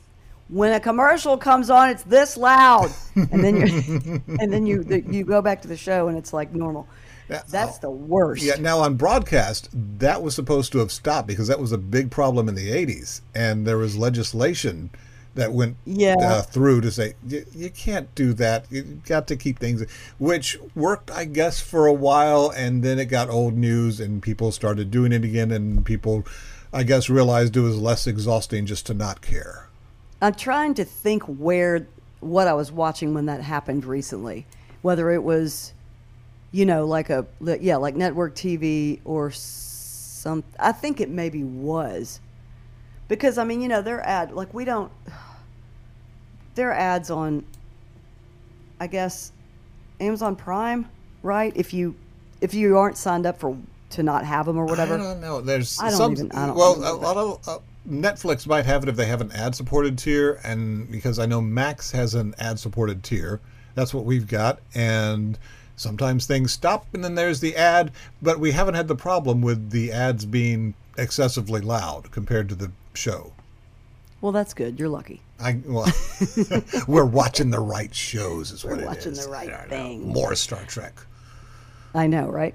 when 0.49 0.73
a 0.73 0.79
commercial 0.79 1.37
comes 1.37 1.69
on, 1.69 1.89
it's 1.89 2.03
this 2.03 2.35
loud, 2.37 2.91
and 3.15 3.43
then 3.43 3.55
you 3.57 4.21
and 4.39 4.51
then 4.51 4.65
you 4.65 4.83
you 5.09 5.23
go 5.23 5.41
back 5.41 5.61
to 5.61 5.67
the 5.67 5.77
show 5.77 6.07
and 6.07 6.17
it's 6.17 6.33
like 6.33 6.53
normal. 6.53 6.87
That's 7.49 7.77
the 7.77 7.89
worst. 7.89 8.43
Yeah, 8.43 8.55
now 8.55 8.79
on 8.79 8.95
broadcast, 8.95 9.69
that 9.99 10.21
was 10.21 10.35
supposed 10.35 10.73
to 10.73 10.79
have 10.79 10.91
stopped 10.91 11.27
because 11.29 11.47
that 11.47 11.59
was 11.61 11.71
a 11.71 11.77
big 11.77 12.11
problem 12.11 12.49
in 12.49 12.55
the 12.55 12.69
80s. 12.71 13.21
And 13.33 13.65
there 13.65 13.77
was 13.77 13.95
legislation 13.95 14.89
that 15.35 15.53
went 15.53 15.77
Yeah. 15.85 16.15
uh, 16.19 16.41
through 16.41 16.81
to 16.81 16.91
say, 16.91 17.13
you, 17.25 17.45
you 17.55 17.69
can't 17.69 18.13
do 18.15 18.33
that. 18.33 18.65
You 18.69 19.01
got 19.05 19.27
to 19.27 19.37
keep 19.37 19.59
things, 19.59 19.85
which 20.19 20.57
worked, 20.75 21.09
I 21.09 21.23
guess, 21.23 21.61
for 21.61 21.87
a 21.87 21.93
while. 21.93 22.51
And 22.53 22.83
then 22.83 22.99
it 22.99 23.05
got 23.05 23.29
old 23.29 23.55
news 23.55 24.01
and 24.01 24.21
people 24.21 24.51
started 24.51 24.91
doing 24.91 25.13
it 25.13 25.23
again. 25.23 25.51
And 25.51 25.85
people, 25.85 26.25
I 26.73 26.83
guess, 26.83 27.09
realized 27.09 27.57
it 27.57 27.61
was 27.61 27.77
less 27.77 28.07
exhausting 28.07 28.65
just 28.65 28.85
to 28.87 28.93
not 28.93 29.21
care. 29.21 29.67
I'm 30.21 30.35
trying 30.35 30.73
to 30.75 30.85
think 30.85 31.23
where 31.23 31.87
what 32.21 32.47
I 32.47 32.53
was 32.53 32.71
watching 32.71 33.13
when 33.13 33.25
that 33.25 33.41
happened 33.41 33.83
recently, 33.83 34.45
whether 34.81 35.11
it 35.11 35.23
was, 35.23 35.73
you 36.51 36.65
know, 36.65 36.85
like 36.85 37.09
a 37.09 37.25
yeah, 37.59 37.77
like 37.77 37.95
network 37.95 38.35
TV 38.35 38.99
or 39.03 39.31
some. 39.31 40.43
I 40.59 40.71
think 40.71 41.01
it 41.01 41.09
maybe 41.09 41.43
was, 41.43 42.21
because 43.07 43.37
I 43.37 43.43
mean, 43.43 43.61
you 43.61 43.67
know, 43.67 43.81
their 43.81 44.05
ad 44.05 44.31
like 44.31 44.53
we 44.53 44.65
don't. 44.65 44.91
Their 46.53 46.73
ads 46.73 47.09
on, 47.09 47.45
I 48.77 48.87
guess, 48.87 49.31
Amazon 50.01 50.35
Prime, 50.35 50.89
right? 51.23 51.53
If 51.55 51.73
you 51.73 51.95
if 52.41 52.53
you 52.53 52.77
aren't 52.77 52.97
signed 52.97 53.25
up 53.25 53.39
for 53.39 53.55
to 53.91 54.03
not 54.03 54.25
have 54.25 54.45
them 54.45 54.57
or 54.57 54.65
whatever. 54.65 54.95
I 54.95 54.97
don't 54.97 55.21
know. 55.21 55.41
There's 55.41 55.79
I 55.79 55.89
don't 55.89 55.97
some. 55.97 56.11
even- 56.13 56.31
I 56.31 56.47
don't 56.47 56.55
well, 56.55 56.75
a 56.75 56.93
lot 56.95 57.17
of 57.17 57.47
uh, 57.47 57.59
Netflix 57.89 58.45
might 58.47 58.65
have 58.65 58.83
it 58.83 58.89
if 58.89 58.95
they 58.95 59.05
have 59.05 59.21
an 59.21 59.31
ad-supported 59.31 59.97
tier, 59.97 60.39
and 60.43 60.89
because 60.91 61.19
I 61.19 61.25
know 61.25 61.41
Max 61.41 61.91
has 61.91 62.13
an 62.15 62.35
ad-supported 62.39 63.03
tier, 63.03 63.39
that's 63.75 63.93
what 63.93 64.05
we've 64.05 64.27
got. 64.27 64.59
And 64.75 65.37
sometimes 65.75 66.25
things 66.25 66.51
stop, 66.51 66.85
and 66.93 67.03
then 67.03 67.15
there's 67.15 67.39
the 67.39 67.55
ad. 67.55 67.91
But 68.21 68.39
we 68.39 68.51
haven't 68.51 68.75
had 68.75 68.87
the 68.87 68.95
problem 68.95 69.41
with 69.41 69.71
the 69.71 69.91
ads 69.91 70.25
being 70.25 70.73
excessively 70.97 71.61
loud 71.61 72.11
compared 72.11 72.49
to 72.49 72.55
the 72.55 72.71
show. 72.93 73.33
Well, 74.21 74.31
that's 74.31 74.53
good. 74.53 74.79
You're 74.79 74.89
lucky. 74.89 75.21
I 75.39 75.59
well, 75.65 75.91
we're 76.87 77.05
watching 77.05 77.49
the 77.49 77.59
right 77.59 77.93
shows, 77.93 78.51
is 78.51 78.63
what 78.63 78.73
it 78.73 78.75
is. 78.75 78.81
We're 78.81 78.87
watching 78.87 79.13
the 79.13 79.27
right 79.29 79.49
know. 79.49 79.67
thing. 79.69 80.07
More 80.07 80.35
Star 80.35 80.63
Trek. 80.65 80.93
I 81.95 82.05
know, 82.07 82.27
right? 82.29 82.53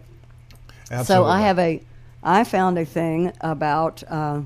Absolutely. 0.91 1.05
So 1.27 1.31
I 1.31 1.41
have 1.41 1.59
a, 1.59 1.83
I 2.23 2.45
found 2.45 2.79
a 2.79 2.85
thing 2.85 3.33
about, 3.41 4.03
uh, 4.09 4.43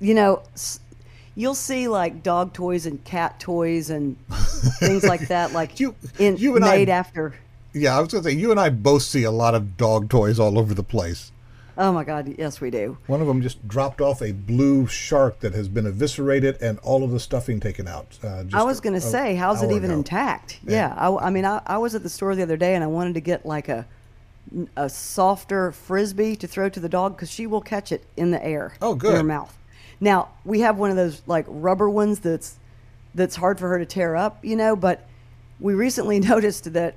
you 0.00 0.14
know, 0.14 0.42
you'll 1.34 1.54
see 1.54 1.88
like 1.88 2.22
dog 2.22 2.52
toys 2.52 2.86
and 2.86 3.02
cat 3.04 3.38
toys 3.40 3.90
and 3.90 4.16
things 4.80 5.04
like 5.04 5.28
that, 5.28 5.52
like 5.52 5.78
You- 5.80 5.94
in, 6.18 6.36
you 6.36 6.56
and 6.56 6.64
I- 6.64 6.84
after. 6.84 7.34
Yeah, 7.74 7.96
I 7.96 8.00
was 8.00 8.12
gonna 8.12 8.24
say 8.24 8.32
you 8.32 8.50
and 8.50 8.60
I 8.60 8.68
both 8.68 9.02
see 9.02 9.22
a 9.24 9.30
lot 9.30 9.54
of 9.54 9.78
dog 9.78 10.10
toys 10.10 10.38
all 10.38 10.58
over 10.58 10.74
the 10.74 10.82
place. 10.82 11.32
Oh 11.78 11.90
my 11.90 12.04
God, 12.04 12.34
yes, 12.36 12.60
we 12.60 12.70
do. 12.70 12.98
One 13.06 13.22
of 13.22 13.26
them 13.26 13.40
just 13.40 13.66
dropped 13.66 14.02
off 14.02 14.20
a 14.20 14.32
blue 14.32 14.86
shark 14.86 15.40
that 15.40 15.54
has 15.54 15.68
been 15.68 15.86
eviscerated 15.86 16.60
and 16.60 16.78
all 16.80 17.02
of 17.02 17.12
the 17.12 17.18
stuffing 17.18 17.60
taken 17.60 17.88
out. 17.88 18.18
Uh, 18.22 18.42
just 18.42 18.54
I 18.54 18.62
was 18.62 18.78
going 18.80 18.92
to 18.92 19.00
say, 19.00 19.34
how's 19.36 19.62
it 19.62 19.70
even 19.70 19.84
ago. 19.90 19.94
intact? 20.00 20.58
Yeah. 20.66 20.88
Yeah, 20.88 20.94
I, 20.98 21.28
I 21.28 21.30
mean, 21.30 21.46
I, 21.46 21.62
I 21.66 21.78
was 21.78 21.94
at 21.94 22.02
the 22.02 22.10
store 22.10 22.34
the 22.36 22.42
other 22.42 22.58
day 22.58 22.74
and 22.74 22.84
I 22.84 22.88
wanted 22.88 23.14
to 23.14 23.20
get 23.20 23.46
like 23.46 23.70
a, 23.70 23.86
a 24.76 24.88
softer 24.88 25.72
frisbee 25.72 26.36
to 26.36 26.46
throw 26.46 26.68
to 26.68 26.80
the 26.80 26.88
dog 26.88 27.16
because 27.16 27.30
she 27.30 27.46
will 27.46 27.60
catch 27.60 27.92
it 27.92 28.04
in 28.16 28.30
the 28.30 28.44
air. 28.44 28.74
Oh, 28.82 28.92
In 28.92 28.98
good. 28.98 29.14
her 29.16 29.22
mouth. 29.22 29.56
Now 30.00 30.28
we 30.44 30.60
have 30.60 30.78
one 30.78 30.90
of 30.90 30.96
those 30.96 31.22
like 31.26 31.44
rubber 31.48 31.88
ones 31.88 32.20
that's 32.20 32.56
that's 33.14 33.36
hard 33.36 33.58
for 33.58 33.68
her 33.68 33.78
to 33.78 33.86
tear 33.86 34.16
up, 34.16 34.44
you 34.44 34.56
know. 34.56 34.74
But 34.76 35.06
we 35.60 35.74
recently 35.74 36.18
noticed 36.32 36.72
that 36.72 36.94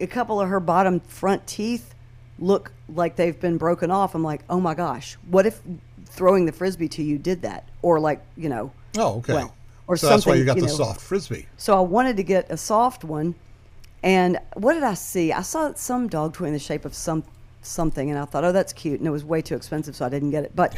a 0.00 0.06
couple 0.06 0.40
of 0.40 0.48
her 0.48 0.60
bottom 0.60 1.00
front 1.00 1.46
teeth 1.46 1.94
look 2.38 2.72
like 2.88 3.16
they've 3.16 3.38
been 3.38 3.58
broken 3.58 3.90
off. 3.90 4.14
I'm 4.14 4.24
like, 4.24 4.42
oh 4.48 4.60
my 4.60 4.74
gosh, 4.74 5.16
what 5.28 5.46
if 5.46 5.60
throwing 6.06 6.46
the 6.46 6.52
frisbee 6.52 6.88
to 6.88 7.02
you 7.02 7.18
did 7.18 7.42
that, 7.42 7.68
or 7.82 8.00
like 8.00 8.20
you 8.36 8.48
know, 8.48 8.72
Oh, 8.96 9.18
okay. 9.18 9.34
well, 9.34 9.54
or 9.86 9.96
so 9.96 10.08
that's 10.08 10.24
why 10.26 10.32
something, 10.32 10.40
you 10.40 10.46
got 10.46 10.56
you 10.56 10.62
the 10.62 10.68
soft 10.68 11.00
frisbee. 11.00 11.46
So 11.58 11.76
I 11.76 11.80
wanted 11.80 12.16
to 12.16 12.22
get 12.22 12.50
a 12.50 12.56
soft 12.56 13.04
one, 13.04 13.34
and 14.02 14.38
what 14.54 14.74
did 14.74 14.82
I 14.82 14.94
see? 14.94 15.32
I 15.32 15.42
saw 15.42 15.72
some 15.74 16.08
dog 16.08 16.34
toy 16.34 16.46
in 16.46 16.52
the 16.52 16.58
shape 16.58 16.84
of 16.84 16.94
some 16.94 17.24
something, 17.62 18.10
and 18.10 18.18
I 18.18 18.24
thought, 18.24 18.44
oh, 18.44 18.52
that's 18.52 18.72
cute, 18.72 18.98
and 18.98 19.06
it 19.06 19.12
was 19.12 19.24
way 19.24 19.40
too 19.42 19.54
expensive, 19.54 19.94
so 19.94 20.04
I 20.04 20.08
didn't 20.08 20.30
get 20.30 20.44
it. 20.44 20.52
But 20.54 20.74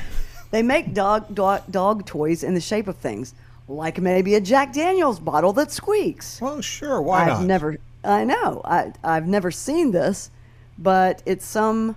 they 0.51 0.63
make 0.63 0.95
dog 0.95 1.35
dog, 1.35 1.63
dog 1.71 2.07
toys 2.07 2.43
in 2.43 2.55
the 2.55 2.61
shape 2.61 2.87
of 2.87 2.97
things, 2.97 3.35
like 3.69 4.01
maybe 4.01 4.35
a 4.35 4.41
Jack 4.41 4.73
Daniel's 4.73 5.19
bottle 5.19 5.53
that 5.55 5.73
squeaks. 5.73 6.41
Well, 6.41 6.61
sure. 6.61 7.01
Why 7.01 7.23
I've 7.23 7.41
not? 7.41 7.45
never, 7.45 7.79
I 8.05 8.25
know, 8.25 8.61
I 8.65 8.93
I've 9.03 9.27
never 9.27 9.51
seen 9.51 9.93
this, 9.93 10.31
but 10.79 11.23
it's 11.25 11.47
some 11.47 11.97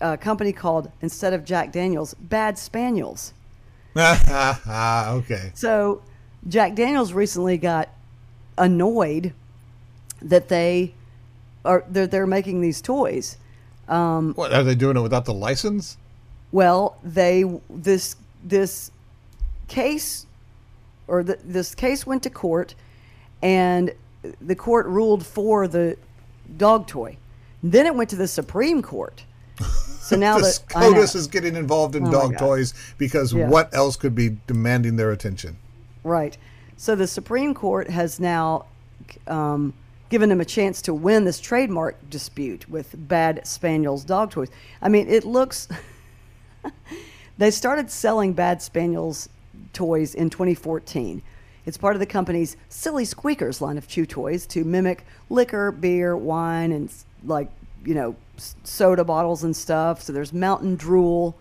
uh, 0.00 0.16
company 0.18 0.52
called 0.52 0.90
instead 1.00 1.32
of 1.32 1.44
Jack 1.44 1.72
Daniel's, 1.72 2.14
Bad 2.14 2.58
Spaniels. 2.58 3.32
okay. 3.96 5.50
So 5.54 6.02
Jack 6.48 6.74
Daniels 6.74 7.12
recently 7.12 7.58
got 7.58 7.88
annoyed 8.56 9.32
that 10.22 10.48
they 10.48 10.94
are 11.64 11.84
they're, 11.88 12.06
they're 12.06 12.26
making 12.26 12.60
these 12.60 12.80
toys. 12.80 13.36
What 13.86 14.52
are 14.52 14.62
they 14.62 14.74
doing 14.74 14.96
it 14.96 15.00
without 15.00 15.24
the 15.24 15.34
license? 15.34 15.98
Well, 16.50 16.98
they 17.02 17.44
this 17.68 18.16
this 18.42 18.90
case 19.68 20.26
or 21.08 21.22
the, 21.22 21.38
this 21.44 21.74
case 21.74 22.06
went 22.06 22.22
to 22.22 22.30
court, 22.30 22.74
and 23.42 23.92
the 24.40 24.54
court 24.54 24.86
ruled 24.86 25.26
for 25.26 25.68
the 25.68 25.96
dog 26.56 26.86
toy. 26.86 27.16
Then 27.62 27.86
it 27.86 27.94
went 27.94 28.10
to 28.10 28.16
the 28.16 28.28
Supreme 28.28 28.82
Court. 28.82 29.24
So 30.02 30.16
now 30.16 30.36
the 30.36 30.42
that 30.42 30.52
SCOTUS 30.54 31.14
is 31.14 31.26
getting 31.28 31.54
involved 31.54 31.94
in 31.94 32.08
Oh 32.08 32.10
dog 32.10 32.36
toys 32.36 32.74
because 32.98 33.32
Yeah. 33.32 33.48
what 33.48 33.72
else 33.72 33.96
could 33.96 34.16
be 34.16 34.36
demanding 34.48 34.96
their 34.96 35.12
attention? 35.12 35.56
Right. 36.02 36.36
So 36.76 36.96
the 36.96 37.06
Supreme 37.06 37.54
Court 37.54 37.88
has 37.88 38.18
now 38.18 38.66
um, 39.28 39.72
given 40.12 40.30
him 40.30 40.42
a 40.42 40.44
chance 40.44 40.82
to 40.82 40.92
win 40.92 41.24
this 41.24 41.40
trademark 41.40 41.96
dispute 42.10 42.68
with 42.68 42.94
Bad 43.08 43.46
Spaniels 43.46 44.04
dog 44.04 44.30
toys. 44.30 44.50
I 44.82 44.90
mean, 44.90 45.08
it 45.08 45.24
looks. 45.24 45.68
they 47.38 47.50
started 47.50 47.90
selling 47.90 48.34
Bad 48.34 48.60
Spaniels 48.60 49.30
toys 49.72 50.14
in 50.14 50.28
2014. 50.28 51.22
It's 51.64 51.78
part 51.78 51.96
of 51.96 52.00
the 52.00 52.04
company's 52.04 52.58
Silly 52.68 53.06
Squeakers 53.06 53.62
line 53.62 53.78
of 53.78 53.88
chew 53.88 54.04
toys 54.04 54.44
to 54.48 54.64
mimic 54.64 55.06
liquor, 55.30 55.72
beer, 55.72 56.14
wine, 56.14 56.72
and 56.72 56.92
like, 57.24 57.48
you 57.82 57.94
know, 57.94 58.14
soda 58.64 59.04
bottles 59.04 59.44
and 59.44 59.56
stuff. 59.56 60.02
So 60.02 60.12
there's 60.12 60.34
Mountain 60.34 60.76
Drool, 60.76 61.34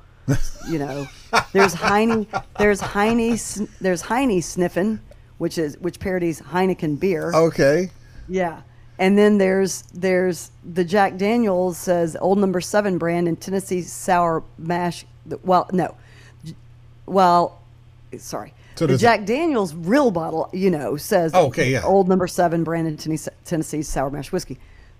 you 0.70 0.80
know, 0.80 1.08
there's 1.52 1.74
Heine, 1.74 2.26
there's 2.58 2.80
Heine, 2.80 3.38
there's 3.82 4.02
Heine 4.02 4.42
Sniffin, 4.42 5.02
which 5.40 5.58
is 5.58 5.78
which 5.80 6.00
parodies 6.00 6.40
Heineken 6.40 6.98
beer. 7.02 7.34
Okay. 7.36 7.90
Yeah. 8.32 8.62
And 8.98 9.18
then 9.18 9.38
there's 9.40 9.82
there's 9.94 10.52
the 10.64 10.84
Jack 10.86 11.18
Daniels 11.18 11.78
says 11.78 12.16
Old 12.22 12.38
Number 12.38 12.62
Seven 12.62 12.98
brand 12.98 13.28
and 13.28 13.40
Tennessee 13.40 13.82
Sour 13.82 14.44
Mash. 14.58 15.06
Well, 15.44 15.68
no, 15.74 15.96
well, 17.06 17.60
sorry. 18.18 18.54
So 18.76 18.86
the 18.88 18.94
does 18.94 19.02
it- 19.02 19.06
Jack 19.06 19.26
Daniels 19.26 19.74
real 19.74 20.12
bottle, 20.12 20.50
you 20.54 20.70
know, 20.72 20.98
says 20.98 21.32
Oh, 21.34 21.48
okay, 21.48 21.72
yeah. 21.72 21.84
Old 21.84 22.08
Number 22.08 22.28
Seven 22.28 22.64
brand 22.64 22.88
and 22.88 23.00
Tennessee, 23.00 23.32
Tennessee 23.44 23.82
Sour 23.82 24.12
Mash 24.12 24.32
whiskey. 24.32 24.58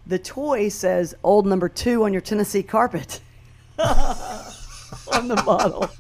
The 0.08 0.18
toy 0.20 0.70
says 0.70 1.14
Old 1.24 1.46
Number 1.46 1.70
Two 1.70 2.04
on 2.04 2.12
your 2.12 2.22
Tennessee 2.22 2.64
carpet 2.64 3.20
on 3.80 5.28
the 5.28 5.42
bottle. 5.46 5.90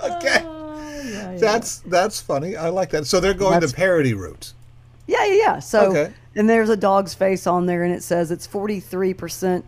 Okay. 0.00 0.42
Oh, 0.44 0.80
yeah, 1.04 1.32
yeah. 1.32 1.36
That's 1.38 1.78
that's 1.80 2.20
funny. 2.20 2.56
I 2.56 2.68
like 2.70 2.90
that. 2.90 3.06
So 3.06 3.20
they're 3.20 3.34
going 3.34 3.52
That's- 3.52 3.70
the 3.72 3.76
parody 3.76 4.14
route. 4.14 4.52
Yeah, 5.08 5.24
yeah, 5.24 5.34
yeah. 5.34 5.58
So, 5.58 5.90
Okay. 5.90 6.12
and 6.36 6.48
there's 6.48 6.68
a 6.68 6.76
dog's 6.76 7.14
face 7.14 7.46
on 7.46 7.66
there, 7.66 7.82
and 7.82 7.92
it 7.92 8.02
says 8.04 8.30
it's 8.30 8.46
43% 8.46 9.64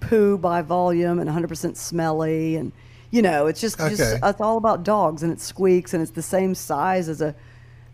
poo 0.00 0.38
by 0.38 0.62
volume 0.62 1.18
and 1.18 1.28
100% 1.28 1.76
smelly, 1.76 2.56
and 2.56 2.72
you 3.10 3.20
know, 3.22 3.46
it's 3.46 3.60
just, 3.60 3.78
just 3.78 4.00
it's 4.22 4.40
all 4.40 4.56
about 4.56 4.82
dogs, 4.82 5.22
and 5.22 5.32
it 5.32 5.40
squeaks, 5.40 5.92
and 5.92 6.02
it's 6.02 6.12
the 6.12 6.22
same 6.22 6.54
size 6.54 7.08
as 7.08 7.20
a, 7.20 7.34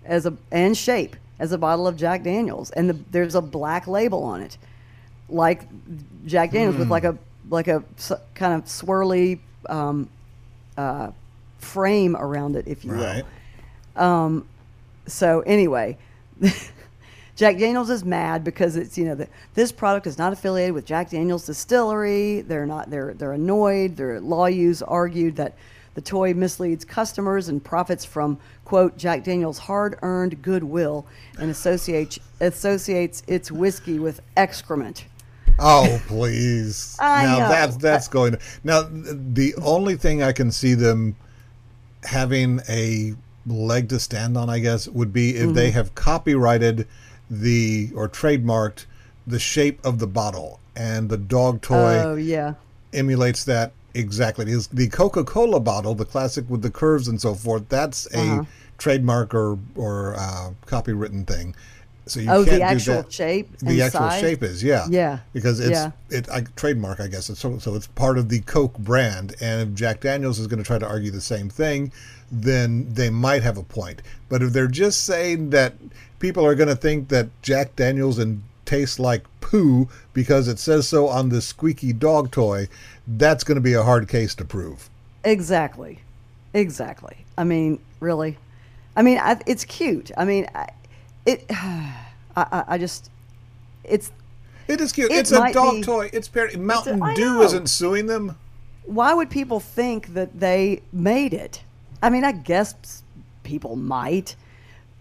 as 0.04 0.24
a 0.26 0.34
and 0.50 0.76
shape 0.76 1.16
as 1.38 1.52
a 1.52 1.58
bottle 1.58 1.86
of 1.86 1.96
Jack 1.96 2.22
Daniels, 2.22 2.70
and 2.70 2.88
the, 2.90 2.92
there's 3.10 3.34
a 3.34 3.42
black 3.42 3.86
label 3.86 4.22
on 4.22 4.40
it, 4.42 4.56
like 5.28 5.62
Jack 6.26 6.52
Daniels 6.52 6.76
with 6.76 6.90
like 6.90 7.04
a 7.04 7.16
like 7.50 7.68
a 7.68 7.82
kind 8.34 8.54
of 8.54 8.64
swirly 8.66 9.40
um, 9.68 10.08
uh, 10.76 11.10
frame 11.58 12.16
around 12.16 12.56
it, 12.56 12.66
if 12.68 12.84
you 12.84 12.92
will. 12.92 13.22
Right. 13.96 14.42
So 15.06 15.40
anyway, 15.40 15.98
Jack 17.36 17.56
Daniels 17.56 17.88
is 17.88 18.04
mad 18.04 18.44
because 18.44 18.76
it's 18.76 18.98
you 18.98 19.06
know 19.06 19.14
that 19.14 19.30
this 19.54 19.72
product 19.72 20.06
is 20.06 20.18
not 20.18 20.32
affiliated 20.32 20.74
with 20.74 20.84
Jack 20.84 21.10
Daniels 21.10 21.46
Distillery. 21.46 22.42
They're 22.42 22.66
not. 22.66 22.90
They're 22.90 23.14
they're 23.14 23.32
annoyed. 23.32 23.96
Their 23.96 24.20
lawyers 24.20 24.82
argued 24.82 25.36
that 25.36 25.54
the 25.94 26.02
toy 26.02 26.34
misleads 26.34 26.84
customers 26.84 27.48
and 27.48 27.62
profits 27.64 28.04
from 28.04 28.38
quote 28.64 28.96
Jack 28.96 29.24
Daniels' 29.24 29.58
hard-earned 29.58 30.42
goodwill 30.42 31.06
and 31.38 31.50
associates 31.50 32.18
associates 32.40 33.22
its 33.26 33.50
whiskey 33.50 33.98
with 33.98 34.20
excrement. 34.36 35.06
Oh 35.58 36.00
please! 36.06 36.96
Now 37.00 37.38
know. 37.38 37.48
that's 37.48 37.76
that's 37.76 38.08
going 38.08 38.32
to 38.32 38.38
now. 38.64 38.82
The 38.82 39.54
only 39.62 39.96
thing 39.96 40.22
I 40.22 40.32
can 40.32 40.50
see 40.52 40.74
them 40.74 41.16
having 42.04 42.60
a 42.68 43.14
leg 43.46 43.88
to 43.90 43.98
stand 43.98 44.36
on, 44.36 44.48
I 44.50 44.58
guess, 44.58 44.88
would 44.88 45.12
be 45.12 45.36
if 45.36 45.46
Mm-hmm. 45.46 45.54
they 45.54 45.70
have 45.70 45.94
copyrighted 45.94 46.86
the 47.30 47.90
or 47.94 48.08
trademarked 48.08 48.86
the 49.26 49.38
shape 49.38 49.78
of 49.84 49.98
the 49.98 50.06
bottle 50.06 50.58
and 50.76 51.08
the 51.08 51.16
dog 51.16 51.60
toy 51.62 52.00
Oh 52.04 52.14
yeah, 52.16 52.54
emulates 52.92 53.44
that 53.44 53.72
exactly. 53.94 54.44
The 54.44 54.88
Coca 54.88 55.24
Cola 55.24 55.60
bottle, 55.60 55.94
the 55.94 56.04
classic 56.04 56.48
with 56.48 56.62
the 56.62 56.70
curves 56.70 57.08
and 57.08 57.20
so 57.20 57.34
forth, 57.34 57.68
that's 57.68 58.06
a 58.14 58.18
Uh-huh. 58.18 58.44
trademark 58.78 59.34
or 59.34 59.58
or 59.76 60.14
uh, 60.16 60.50
copywritten 60.66 61.26
thing. 61.26 61.54
So 62.06 62.18
you 62.18 62.30
Oh, 62.32 62.42
the 62.42 62.50
can't 62.50 62.68
do 62.68 62.74
actual 62.74 63.02
that. 63.02 63.12
shape 63.12 63.56
The 63.58 63.82
actual 63.82 64.00
size? 64.00 64.20
shape 64.20 64.42
is 64.42 64.64
yeah 64.64 64.86
Yeah. 64.88 65.18
because 65.32 65.60
it's 65.60 65.70
Yeah. 65.70 65.90
it 66.08 66.28
I, 66.30 66.40
trademark 66.56 66.98
I 66.98 67.06
guess 67.06 67.30
it's 67.30 67.38
so 67.40 67.58
so 67.58 67.74
it's 67.76 67.86
part 67.86 68.18
of 68.18 68.28
the 68.28 68.40
Coke 68.40 68.76
brand 68.78 69.36
and 69.40 69.60
if 69.60 69.74
Jack 69.74 70.00
Daniels 70.00 70.38
is 70.40 70.46
going 70.48 70.58
to 70.58 70.64
try 70.64 70.78
to 70.78 70.86
argue 70.88 71.10
the 71.12 71.20
same 71.20 71.48
thing 71.48 71.92
then 72.30 72.92
they 72.92 73.10
might 73.10 73.42
have 73.42 73.56
a 73.56 73.62
point 73.62 74.02
but 74.28 74.42
if 74.42 74.52
they're 74.52 74.66
just 74.66 75.04
saying 75.04 75.50
that 75.50 75.74
people 76.18 76.44
are 76.44 76.54
going 76.54 76.68
to 76.68 76.76
think 76.76 77.08
that 77.08 77.28
Jack 77.42 77.76
Daniels 77.76 78.18
and 78.18 78.42
tastes 78.64 78.98
like 78.98 79.24
poo 79.40 79.88
because 80.12 80.46
it 80.46 80.58
says 80.58 80.86
so 80.86 81.08
on 81.08 81.28
the 81.28 81.40
squeaky 81.40 81.92
dog 81.92 82.30
toy 82.30 82.68
that's 83.06 83.42
going 83.42 83.56
to 83.56 83.60
be 83.60 83.72
a 83.72 83.82
hard 83.82 84.08
case 84.08 84.34
to 84.36 84.44
prove 84.44 84.88
exactly, 85.24 85.98
exactly. 86.54 87.16
I 87.36 87.44
mean, 87.44 87.80
really, 88.00 88.38
I 88.96 89.02
mean, 89.02 89.18
I, 89.18 89.40
it's 89.46 89.64
cute. 89.64 90.10
I 90.16 90.24
mean, 90.24 90.46
I, 90.54 90.68
it. 91.26 91.44
I, 91.50 91.96
I, 92.36 92.64
I 92.68 92.78
just, 92.78 93.10
it's 93.82 94.12
it 94.68 94.80
is 94.80 94.92
cute 94.92 95.10
It 95.10 95.18
it's 95.18 95.32
a 95.32 95.52
dog 95.52 95.76
be- 95.76 95.82
toy 95.82 96.10
it's 96.12 96.28
par- 96.28 96.48
Mountain 96.56 97.02
I 97.02 97.14
Dew 97.14 97.42
isn't 97.42 97.68
suing 97.68 98.06
them 98.06 98.36
why 98.84 99.14
would 99.14 99.30
people 99.30 99.60
think 99.60 100.14
that 100.14 100.40
they 100.40 100.82
made 100.92 101.32
it? 101.32 101.62
I 102.02 102.10
mean, 102.10 102.24
I 102.24 102.32
guess 102.32 103.02
people 103.42 103.76
might. 103.76 104.36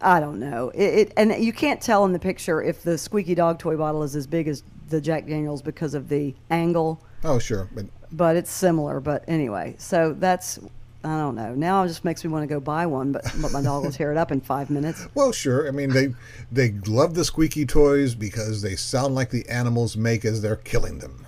I 0.01 0.19
don't 0.19 0.39
know. 0.39 0.69
It, 0.69 0.81
it 0.81 1.13
and 1.17 1.43
you 1.43 1.51
can't 1.51 1.81
tell 1.81 2.05
in 2.05 2.13
the 2.13 2.19
picture 2.19 2.61
if 2.61 2.83
the 2.83 2.97
squeaky 2.97 3.35
dog 3.35 3.59
toy 3.59 3.75
bottle 3.75 4.03
is 4.03 4.15
as 4.15 4.27
big 4.27 4.47
as 4.47 4.63
the 4.89 5.01
Jack 5.01 5.27
Daniels 5.27 5.61
because 5.61 5.93
of 5.93 6.09
the 6.09 6.33
angle, 6.49 7.01
oh 7.23 7.37
sure 7.37 7.69
but 7.73 7.85
but 8.11 8.35
it's 8.35 8.51
similar. 8.51 8.99
But 8.99 9.23
anyway, 9.27 9.75
so 9.77 10.13
that's 10.17 10.57
I 11.03 11.17
don't 11.17 11.35
know. 11.35 11.53
Now 11.55 11.83
it 11.83 11.87
just 11.87 12.03
makes 12.03 12.23
me 12.23 12.29
want 12.29 12.43
to 12.43 12.47
go 12.47 12.59
buy 12.59 12.85
one, 12.85 13.11
but 13.11 13.23
but 13.41 13.51
my 13.51 13.61
dog 13.61 13.83
will 13.83 13.91
tear 13.91 14.11
it 14.11 14.17
up 14.17 14.31
in 14.31 14.41
five 14.41 14.69
minutes. 14.69 15.07
Well, 15.15 15.31
sure. 15.31 15.67
I 15.67 15.71
mean, 15.71 15.89
they 15.89 16.13
they 16.51 16.71
love 16.87 17.13
the 17.13 17.25
squeaky 17.25 17.65
toys 17.65 18.15
because 18.15 18.61
they 18.61 18.75
sound 18.75 19.15
like 19.15 19.29
the 19.29 19.47
animals 19.49 19.97
make 19.97 20.25
as 20.25 20.41
they're 20.41 20.55
killing 20.55 20.99
them. 20.99 21.25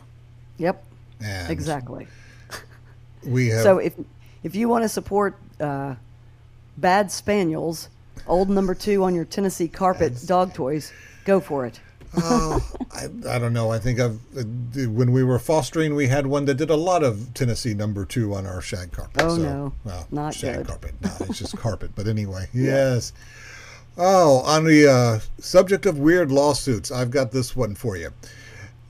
Yep, 0.57 0.83
And 1.21 1.51
exactly. 1.51 2.07
We 3.25 3.49
have 3.49 3.63
So 3.63 3.77
if 3.77 3.93
if 4.43 4.55
you 4.55 4.67
want 4.67 4.83
to 4.83 4.89
support 4.89 5.37
uh, 5.61 5.95
Bad 6.77 7.11
Spaniels, 7.11 7.89
old 8.27 8.49
number 8.49 8.73
two 8.75 9.03
on 9.03 9.15
your 9.15 9.25
Tennessee 9.25 9.67
carpet 9.67 10.25
dog 10.25 10.53
toys, 10.53 10.91
go 11.25 11.39
for 11.39 11.65
it. 11.65 11.79
oh, 12.17 12.59
I, 12.91 13.05
I 13.29 13.39
don't 13.39 13.53
know. 13.53 13.71
I 13.71 13.79
think 13.79 13.99
I've 13.99 14.19
uh, 14.37 14.43
when 14.89 15.11
we 15.13 15.23
were 15.23 15.39
fostering, 15.39 15.95
we 15.95 16.07
had 16.07 16.27
one 16.27 16.43
that 16.45 16.55
did 16.55 16.69
a 16.69 16.75
lot 16.75 17.03
of 17.03 17.33
Tennessee 17.33 17.73
number 17.73 18.03
two 18.05 18.33
on 18.33 18.45
our 18.45 18.61
shag 18.61 18.91
carpet. 18.91 19.21
Oh, 19.23 19.37
so, 19.37 19.41
no. 19.43 19.73
well, 19.85 20.07
Not 20.11 20.33
shag 20.33 20.57
good. 20.57 20.67
carpet. 20.67 20.93
No, 21.01 21.11
it's 21.21 21.39
just 21.39 21.55
carpet. 21.65 21.91
But 21.95 22.07
anyway, 22.07 22.47
yes. 22.53 23.13
Oh, 23.97 24.39
on 24.45 24.63
the 24.65 24.87
uh, 24.89 25.19
subject 25.41 25.85
of 25.85 25.99
weird 25.99 26.31
lawsuits, 26.31 26.91
I've 26.91 27.11
got 27.11 27.31
this 27.31 27.55
one 27.55 27.75
for 27.75 27.95
you. 27.97 28.11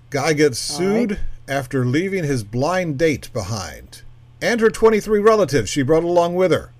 Guy 0.10 0.34
gets 0.34 0.80
All 0.80 0.86
right. 0.88 1.10
sued 1.10 1.20
after 1.48 1.86
leaving 1.86 2.24
his 2.24 2.44
blind 2.44 2.98
date 2.98 3.30
behind, 3.34 4.02
and 4.42 4.60
her 4.60 4.70
23 4.70 5.20
relatives 5.20 5.70
she 5.70 5.82
brought 5.82 6.04
along 6.04 6.36
with 6.36 6.52
her. 6.52 6.72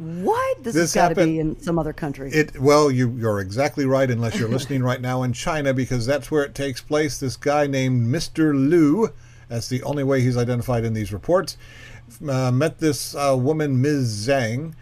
What? 0.00 0.64
This, 0.64 0.74
This 0.74 0.94
has 0.94 1.02
got 1.02 1.08
to 1.10 1.26
be 1.26 1.38
in 1.38 1.60
some 1.60 1.78
other 1.78 1.92
country. 1.92 2.30
It 2.32 2.58
well, 2.58 2.90
you 2.90 3.10
you're 3.18 3.38
exactly 3.38 3.84
right 3.84 4.10
unless 4.10 4.38
you're 4.38 4.48
listening 4.56 4.82
right 4.82 5.00
now 5.00 5.22
in 5.22 5.34
China 5.34 5.74
because 5.74 6.06
that's 6.06 6.30
where 6.30 6.42
it 6.42 6.54
takes 6.54 6.80
place. 6.80 7.18
This 7.20 7.36
guy 7.36 7.66
named 7.66 8.06
Mr. 8.06 8.54
Liu, 8.54 9.10
that's 9.48 9.68
the 9.68 9.82
only 9.82 10.02
way 10.02 10.22
he's 10.22 10.38
identified 10.38 10.84
in 10.84 10.94
these 10.94 11.12
reports, 11.12 11.58
uh, 12.26 12.50
met 12.50 12.78
this 12.78 13.14
uh, 13.14 13.36
woman 13.38 13.82
Ms. 13.82 14.26
Zhang 14.26 14.72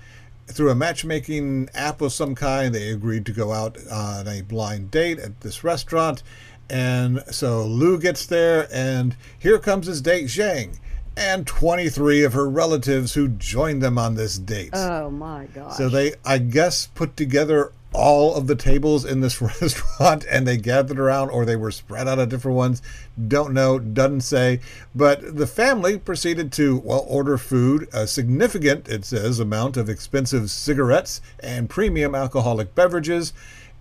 through 0.47 0.71
a 0.71 0.75
matchmaking 0.77 1.69
app 1.75 2.01
of 2.01 2.13
some 2.13 2.37
kind. 2.37 2.73
They 2.73 2.91
agreed 2.91 3.27
to 3.27 3.33
go 3.33 3.53
out 3.53 3.77
on 3.91 4.29
a 4.29 4.43
blind 4.43 4.93
date 4.93 5.19
at 5.19 5.41
this 5.41 5.65
restaurant, 5.65 6.23
and 6.71 7.25
so 7.29 7.67
Liu 7.67 7.99
gets 7.99 8.25
there, 8.25 8.69
and 8.73 9.17
here 9.37 9.59
comes 9.59 9.89
his 9.89 10.01
date 10.01 10.27
Zhang. 10.27 10.79
And 11.19 11.47
23 11.47 12.23
of 12.23 12.33
her 12.33 12.49
relatives 12.49 13.15
who 13.15 13.29
joined 13.29 13.83
them 13.83 13.99
on 13.99 14.15
this 14.15 14.39
date. 14.39 14.71
oh 14.73 15.11
my 15.11 15.47
gosh. 15.47 15.77
So 15.77 15.89
they, 15.89 16.15
I 16.25 16.39
guess, 16.39 16.87
put 16.87 17.17
together 17.17 17.73
all 17.93 18.35
of 18.35 18.47
the 18.47 18.55
tables 18.55 19.05
in 19.05 19.21
this 19.21 19.41
restaurant 19.63 20.25
and 20.31 20.47
they 20.47 20.57
gathered 20.57 20.99
around 20.99 21.31
or 21.31 21.45
they 21.45 21.57
were 21.57 21.71
spread 21.71 22.07
out 22.07 22.19
of 22.19 22.29
different 22.29 22.57
ones. 22.57 22.83
Don't 23.27 23.53
know, 23.53 23.79
doesn't 23.79 24.21
say. 24.21 24.61
But 24.95 25.37
the 25.37 25.47
family 25.47 25.99
proceeded 25.99 26.53
to, 26.53 26.79
well, 26.79 27.05
order 27.09 27.39
food, 27.39 27.89
a 27.93 28.07
significant, 28.07 28.89
it 28.89 29.05
says, 29.05 29.41
amount 29.41 29.77
of 29.77 29.89
expensive 29.89 30.51
cigarettes 30.51 31.21
and 31.41 31.71
premium 31.71 32.15
alcoholic 32.15 32.75
beverages, 32.75 33.33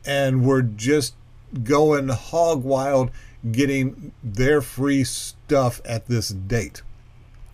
and 0.06 0.46
were 0.46 0.62
just 0.62 1.14
going 1.64 2.08
hog 2.10 2.64
wild 2.64 3.12
getting 3.52 4.12
their 4.24 4.62
free 4.62 5.04
stuff 5.04 5.82
at 5.86 6.08
this 6.08 6.30
date. 6.30 6.82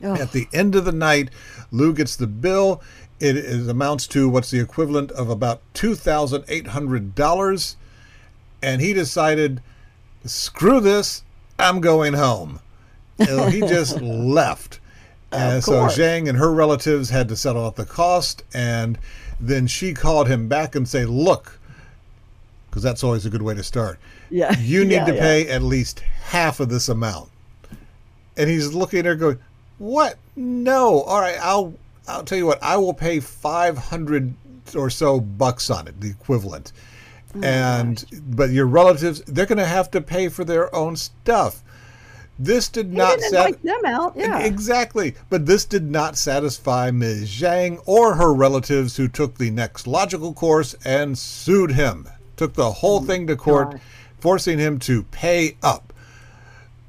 Oh. 0.04 0.16
At 0.16 0.32
the 0.34 0.48
end 0.54 0.76
of 0.76 0.86
the 0.86 0.92
night, 0.92 1.30
Liu 1.72 1.94
gets 1.94 2.16
the 2.16 2.28
bill. 2.28 2.82
It 3.20 3.38
is, 3.38 3.68
amounts 3.70 4.06
to 4.08 4.28
what's 4.28 4.52
the 4.52 4.60
equivalent 4.60 5.12
of 5.12 5.30
about 5.30 5.62
two 5.74 5.96
thousand 5.96 6.44
eight 6.50 6.68
hundred 6.68 7.16
dollars, 7.16 7.78
and 8.62 8.82
he 8.82 8.92
decided, 8.92 9.62
"Screw 10.26 10.80
this! 10.82 11.24
I'm 11.58 11.80
going 11.80 12.14
home." 12.14 12.60
And 13.18 13.54
he 13.54 13.60
just 13.68 14.02
left. 14.02 14.80
And 15.32 15.64
so. 15.64 15.86
Zhang 15.86 16.28
and 16.28 16.38
her 16.38 16.52
relatives 16.54 17.10
had 17.10 17.30
to 17.30 17.36
settle 17.38 17.66
out 17.66 17.76
the 17.78 17.86
cost, 17.86 18.44
and 18.54 19.00
then 19.40 19.68
she 19.68 19.94
called 19.94 20.28
him 20.28 20.48
back 20.50 20.76
and 20.76 20.88
say, 20.88 21.06
"Look, 21.06 21.60
because 22.70 22.84
that's 22.84 23.04
always 23.04 23.26
a 23.26 23.30
good 23.30 23.42
way 23.42 23.54
to 23.54 23.64
start. 23.64 24.00
Yeah. 24.30 24.58
You 24.60 24.84
need 24.86 24.96
Yeah, 24.96 25.06
to 25.06 25.16
yeah. 25.16 25.22
pay 25.22 25.48
at 25.48 25.64
least 25.64 26.02
half 26.02 26.60
of 26.60 26.68
this 26.70 26.90
amount." 26.90 27.30
And 28.36 28.50
he's 28.50 28.74
looking 28.74 29.00
at 29.00 29.06
her 29.06 29.16
going, 29.16 29.40
"What? 29.84 30.18
No. 30.38 31.02
All 31.02 31.20
right, 31.20 31.38
I'll 31.42 31.74
I'll 32.08 32.24
tell 32.24 32.38
you 32.38 32.46
what. 32.46 32.64
I 32.64 32.78
will 32.78 32.94
pay 32.94 33.20
500 33.20 34.34
or 34.76 34.90
so 34.90 35.20
bucks 35.20 35.70
on 35.70 35.88
it, 35.88 36.00
the 36.00 36.10
equivalent." 36.10 36.72
Oh 37.36 37.42
and 37.42 38.06
but 38.30 38.52
your 38.52 38.68
relatives, 38.68 39.22
they're 39.22 39.46
going 39.46 39.58
to 39.58 39.66
have 39.66 39.90
to 39.92 40.02
pay 40.02 40.30
for 40.30 40.44
their 40.44 40.74
own 40.74 40.96
stuff. 40.96 41.64
This 42.40 42.70
did 42.70 42.88
He 42.88 42.96
not 42.96 43.20
sat- 43.22 43.62
them 43.62 43.86
out. 43.86 44.14
Yeah. 44.16 44.40
Exactly. 44.40 45.16
But 45.30 45.46
this 45.46 45.66
did 45.66 45.90
not 45.90 46.18
satisfy 46.18 46.92
Ms. 46.92 47.30
Zhang 47.30 47.82
or 47.86 48.16
her 48.16 48.34
relatives 48.34 48.98
who 48.98 49.08
took 49.08 49.38
the 49.38 49.52
next 49.52 49.86
logical 49.86 50.34
course 50.34 50.76
and 50.86 51.18
sued 51.18 51.72
him. 51.72 52.08
Took 52.38 52.54
the 52.54 52.72
whole 52.72 53.02
oh 53.02 53.06
thing 53.06 53.28
to 53.28 53.36
court, 53.36 53.72
gosh. 53.72 53.82
forcing 54.20 54.58
him 54.58 54.80
to 54.80 55.04
pay 55.04 55.58
up. 55.62 55.93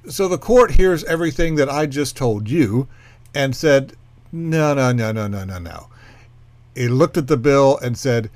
So 0.08 0.28
the 0.28 0.38
court 0.38 0.72
hears 0.72 1.02
everything 1.04 1.54
that 1.56 1.70
I 1.70 1.86
just 1.86 2.16
told 2.16 2.48
you 2.48 2.88
and 3.34 3.56
said, 3.56 3.94
no, 4.32 4.74
no, 4.74 4.92
no, 4.92 5.12
no, 5.12 5.26
no, 5.26 5.44
no, 5.44 5.58
no. 5.58 5.88
He 6.74 6.88
looked 6.88 7.16
at 7.16 7.28
the 7.28 7.36
bill 7.36 7.78
and 7.78 7.96
said, 7.96 8.30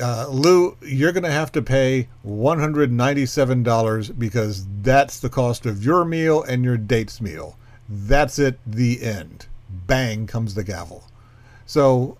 uh, 0.00 0.26
Liu, 0.28 0.76
you're 0.82 1.12
going 1.12 1.22
to 1.22 1.30
have 1.30 1.52
to 1.52 1.62
pay 1.62 2.08
$197 2.26 4.18
because 4.18 4.66
that's 4.82 5.20
the 5.20 5.30
cost 5.30 5.66
of 5.66 5.84
your 5.84 6.04
meal 6.04 6.42
and 6.42 6.64
your 6.64 6.76
date's 6.76 7.20
meal. 7.20 7.56
That's 7.88 8.38
it, 8.38 8.58
the 8.66 9.02
end. 9.02 9.46
Bang 9.86 10.26
comes 10.26 10.54
the 10.54 10.64
gavel. 10.64 11.04
So 11.66 12.18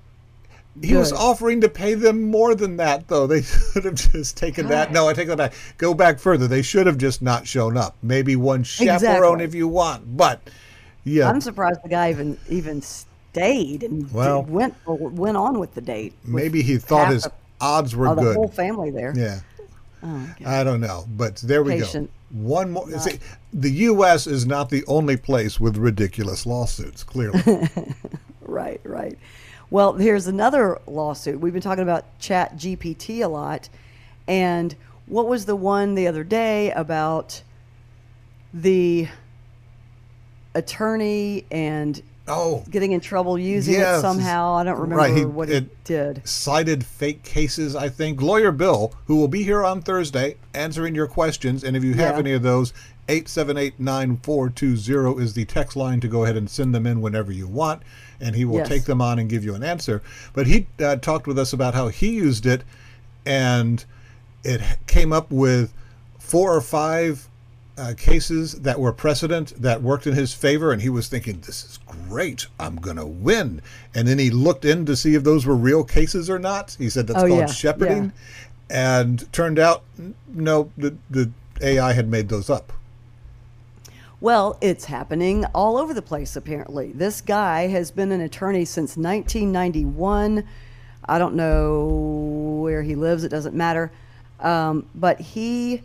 he 0.82 0.94
was 0.94 1.12
offering 1.12 1.60
to 1.60 1.68
pay 1.68 1.94
them 1.94 2.22
more 2.30 2.54
than 2.54 2.76
that, 2.78 3.08
though. 3.08 3.26
They 3.26 3.42
should 3.72 3.84
have 3.84 3.94
just 3.94 4.36
taken 4.36 4.68
that. 4.68 4.92
No, 4.92 5.08
I 5.08 5.12
take 5.14 5.28
that 5.28 5.38
back. 5.38 5.54
Go 5.78 5.94
back 5.94 6.18
further. 6.18 6.46
They 6.48 6.62
should 6.62 6.86
have 6.86 6.98
just 6.98 7.22
not 7.22 7.46
shown 7.46 7.76
up. 7.76 7.96
Maybe 8.02 8.36
one 8.36 8.62
chaperone 8.64 8.94
Exactly. 8.96 9.44
if 9.44 9.54
you 9.54 9.68
want. 9.68 10.16
But 10.16 10.40
yeah, 11.04 11.28
I'm 11.28 11.40
surprised 11.40 11.80
the 11.84 11.88
guy 11.88 12.10
even 12.10 12.38
even 12.48 12.82
stayed 12.82 13.82
and 13.82 14.12
Well- 14.12 14.42
did- 14.42 14.52
went 14.52 14.74
went 14.86 15.36
on 15.36 15.58
with 15.58 15.74
the 15.74 15.80
date. 15.80 16.12
maybe 16.24 16.62
he 16.62 16.78
thought 16.78 17.12
his 17.12 17.26
of- 17.26 17.32
odds 17.60 17.94
were 17.94 18.08
oh, 18.08 18.14
the 18.14 18.34
whole 18.34 18.48
family 18.48 18.90
there. 18.90 19.12
Yeah. 19.16 19.40
Oh, 20.02 20.28
I 20.44 20.64
don't 20.64 20.80
know, 20.80 21.06
but 21.16 21.36
there 21.36 21.62
we 21.62 21.78
Patient. 21.78 22.10
go. 22.32 22.38
One 22.42 22.72
more. 22.72 22.90
See, 22.98 23.20
the 23.54 23.70
U.S. 23.70 24.26
is 24.26 24.44
not 24.44 24.68
the 24.68 24.84
only 24.86 25.16
place 25.16 25.58
with 25.60 25.76
ridiculous 25.78 26.44
lawsuits. 26.44 27.02
Clearly, 27.04 27.40
Right, 28.42 28.80
right. 28.84 29.16
Well, 29.74 29.94
here's 29.94 30.28
another 30.28 30.80
lawsuit. 30.86 31.40
We've 31.40 31.52
been 31.52 31.60
talking 31.60 31.82
about 31.82 32.04
ChatGPT 32.20 33.24
a 33.24 33.26
lot. 33.26 33.68
And 34.28 34.72
what 35.06 35.26
was 35.26 35.46
the 35.46 35.56
one 35.56 35.96
the 35.96 36.06
other 36.06 36.22
day 36.22 36.70
about 36.70 37.42
the 38.52 39.08
attorney 40.54 41.44
and 41.50 42.00
oh, 42.28 42.62
getting 42.70 42.92
in 42.92 43.00
trouble 43.00 43.36
using 43.36 43.74
Yes. 43.74 43.98
it 43.98 44.02
somehow? 44.02 44.54
I 44.54 44.62
don't 44.62 44.76
remember 44.78 44.94
Right, 44.94 45.12
he- 45.16 45.24
what 45.24 45.48
he 45.48 45.56
it- 45.56 45.82
did. 45.82 46.22
cited 46.24 46.86
fake 46.86 47.24
cases. 47.24 47.74
I 47.74 47.88
think 47.88 48.22
lawyer 48.22 48.52
Bill, 48.52 48.92
who 49.08 49.16
will 49.16 49.26
be 49.26 49.42
here 49.42 49.64
on 49.64 49.82
Thursday, 49.82 50.36
answering 50.54 50.94
your 50.94 51.08
questions. 51.08 51.64
And 51.64 51.76
if 51.76 51.82
you 51.82 51.94
have 51.94 52.14
Yeah. 52.14 52.20
any 52.20 52.32
of 52.32 52.44
those, 52.44 52.72
eight 53.08 53.28
seven 53.28 53.56
eight 53.56 53.80
nine 53.80 54.18
four 54.22 54.50
two 54.50 54.76
zero 54.76 55.18
is 55.18 55.34
the 55.34 55.44
text 55.46 55.74
line 55.74 55.98
to 55.98 56.06
go 56.06 56.22
ahead 56.22 56.36
and 56.36 56.48
send 56.48 56.72
them 56.72 56.86
in 56.86 57.00
whenever 57.00 57.32
you 57.32 57.48
want, 57.48 57.82
and 58.20 58.34
he 58.36 58.44
will 58.44 58.58
Yes. 58.58 58.68
take 58.68 58.84
them 58.84 59.00
on 59.00 59.18
and 59.18 59.28
give 59.28 59.44
you 59.44 59.54
an 59.54 59.62
answer. 59.62 60.02
But 60.32 60.46
he 60.46 60.66
uh, 60.78 60.96
talked 60.96 61.26
with 61.26 61.38
us 61.38 61.52
about 61.52 61.74
how 61.74 61.88
he 61.88 62.10
used 62.10 62.46
it, 62.46 62.62
and 63.26 63.84
it 64.44 64.60
came 64.86 65.12
up 65.12 65.30
with 65.30 65.72
four 66.18 66.54
or 66.54 66.60
five 66.60 67.28
uh, 67.76 67.92
cases 67.96 68.60
that 68.60 68.78
were 68.78 68.92
precedent 68.92 69.52
that 69.60 69.82
worked 69.82 70.06
in 70.06 70.14
his 70.14 70.32
favor, 70.32 70.70
and 70.70 70.80
he 70.80 70.88
was 70.88 71.08
thinking, 71.08 71.40
"This 71.44 71.64
is 71.64 71.78
great. 72.08 72.46
I'm 72.60 72.76
gonna 72.76 73.06
win." 73.06 73.60
And 73.94 74.06
then 74.06 74.18
he 74.20 74.30
looked 74.30 74.64
in 74.64 74.86
to 74.86 74.94
see 74.94 75.16
if 75.16 75.24
those 75.24 75.44
were 75.44 75.56
real 75.56 75.82
cases 75.82 76.30
or 76.30 76.38
not. 76.38 76.76
He 76.78 76.88
said 76.88 77.08
that's 77.08 77.24
Oh, 77.24 77.26
called 77.26 77.40
yeah, 77.40 77.46
shepherding, 77.46 78.12
and 78.70 79.30
turned 79.32 79.58
out 79.58 79.82
no, 80.32 80.70
the 80.78 80.94
the 81.10 81.30
AI 81.60 81.92
had 81.94 82.08
made 82.08 82.28
those 82.28 82.48
up. 82.48 82.72
Well, 84.24 84.56
it's 84.62 84.86
happening 84.86 85.44
all 85.54 85.76
over 85.76 85.92
the 85.92 86.00
place, 86.00 86.34
apparently. 86.34 86.92
This 86.92 87.20
guy 87.20 87.66
has 87.66 87.90
been 87.90 88.10
an 88.10 88.22
attorney 88.22 88.64
since 88.64 88.96
1991. 88.96 90.44
I 91.04 91.18
don't 91.18 91.34
know 91.34 92.62
where 92.62 92.82
he 92.82 92.94
lives, 92.94 93.22
it 93.24 93.28
doesn't 93.28 93.54
matter. 93.54 93.92
Um, 94.40 94.88
but 94.94 95.20
he 95.20 95.82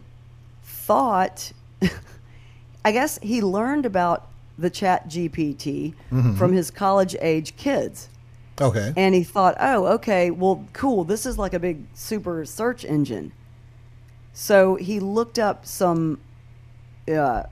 thought, 0.64 1.52
I 2.86 2.94
guess 2.94 3.20
he 3.22 3.42
learned 3.42 3.86
about 3.86 4.30
the 4.58 4.72
ChatGPT 4.72 5.94
from 6.38 6.54
his 6.54 6.72
college 6.72 7.18
age 7.20 7.58
kids. 7.58 8.08
Okay. 8.62 8.94
And 8.96 9.14
he 9.14 9.24
thought, 9.26 9.58
oh, 9.60 9.86
okay, 9.96 10.32
well, 10.32 10.66
cool. 10.72 11.04
This 11.04 11.26
is 11.26 11.38
like 11.38 11.54
a 11.54 11.60
big 11.60 11.84
super 11.94 12.46
search 12.46 12.86
engine. 12.86 13.34
So 14.32 14.76
he 14.76 15.02
looked 15.02 15.38
up 15.38 15.66
some, 15.66 16.22
uh, 17.06 17.44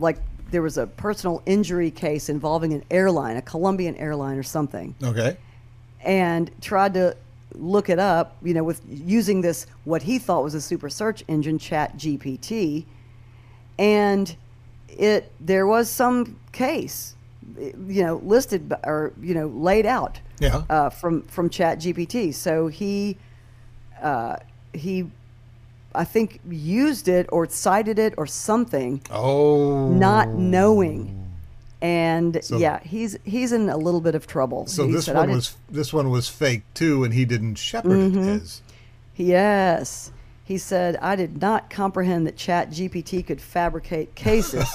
like 0.00 0.18
there 0.50 0.62
was 0.62 0.78
a 0.78 0.86
personal 0.86 1.42
injury 1.46 1.90
case 1.90 2.28
involving 2.28 2.72
an 2.72 2.82
airline, 2.90 3.36
a 3.36 3.42
Colombian 3.42 3.94
airline 3.96 4.36
or 4.36 4.42
something, 4.42 4.94
okay. 5.02 5.36
and 6.04 6.50
tried 6.60 6.94
to 6.94 7.16
look 7.54 7.88
it 7.88 7.98
up, 7.98 8.36
you 8.42 8.54
know, 8.54 8.64
with 8.64 8.80
using 8.88 9.40
this, 9.40 9.66
what 9.84 10.02
he 10.02 10.18
thought 10.18 10.42
was 10.42 10.54
a 10.54 10.60
super 10.60 10.88
search 10.88 11.22
engine, 11.28 11.58
ChatGPT. 11.58 12.84
And 13.78 14.34
it, 14.88 15.32
there 15.40 15.66
was 15.66 15.88
some 15.88 16.38
case, 16.52 17.14
you 17.58 18.02
know, 18.04 18.20
listed 18.24 18.72
or, 18.84 19.12
you 19.20 19.34
know, 19.34 19.46
laid 19.48 19.86
out 19.86 20.20
Yeah. 20.40 20.62
uh, 20.70 20.90
from 20.90 21.22
from 21.22 21.50
ChatGPT. 21.50 22.34
So 22.34 22.68
he 22.68 23.16
uh, 24.02 24.36
he 24.72 25.10
I 25.94 26.04
think 26.04 26.40
used 26.48 27.08
it 27.08 27.26
or 27.32 27.48
cited 27.48 27.98
it 27.98 28.14
or 28.16 28.26
something, 28.26 29.00
oh. 29.10 29.88
not 29.88 30.28
knowing. 30.28 31.16
And 31.82 32.44
So- 32.44 32.58
yeah, 32.58 32.80
he's 32.82 33.16
he's 33.24 33.52
in 33.52 33.68
a 33.70 33.76
little 33.76 34.00
bit 34.00 34.14
of 34.14 34.26
trouble. 34.26 34.66
So 34.66 34.86
He 34.86 34.92
this 34.92 35.06
said, 35.06 35.16
one 35.16 35.30
was 35.30 35.56
this 35.70 35.92
one 35.92 36.10
was 36.10 36.28
fake 36.28 36.62
too, 36.74 37.04
and 37.04 37.14
he 37.14 37.24
didn't 37.24 37.54
shepherd 37.56 37.92
it 37.92 38.12
Mm-hmm. 38.12 38.44
yes. 39.16 40.12
He 40.50 40.58
said, 40.58 40.96
"I 40.96 41.14
did 41.14 41.40
not 41.40 41.70
comprehend 41.70 42.26
that 42.26 42.34
ChatGPT 42.34 43.24
could 43.24 43.40
fabricate 43.40 44.16
cases." 44.16 44.64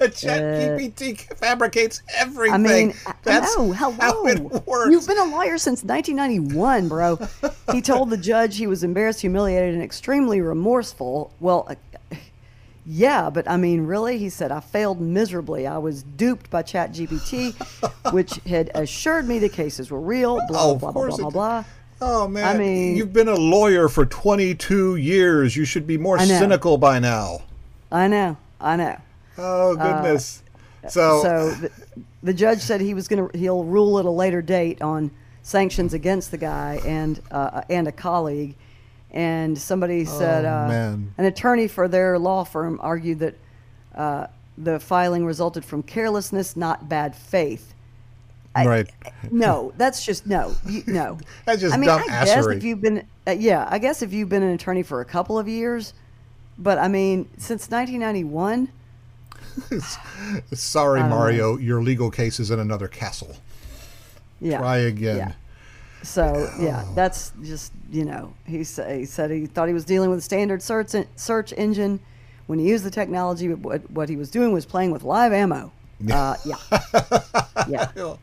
ChatGPT 0.00 1.16
fabricates 1.38 2.02
everything. 2.18 2.52
Uh, 2.52 2.54
I 2.54 2.58
mean, 2.58 2.94
That's 3.22 3.56
I 3.56 3.66
know. 3.66 3.72
how 3.72 4.26
it 4.26 4.40
works. 4.66 4.90
You've 4.90 5.06
been 5.06 5.20
a 5.20 5.26
lawyer 5.26 5.58
since 5.58 5.84
1991, 5.84 6.88
bro. 6.88 7.20
he 7.70 7.80
told 7.82 8.10
the 8.10 8.16
judge 8.16 8.56
he 8.56 8.66
was 8.66 8.82
embarrassed, 8.82 9.20
humiliated, 9.20 9.74
and 9.74 9.82
extremely 9.84 10.40
remorseful. 10.40 11.32
Well, 11.38 11.68
uh, 11.70 12.16
yeah, 12.84 13.30
but 13.30 13.48
I 13.48 13.58
mean, 13.58 13.82
really? 13.86 14.18
He 14.18 14.28
said, 14.28 14.50
I 14.50 14.58
failed 14.58 15.00
miserably. 15.00 15.68
I 15.68 15.78
was 15.78 16.02
duped 16.02 16.50
by 16.50 16.64
ChatGPT, 16.64 17.54
which 18.12 18.40
had 18.44 18.72
assured 18.74 19.28
me 19.28 19.38
the 19.38 19.48
cases 19.48 19.92
were 19.92 20.00
real, 20.00 20.40
blah, 20.48 20.64
Oh, 20.64 20.74
blah, 20.74 20.90
blah, 20.90 20.90
blah, 20.90 20.92
course 20.92 21.16
blah, 21.18 21.30
blah. 21.30 21.64
Oh 22.00 22.26
man! 22.28 22.58
mean- 22.58 22.96
you've 22.96 23.12
been 23.12 23.28
a 23.28 23.34
lawyer 23.34 23.88
for 23.88 24.06
22 24.06 24.96
years. 24.96 25.56
You 25.56 25.64
should 25.64 25.86
be 25.86 25.98
more 25.98 26.18
cynical 26.18 26.78
by 26.78 26.98
now. 26.98 27.42
I 27.92 28.08
know, 28.08 28.36
I 28.60 28.76
know. 28.76 28.96
Oh 29.36 29.76
goodness! 29.76 30.42
so, 30.88 31.18
Uh, 31.18 31.22
so 31.22 31.50
the, 31.60 31.70
the 32.22 32.34
judge 32.34 32.60
said 32.60 32.80
he 32.80 32.94
was 32.94 33.08
going 33.08 33.28
to 33.28 33.38
he'll 33.38 33.64
rule 33.64 33.98
at 33.98 34.04
a 34.04 34.10
later 34.10 34.42
date 34.42 34.80
on 34.82 35.10
sanctions 35.42 35.94
against 35.94 36.30
the 36.30 36.38
guy 36.38 36.80
and 36.84 37.20
uh, 37.30 37.62
and 37.68 37.88
a 37.88 37.92
colleague. 37.92 38.54
And 39.12 39.58
somebody 39.58 40.04
said 40.04 40.44
uh, 40.44 40.68
an 41.18 41.24
attorney 41.24 41.66
for 41.66 41.88
their 41.88 42.16
law 42.16 42.44
firm 42.44 42.78
argued 42.80 43.18
that 43.18 43.34
uh, 43.94 44.28
the 44.56 44.78
filing 44.78 45.24
resulted 45.26 45.64
from 45.64 45.82
carelessness, 45.82 46.56
not 46.56 46.88
bad 46.88 47.16
faith. 47.16 47.74
I- 48.54 48.66
Right. 48.66 48.90
no, 49.30 49.72
that's 49.76 50.04
just 50.04 50.26
no, 50.26 50.54
you, 50.66 50.82
no. 50.86 51.18
That's 51.44 51.60
just 51.60 51.72
I 51.74 51.78
mean, 51.78 51.86
dumb 51.88 52.02
I 52.02 52.06
guess 52.06 52.30
assery. 52.34 52.56
if 52.56 52.64
you've 52.64 52.80
been, 52.80 53.06
uh, 53.26 53.30
yeah, 53.30 53.68
I 53.70 53.78
guess 53.78 54.02
if 54.02 54.12
you've 54.12 54.28
been 54.28 54.42
an 54.42 54.50
attorney 54.52 54.82
for 54.82 55.00
a 55.00 55.04
couple 55.04 55.38
of 55.38 55.46
years, 55.46 55.94
but 56.58 56.76
I 56.78 56.88
mean, 56.88 57.28
since 57.38 57.70
1991, 57.70 58.68
Sorry, 60.52 61.00
I 61.00 61.02
don't 61.02 61.10
know. 61.10 61.16
Mario, 61.16 61.56
your 61.58 61.82
legal 61.82 62.10
case 62.10 62.40
is 62.40 62.50
in 62.50 62.58
another 62.60 62.88
castle. 62.88 63.36
yeah. 64.40 64.58
Try 64.58 64.78
again. 64.78 65.16
Yeah. 65.16 65.32
So 66.02 66.50
yeah, 66.58 66.84
that's 66.94 67.32
just 67.42 67.72
you 67.92 68.04
know 68.06 68.32
he, 68.46 68.58
he 68.58 68.64
said 68.64 69.30
he 69.30 69.46
thought 69.46 69.68
he 69.68 69.74
was 69.74 69.84
dealing 69.84 70.08
with 70.08 70.18
a 70.18 70.22
standard 70.22 70.62
search 70.62 70.94
search 71.16 71.52
engine 71.56 72.00
when 72.46 72.58
he 72.58 72.68
used 72.68 72.84
the 72.84 72.90
technology, 72.90 73.48
but 73.48 73.58
what, 73.58 73.90
what 73.90 74.08
he 74.08 74.16
was 74.16 74.30
doing 74.30 74.50
was 74.52 74.64
playing 74.66 74.90
with 74.92 75.02
live 75.04 75.32
ammo. 75.32 75.70
Uh, 76.10 76.36
yeah, 76.44 76.56
yeah. 77.68 78.16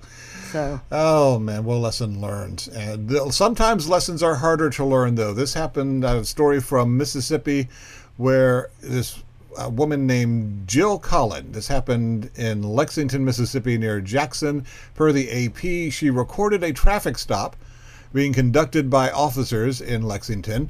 So 0.51 0.79
Oh 0.91 1.39
man, 1.39 1.65
well, 1.65 1.79
lesson 1.79 2.21
learned. 2.21 2.69
And 2.73 3.33
sometimes 3.33 3.89
lessons 3.89 4.23
are 4.23 4.35
harder 4.35 4.69
to 4.71 4.85
learn, 4.85 5.15
though. 5.15 5.33
This 5.33 5.53
happened. 5.53 6.03
A 6.03 6.23
story 6.23 6.61
from 6.61 6.97
Mississippi, 6.97 7.67
where 8.15 8.69
this 8.81 9.21
a 9.57 9.69
woman 9.69 10.05
named 10.05 10.67
Jill 10.67 10.99
Collen. 10.99 11.51
This 11.51 11.67
happened 11.67 12.29
in 12.35 12.61
Lexington, 12.61 13.25
Mississippi, 13.25 13.77
near 13.77 13.99
Jackson. 13.99 14.65
Per 14.95 15.11
the 15.11 15.45
AP, 15.45 15.91
she 15.91 16.09
recorded 16.09 16.63
a 16.63 16.71
traffic 16.71 17.17
stop 17.17 17.55
being 18.13 18.33
conducted 18.33 18.89
by 18.89 19.11
officers 19.11 19.81
in 19.81 20.03
Lexington, 20.03 20.69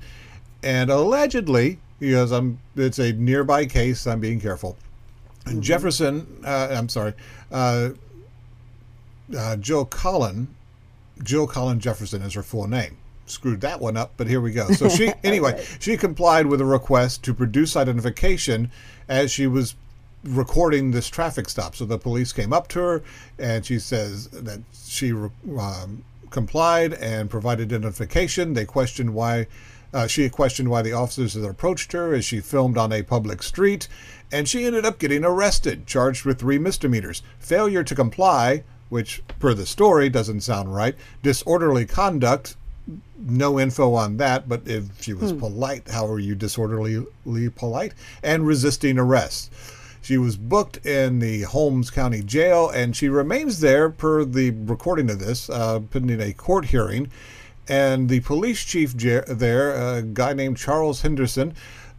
and 0.64 0.89
allegedly, 0.89 1.80
because 1.99 2.32
I'm, 2.32 2.60
it's 2.76 2.99
a 2.99 3.12
nearby 3.14 3.66
case. 3.66 4.08
I'm 4.08 4.20
being 4.20 4.39
careful. 4.39 4.78
Jefferson, 5.60 6.41
uh, 6.45 6.70
I'm 6.72 6.89
sorry, 6.89 7.14
uh, 7.52 7.89
uh, 9.38 9.56
Jill 9.58 9.86
Collen, 9.86 10.48
Jill 11.24 11.48
Collen 11.48 11.80
Jefferson 11.80 12.22
is 12.22 12.34
her 12.34 12.43
full 12.43 12.68
name. 12.68 12.98
Screwed 13.26 13.60
that 13.62 13.82
one 13.82 13.98
up, 13.98 14.14
but 14.16 14.28
here 14.28 14.39
we 14.39 14.52
go. 14.52 14.70
So 14.72 14.88
she, 14.88 15.12
anyway, 15.24 15.66
she 15.80 15.98
complied 15.98 16.45
with 16.45 16.62
a 16.62 16.66
request 16.66 17.24
to 17.24 17.34
produce 17.34 17.76
identification 17.76 18.72
as 19.10 19.32
she 19.32 19.48
was 19.48 19.76
recording 20.24 20.91
this 20.91 21.10
traffic 21.10 21.50
stop. 21.50 21.76
So 21.76 21.86
the 21.86 21.98
police 21.98 22.32
came 22.32 22.54
up 22.54 22.68
to 22.70 22.80
her, 22.80 23.04
and 23.38 23.66
she 23.66 23.80
says 23.80 24.28
that 24.30 24.62
she 24.74 25.12
um, 25.12 26.04
complied 26.30 26.93
and 26.93 27.30
provided 27.30 27.74
identification. 27.74 28.54
They 28.54 28.66
questioned 28.66 29.14
why. 29.14 29.48
Uh, 29.98 30.06
she 30.06 30.30
questioned 30.30 30.70
why 30.70 30.84
the 30.84 30.93
officers 30.93 31.34
had 31.34 31.43
approached 31.43 31.91
her 31.91 32.14
as 32.14 32.24
she 32.24 32.39
filmed 32.39 32.78
on 32.78 32.93
a 32.93 33.02
public 33.02 33.41
street, 33.41 33.88
and 34.32 34.48
she 34.48 34.64
ended 34.64 34.86
up 34.86 35.00
getting 35.00 35.26
arrested, 35.26 35.88
charged 35.88 36.24
with 36.24 36.38
three 36.38 36.60
misdemeanors 36.60 37.24
failure 37.39 37.84
to 37.84 37.95
comply, 37.95 38.64
which, 38.89 39.24
per 39.39 39.56
the 39.56 39.66
story, 39.66 40.08
doesn't 40.08 40.41
sound 40.41 40.76
right, 40.76 40.93
disorderly 41.24 41.84
conduct, 41.84 42.56
no 43.18 43.60
info 43.60 43.95
on 43.95 44.18
that, 44.18 44.48
but 44.48 44.62
if 44.68 45.02
she 45.02 45.16
was 45.16 45.34
polite, 45.34 45.88
how 45.88 46.06
are 46.06 46.20
you 46.20 46.36
disorderly 46.36 47.04
polite? 47.56 47.95
And 48.22 48.45
resisting 48.45 49.00
arrest. 49.00 49.52
She 50.04 50.20
was 50.20 50.38
booked 50.38 50.86
in 50.86 51.18
the 51.18 51.41
Holmes 51.41 51.89
County 51.89 52.22
Jail, 52.22 52.70
and 52.70 52.95
she 52.95 53.10
remains 53.10 53.62
there 53.62 53.89
per 53.89 54.24
the 54.24 54.52
recording 54.52 55.10
of 55.10 55.18
this, 55.18 55.50
uh, 55.50 55.80
pending 55.80 56.22
a 56.22 56.34
court 56.34 56.66
hearing. 56.66 57.10
And 57.70 58.07
the 58.07 58.22
police 58.22 58.63
chief 58.63 58.93
there, 58.93 59.72
a 59.72 60.01
guy 60.01 60.34
named 60.34 60.57
Charles 60.57 61.01
Henderson, 61.01 61.53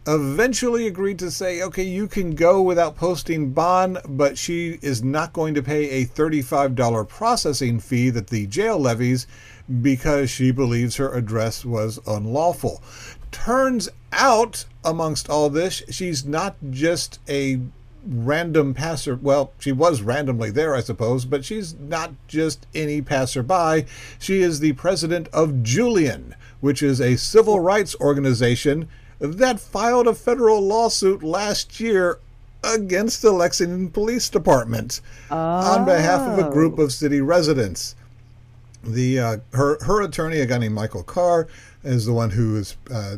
eventually 0.07 0.87
agreed 0.87 1.19
to 1.19 1.29
say, 1.29 1.61
okay, 1.61 1.83
you 1.83 2.07
can 2.07 2.33
go 2.33 2.61
without 2.61 2.95
posting 2.95 3.51
bond, 3.51 3.99
but 4.07 4.37
she 4.37 4.79
is 4.81 5.03
not 5.03 5.33
going 5.33 5.53
to 5.53 5.61
pay 5.61 5.89
a 5.89 6.05
$35 6.05 7.07
processing 7.07 7.79
fee 7.79 8.09
that 8.09 8.27
the 8.27 8.47
jail 8.47 8.79
levies 8.79 9.27
because 9.81 10.29
she 10.31 10.51
believes 10.51 10.95
her 10.95 11.13
address 11.13 11.63
was 11.63 11.99
unlawful. 12.07 12.81
Turns 13.31 13.89
out, 14.11 14.65
amongst 14.83 15.29
all 15.29 15.49
this, 15.51 15.83
she's 15.89 16.25
not 16.25 16.55
just 16.71 17.19
a 17.29 17.59
random 18.05 18.73
passer. 18.73 19.15
Well, 19.15 19.51
she 19.59 19.71
was 19.71 20.01
randomly 20.01 20.51
there, 20.51 20.75
I 20.75 20.81
suppose, 20.81 21.25
but 21.25 21.45
she's 21.45 21.75
not 21.75 22.13
just 22.27 22.65
any 22.73 23.01
passerby. 23.01 23.85
She 24.19 24.41
is 24.41 24.59
the 24.59 24.73
president 24.73 25.27
of 25.29 25.63
Julian, 25.63 26.35
which 26.61 26.81
is 26.81 26.99
a 26.99 27.17
civil 27.17 27.59
rights 27.59 27.95
organization 27.99 28.87
that 29.19 29.59
filed 29.59 30.07
a 30.07 30.13
federal 30.13 30.61
lawsuit 30.61 31.23
last 31.23 31.79
year 31.79 32.19
against 32.63 33.21
the 33.21 33.31
Lexington 33.31 33.89
Police 33.89 34.29
Department 34.29 35.01
on 35.29 35.85
behalf 35.85 36.21
of 36.21 36.39
a 36.39 36.49
group 36.49 36.79
of 36.79 36.91
city 36.91 37.21
residents. 37.21 37.95
The 38.83 39.19
uh, 39.19 39.37
her 39.53 39.77
her 39.83 40.01
attorney, 40.01 40.39
a 40.39 40.45
guy 40.45 40.57
named 40.57 40.73
Michael 40.73 41.03
Carr, 41.03 41.47
is 41.83 42.05
the 42.05 42.13
one 42.13 42.29
who 42.29 42.55
is 42.55 42.77
uh, 42.89 43.17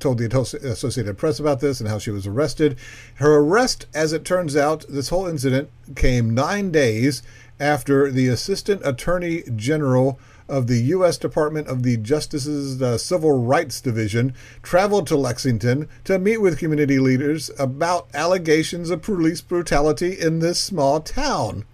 told 0.00 0.18
the 0.18 0.26
Associated 0.64 1.16
Press 1.18 1.38
about 1.38 1.60
this 1.60 1.80
and 1.80 1.88
how 1.88 1.98
she 1.98 2.10
was 2.10 2.26
arrested. 2.26 2.76
Her 3.16 3.36
arrest, 3.36 3.86
as 3.94 4.12
it 4.12 4.24
turns 4.24 4.56
out, 4.56 4.84
this 4.88 5.10
whole 5.10 5.26
incident 5.26 5.70
came 5.94 6.34
nine 6.34 6.70
days 6.70 7.22
after 7.60 8.10
the 8.10 8.26
Assistant 8.28 8.80
Attorney 8.84 9.42
General 9.54 10.18
of 10.48 10.66
the 10.66 10.80
U.S. 10.84 11.16
Department 11.16 11.68
of 11.68 11.82
the 11.84 11.96
Justice's 11.96 12.82
uh, 12.82 12.98
Civil 12.98 13.38
Rights 13.44 13.80
Division 13.80 14.34
traveled 14.62 15.06
to 15.06 15.16
Lexington 15.16 15.88
to 16.04 16.18
meet 16.18 16.38
with 16.38 16.58
community 16.58 16.98
leaders 16.98 17.50
about 17.58 18.08
allegations 18.14 18.90
of 18.90 19.02
police 19.02 19.40
brutality 19.42 20.18
in 20.18 20.40
this 20.40 20.58
small 20.58 21.00
town. 21.00 21.64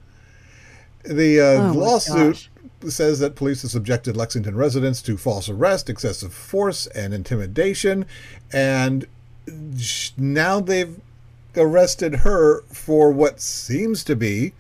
The 1.05 1.41
uh, 1.41 1.71
Oh, 1.71 1.73
lawsuit. 1.73 2.49
Says 2.89 3.19
that 3.21 3.35
police 3.35 3.63
have 3.63 3.71
subjected 3.71 4.17
Lexington 4.17 4.57
residents 4.57 5.03
to 5.03 5.17
false 5.17 5.49
arrest, 5.49 5.89
excessive 5.89 6.33
force, 6.33 6.87
and 6.89 7.13
intimidation. 7.15 8.07
And 8.53 9.07
now 10.17 10.61
they've 10.61 11.01
arrested 11.57 12.17
her 12.17 12.63
for 12.63 13.11
what 13.11 13.41
seems 13.41 14.05
to 14.05 14.17
be 14.17 14.53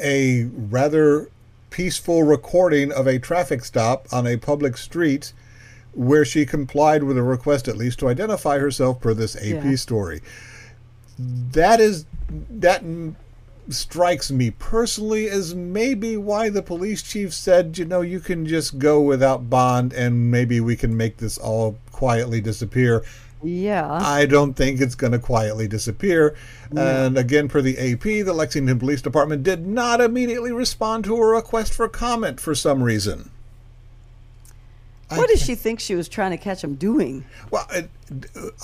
a 0.00 0.44
rather 0.44 1.28
peaceful 1.70 2.22
recording 2.22 2.92
of 2.92 3.06
a 3.06 3.18
traffic 3.18 3.64
stop 3.64 4.06
on 4.12 4.26
a 4.26 4.36
public 4.36 4.76
street 4.76 5.32
where 5.94 6.24
she 6.24 6.46
complied 6.46 7.02
with 7.02 7.18
a 7.18 7.22
request 7.22 7.68
at 7.68 7.76
least 7.76 7.98
to 7.98 8.08
identify 8.08 8.58
herself 8.58 9.00
per 9.00 9.12
this 9.12 9.36
AP 9.36 9.64
Yeah. 9.70 9.76
story. 9.76 10.22
That 11.18 11.80
is 11.80 12.06
that 12.50 12.82
strikes 13.74 14.30
me 14.30 14.50
personally 14.50 15.28
as 15.28 15.54
maybe 15.54 16.16
why 16.16 16.48
the 16.48 16.62
police 16.62 17.02
chief 17.02 17.32
said, 17.32 17.76
you 17.78 17.84
know, 17.84 18.00
you 18.00 18.20
can 18.20 18.46
just 18.46 18.78
go 18.78 19.00
without 19.00 19.48
bond 19.50 19.92
and 19.92 20.30
maybe 20.30 20.60
we 20.60 20.76
can 20.76 20.96
make 20.96 21.16
this 21.18 21.38
all 21.38 21.78
quietly 21.90 22.40
disappear. 22.40 23.02
yeah, 23.42 23.90
I 23.90 24.26
don't 24.26 24.54
think 24.54 24.80
it's 24.80 24.94
going 24.94 25.12
to 25.12 25.18
quietly 25.18 25.66
disappear. 25.68 26.34
And 26.76 27.18
again, 27.18 27.48
per 27.48 27.60
the 27.60 27.76
AP, 27.78 28.02
the 28.02 28.32
Lexington 28.32 28.78
Police 28.78 29.02
Department 29.02 29.42
did 29.42 29.66
not 29.66 30.00
immediately 30.00 30.52
respond 30.52 31.04
to 31.04 31.16
a 31.16 31.26
request 31.26 31.74
for 31.74 31.88
comment 31.88 32.40
for 32.40 32.54
some 32.54 32.82
reason. 32.82 33.30
What 35.10 35.28
does 35.28 35.42
she 35.42 35.54
think 35.54 35.78
she 35.78 35.94
was 35.94 36.08
trying 36.08 36.30
to 36.30 36.38
catch 36.38 36.64
him 36.64 36.76
doing? 36.76 37.26
Well, 37.50 37.66
it, 37.70 37.90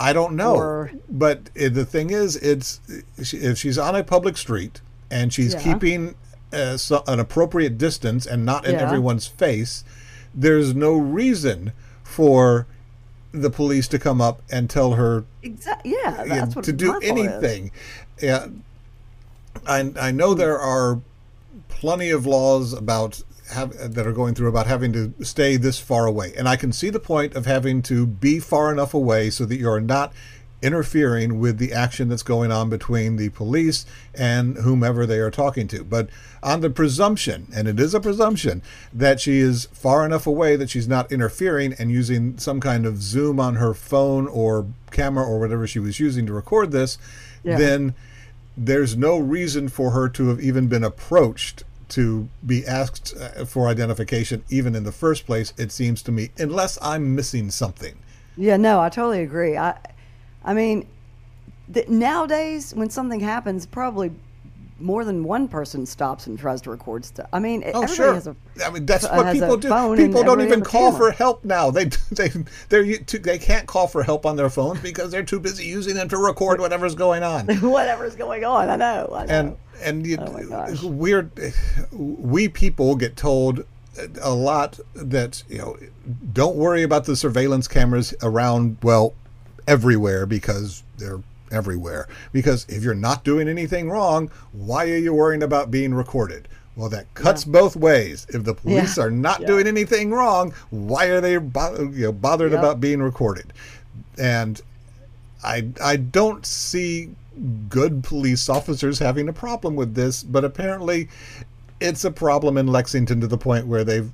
I 0.01 0.15
don't 0.15 0.35
know. 0.35 0.55
Or- 0.55 0.91
but 1.11 1.51
it, 1.55 1.75
the 1.75 1.85
thing 1.85 2.09
is, 2.09 2.37
it's 2.37 2.81
if 3.19 3.59
she's 3.59 3.77
on 3.77 3.95
a 3.95 4.03
public 4.03 4.39
street 4.39 4.81
and 5.11 5.33
she's 5.33 5.55
Yeah. 5.55 5.63
keeping 5.63 6.15
uh, 6.53 6.77
so, 6.79 7.03
an 7.07 7.21
appropriate 7.21 7.77
distance 7.77 8.25
and 8.27 8.45
not 8.45 8.65
in 8.67 8.75
Yeah. 8.75 8.83
everyone's 8.87 9.27
face, 9.27 9.85
there's 10.35 10.75
no 10.75 10.95
reason 10.97 11.73
for 12.03 12.67
the 13.33 13.51
police 13.51 13.87
to 13.89 13.99
come 13.99 14.21
up 14.23 14.41
and 14.51 14.71
tell 14.71 14.93
her 14.93 15.25
Exactly. 15.43 15.93
Yeah, 16.03 16.25
yeah, 16.25 16.35
that's 16.41 16.57
what 16.57 16.65
to 16.65 16.73
do 16.73 16.93
fault 16.93 17.05
is. 17.05 17.11
anything. 17.11 17.71
Yeah, 18.23 18.47
I 19.67 19.93
I 20.01 20.11
know 20.11 20.35
there 20.35 20.59
are 20.59 21.01
plenty 21.69 22.11
of 22.11 22.25
laws 22.27 22.73
about 22.73 23.23
have 23.51 23.95
that 23.95 24.07
are 24.07 24.13
going 24.13 24.35
through 24.35 24.49
about 24.49 24.67
having 24.67 24.93
to 24.93 25.13
stay 25.23 25.57
this 25.57 25.79
far 25.79 26.07
away, 26.07 26.33
and 26.37 26.49
I 26.49 26.57
can 26.57 26.73
see 26.73 26.91
the 26.91 27.01
point 27.01 27.35
of 27.35 27.47
having 27.47 27.83
to 27.83 28.07
be 28.07 28.39
far 28.41 28.73
enough 28.73 28.95
away 28.95 29.31
so 29.31 29.45
that 29.45 29.57
you're 29.57 29.81
not 29.81 30.13
interfering 30.61 31.39
with 31.39 31.59
the 31.59 31.73
action 31.73 32.09
that's 32.09 32.23
going 32.23 32.51
on 32.51 32.69
between 32.69 33.17
the 33.17 33.29
police 33.31 33.87
and 34.15 34.57
whomever 34.59 35.07
they 35.07 35.19
are 35.19 35.31
talking 35.31 35.69
to. 35.69 35.85
But 35.85 36.09
on 36.43 36.61
the 36.61 36.71
presumption, 36.71 37.47
and 37.55 37.69
it 37.69 37.79
is 37.79 37.95
a 37.95 38.01
presumption, 38.01 38.63
that 38.93 39.21
she 39.21 39.39
is 39.39 39.67
far 39.73 40.05
enough 40.05 40.27
away 40.27 40.57
that 40.57 40.71
she's 40.71 40.89
not 40.89 41.13
interfering 41.13 41.75
and 41.79 41.91
using 41.93 42.39
some 42.39 42.61
kind 42.61 42.87
of 42.87 43.03
zoom 43.03 43.39
on 43.39 43.57
her 43.57 43.75
phone 43.75 44.27
or 44.27 44.67
camera 44.91 45.25
or 45.25 45.39
whatever 45.39 45.67
she 45.67 45.79
was 45.79 46.01
using 46.01 46.27
to 46.27 46.33
record 46.33 46.73
this, 46.73 46.99
Yeah. 47.45 47.57
then 47.59 47.95
there's 48.57 48.97
no 48.97 49.19
reason 49.19 49.69
for 49.69 49.93
her 49.93 50.09
to 50.09 50.29
have 50.29 50.41
even 50.41 50.67
been 50.67 50.83
approached 50.83 51.63
to 51.91 52.29
be 52.45 52.67
asked 52.67 53.15
uh, 53.17 53.45
for 53.45 53.69
identification 53.69 54.43
even 54.51 54.75
in 54.75 54.83
the 54.85 54.93
first 54.93 55.25
place. 55.25 55.55
It 55.57 55.71
seems 55.73 56.03
to 56.03 56.13
me, 56.13 56.31
unless 56.37 56.77
I'm 56.83 57.15
missing 57.15 57.51
something. 57.51 57.97
Yeah, 58.37 58.57
no, 58.57 58.81
I 58.81 58.89
totally 58.89 59.23
agree. 59.23 59.57
I, 59.57 59.77
I 60.49 60.55
mean, 60.55 60.87
th- 61.73 61.89
nowadays 61.89 62.75
when 62.75 62.89
something 62.89 63.21
happens, 63.21 63.67
probably 63.67 64.11
more 64.81 65.05
than 65.05 65.25
one 65.25 65.49
person 65.49 65.85
stops 65.85 66.27
and 66.29 66.39
tries 66.39 66.61
to 66.63 66.71
record 66.71 67.05
stuff. 67.05 67.29
I 67.33 67.39
mean, 67.41 67.63
Oh, 67.67 67.83
everybody 67.83 67.95
sure. 67.95 68.15
has 68.15 68.27
a. 68.29 68.37
I 68.65 68.71
mean, 68.71 68.87
that's 68.87 69.05
uh, 69.05 69.11
what 69.11 69.33
people 69.33 69.57
do. 69.57 69.69
People 69.97 70.23
don't 70.23 70.41
even 70.41 70.63
call 70.63 70.93
camera. 70.93 70.99
for 70.99 71.11
help 71.11 71.45
now. 71.45 71.71
They 71.79 71.85
they 72.13 72.29
they 72.71 72.97
they 72.97 73.39
can't 73.39 73.67
call 73.67 73.89
for 73.89 74.03
help 74.03 74.25
on 74.25 74.37
their 74.37 74.49
phones 74.49 74.81
because 74.81 75.11
they're 75.11 75.23
too 75.23 75.41
busy 75.41 75.65
using 75.67 75.95
them 75.97 76.09
to 76.09 76.17
record 76.17 76.61
whatever's 76.61 76.95
going 76.95 77.23
on. 77.23 77.47
Whatever's 77.61 78.15
going 78.17 78.45
on, 78.45 78.71
I 78.71 78.77
know. 78.77 79.13
I 79.15 79.27
know. 79.27 79.33
and 79.35 79.57
and 79.83 80.07
you, 80.07 80.17
Oh 80.19 80.89
we're 80.89 81.31
we 81.93 82.49
people 82.49 82.95
get 82.97 83.17
told 83.17 83.65
a 84.23 84.33
lot 84.33 84.79
that 84.95 85.43
you 85.49 85.59
know 85.59 85.77
don't 86.33 86.57
worry 86.57 86.83
about 86.85 87.05
the 87.05 87.17
surveillance 87.17 87.67
cameras 87.69 88.15
around 88.23 88.77
well 88.83 89.13
everywhere 89.69 90.27
because 90.27 90.83
they're 90.97 91.21
everywhere 91.51 92.09
because 92.33 92.67
if 92.69 92.83
you're 92.83 92.95
not 92.95 93.25
doing 93.25 93.49
anything 93.49 93.89
wrong 93.89 94.31
why 94.53 94.85
are 94.91 94.97
you 94.99 95.15
worrying 95.15 95.43
about 95.43 95.71
being 95.71 95.95
recorded 95.95 96.47
well 96.77 96.89
that 96.91 97.07
cuts 97.15 97.43
both 97.45 97.75
ways 97.75 98.27
if 98.31 98.45
the 98.45 98.53
police 98.55 98.97
Yeah. 98.99 99.05
are 99.05 99.11
not 99.11 99.41
Yeah. 99.41 99.47
doing 99.47 99.67
anything 99.67 100.11
wrong 100.11 100.53
why 100.71 101.07
are 101.07 101.21
they 101.23 101.39
bo- 101.39 101.91
you 101.95 102.05
know, 102.07 102.13
bothered 102.13 102.53
Yep. 102.53 102.59
about 102.61 102.81
being 102.81 103.01
recorded 103.03 103.53
and 104.19 104.61
I 105.43 105.69
I 105.83 105.97
don't 105.97 106.45
see 106.45 107.11
good 107.69 108.03
police 108.03 108.49
officers 108.49 108.99
having 108.99 109.29
a 109.29 109.33
problem 109.33 109.77
with 109.77 109.95
this, 109.95 110.25
but 110.25 110.45
apparently 110.45 111.09
it's 111.81 112.05
a 112.05 112.11
problem 112.11 112.59
in 112.59 112.67
Lexington 112.67 113.21
to 113.21 113.29
the 113.29 113.39
point 113.39 113.69
where 113.69 113.85
they've 113.85 114.11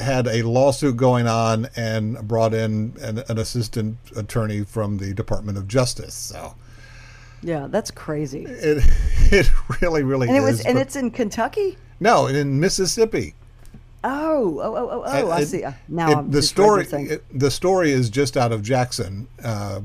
had 0.00 0.26
a 0.26 0.42
lawsuit 0.42 0.96
going 0.96 1.26
on 1.26 1.68
and 1.76 2.16
brought 2.26 2.54
in 2.54 2.94
an, 3.00 3.22
an 3.28 3.38
assistant 3.38 3.96
attorney 4.16 4.62
from 4.64 4.98
the 4.98 5.12
Department 5.14 5.58
of 5.58 5.66
Justice. 5.68 6.14
So 6.14 6.54
yeah, 7.42 7.66
that's 7.70 7.90
crazy. 7.90 8.44
it 8.44 8.82
it 9.32 9.50
really 9.80 10.02
really 10.02 10.28
And 10.28 10.36
it 10.36 10.40
is. 10.40 10.44
was, 10.58 10.60
and 10.66 10.74
but- 10.76 10.82
it's 10.82 10.96
in 10.96 11.10
Kentucky. 11.10 11.76
no 12.00 12.26
in 12.26 12.58
Mississippi. 12.60 13.34
Oh, 14.04 14.60
oh, 14.62 14.76
oh, 14.76 14.88
oh, 14.90 15.02
oh! 15.04 15.30
I 15.32 15.42
see. 15.42 15.64
Now 15.88 16.10
it- 16.10 16.16
I'm 16.18 16.30
the 16.30 16.42
story 16.42 16.86
it- 16.86 17.24
the 17.38 17.50
story 17.50 17.90
is 17.90 18.08
just 18.08 18.36
out 18.36 18.52
of 18.52 18.62
Jackson, 18.62 19.26
uh, 19.42 19.80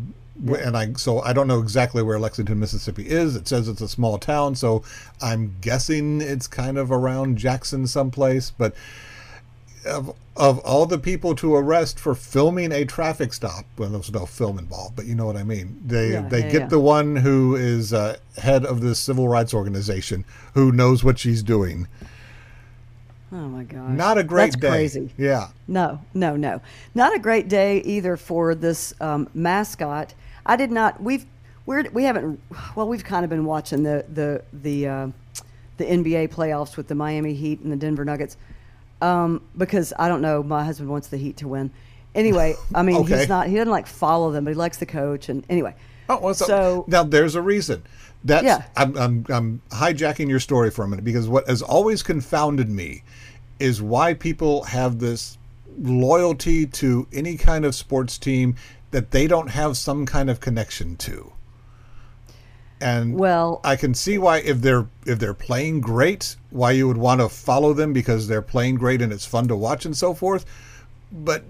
and 0.59 0.77
I 0.77 0.93
so 0.93 1.21
I 1.21 1.33
don't 1.33 1.47
know 1.47 1.59
exactly 1.59 2.03
where 2.03 2.19
Lexington, 2.19 2.59
Mississippi 2.59 3.07
is. 3.09 3.35
It 3.35 3.47
says 3.47 3.67
it's 3.67 3.81
a 3.81 3.87
small 3.87 4.19
town, 4.19 4.53
so 4.55 4.83
I'm 5.23 5.55
guessing 5.61 6.21
it's 6.21 6.45
kind 6.45 6.77
of 6.77 6.91
around 6.91 7.37
Jackson 7.39 7.87
someplace. 7.87 8.51
But 8.51 8.75
of 9.85 10.15
of 10.37 10.59
all 10.59 10.85
the 10.85 10.97
people 10.97 11.35
to 11.35 11.55
arrest 11.55 11.99
for 11.99 12.15
filming 12.15 12.71
a 12.71 12.85
traffic 12.85 13.33
stop, 13.33 13.65
well, 13.77 13.89
there's 13.89 14.11
no 14.11 14.25
film 14.25 14.57
involved, 14.57 14.95
but 14.95 15.05
you 15.05 15.13
know 15.15 15.25
what 15.25 15.35
I 15.35 15.43
mean. 15.43 15.81
They 15.85 16.11
Yeah, 16.13 16.21
they 16.21 16.39
yeah, 16.45 16.51
get 16.51 16.61
yeah. 16.61 16.67
the 16.67 16.79
one 16.79 17.17
who 17.17 17.55
is 17.55 17.91
uh, 17.93 18.17
head 18.37 18.65
of 18.65 18.81
this 18.81 18.99
civil 18.99 19.27
rights 19.27 19.53
organization 19.53 20.23
who 20.53 20.71
knows 20.71 21.03
what 21.03 21.19
she's 21.19 21.43
doing. 21.43 21.87
oh 23.31 23.35
my 23.49 23.63
gosh, 23.63 23.91
Not 23.91 24.17
a 24.17 24.23
great 24.23 24.51
That's 24.53 24.55
day. 24.61 24.69
crazy. 24.69 25.09
Yeah. 25.17 25.49
No, 25.67 25.99
no, 26.13 26.35
no. 26.35 26.61
Not 26.95 27.15
a 27.15 27.19
great 27.19 27.47
day 27.47 27.79
either 27.81 28.17
for 28.17 28.55
this 28.55 28.93
um, 29.01 29.29
mascot. 29.33 30.13
I 30.45 30.55
did 30.55 30.71
not. 30.71 31.01
We've 31.01 31.25
we're 31.65 31.83
we 31.91 32.03
haven't. 32.05 32.39
Well, 32.75 32.87
we've 32.87 33.03
kind 33.03 33.23
of 33.23 33.29
been 33.29 33.45
watching 33.45 33.83
the 33.83 34.05
the 34.11 34.43
the 34.53 34.87
uh, 34.87 35.07
the 35.77 35.85
NBA 35.85 36.29
playoffs 36.29 36.77
with 36.77 36.87
the 36.87 36.95
Miami 36.95 37.33
Heat 37.33 37.59
and 37.59 37.71
the 37.71 37.75
Denver 37.75 38.05
Nuggets 38.05 38.37
um, 39.01 39.41
because 39.57 39.93
I 39.97 40.07
don't 40.07 40.21
know. 40.21 40.43
My 40.43 40.63
husband 40.63 40.89
wants 40.89 41.07
the 41.07 41.17
Heat 41.17 41.37
to 41.37 41.47
win. 41.47 41.71
Anyway, 42.13 42.55
I 42.75 42.83
mean 42.83 42.97
Okay. 42.97 43.19
he's 43.19 43.29
not. 43.29 43.47
He 43.47 43.55
doesn't 43.55 43.71
like 43.71 43.87
follow 43.87 44.31
them, 44.31 44.43
but 44.43 44.51
he 44.51 44.55
likes 44.55 44.77
the 44.77 44.85
coach. 44.85 45.29
And 45.29 45.45
anyway, 45.49 45.75
Oh, 46.09 46.19
well, 46.19 46.33
so, 46.33 46.45
so 46.45 46.85
now 46.87 47.03
there's 47.03 47.35
a 47.35 47.41
reason. 47.41 47.83
That's 48.23 48.43
Yeah. 48.43 48.63
I'm, 48.75 48.97
I'm 48.97 49.25
I'm 49.29 49.61
hijacking 49.69 50.27
your 50.29 50.39
story 50.41 50.71
for 50.71 50.83
a 50.83 50.87
minute 50.87 51.05
because 51.05 51.27
what 51.29 51.47
has 51.47 51.61
always 51.61 52.03
confounded 52.03 52.69
me 52.69 53.03
is 53.59 53.81
why 53.81 54.13
people 54.13 54.63
have 54.65 54.99
this 54.99 55.37
loyalty 55.79 56.65
to 56.65 57.07
any 57.13 57.37
kind 57.37 57.65
of 57.65 57.73
sports 57.75 58.17
team 58.17 58.55
that 58.91 59.11
they 59.11 59.25
don't 59.27 59.49
have 59.49 59.77
some 59.77 60.05
kind 60.05 60.29
of 60.29 60.39
connection 60.39 60.97
to. 60.97 61.31
And 62.81 63.15
Well- 63.15 63.61
I 63.63 63.75
can 63.75 63.93
see 63.93 64.17
why 64.17 64.37
if 64.39 64.61
they're 64.61 64.87
if 65.05 65.19
they're 65.19 65.33
playing 65.33 65.81
great, 65.81 66.35
why 66.49 66.71
you 66.71 66.87
would 66.87 66.97
want 66.97 67.21
to 67.21 67.29
follow 67.29 67.73
them 67.73 67.93
because 67.93 68.27
they're 68.27 68.41
playing 68.41 68.75
great 68.75 69.01
and 69.01 69.13
it's 69.13 69.25
fun 69.25 69.47
to 69.47 69.55
watch 69.55 69.85
and 69.85 69.95
so 69.95 70.13
forth. 70.13 70.45
But 71.11 71.43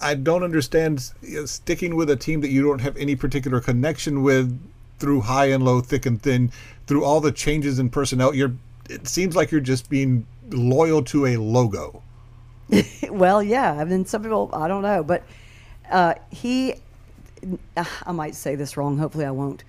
I 0.00 0.14
don't 0.14 0.42
understand 0.42 1.12
sticking 1.46 1.96
with 1.96 2.10
a 2.10 2.16
team 2.16 2.42
that 2.42 2.50
you 2.50 2.62
don't 2.62 2.80
have 2.80 2.96
any 2.96 3.16
particular 3.16 3.60
connection 3.60 4.22
with 4.22 4.58
through 4.98 5.22
high 5.22 5.46
and 5.46 5.64
low, 5.64 5.80
thick 5.80 6.06
and 6.06 6.20
thin, 6.20 6.50
through 6.86 7.04
all 7.04 7.20
the 7.20 7.32
changes 7.32 7.78
in 7.78 7.88
personnel. 7.90 8.34
You're 8.34 8.52
it 8.88 9.08
seems 9.08 9.34
like 9.34 9.50
you're 9.50 9.60
just 9.60 9.88
being 9.88 10.26
loyal 10.50 11.02
to 11.04 11.26
a 11.26 11.36
logo. 11.38 12.02
well, 13.10 13.42
yeah. 13.42 13.72
I 13.72 13.84
mean, 13.84 14.04
some 14.06 14.22
people, 14.22 14.50
I 14.52 14.68
don't 14.68 14.82
know, 14.82 15.02
but 15.02 15.24
uh, 15.90 16.14
he, 16.30 16.74
I 17.76 18.12
might 18.12 18.34
say 18.34 18.54
this 18.54 18.76
wrong. 18.76 18.98
Hopefully, 18.98 19.24
I 19.24 19.30
won't. 19.30 19.64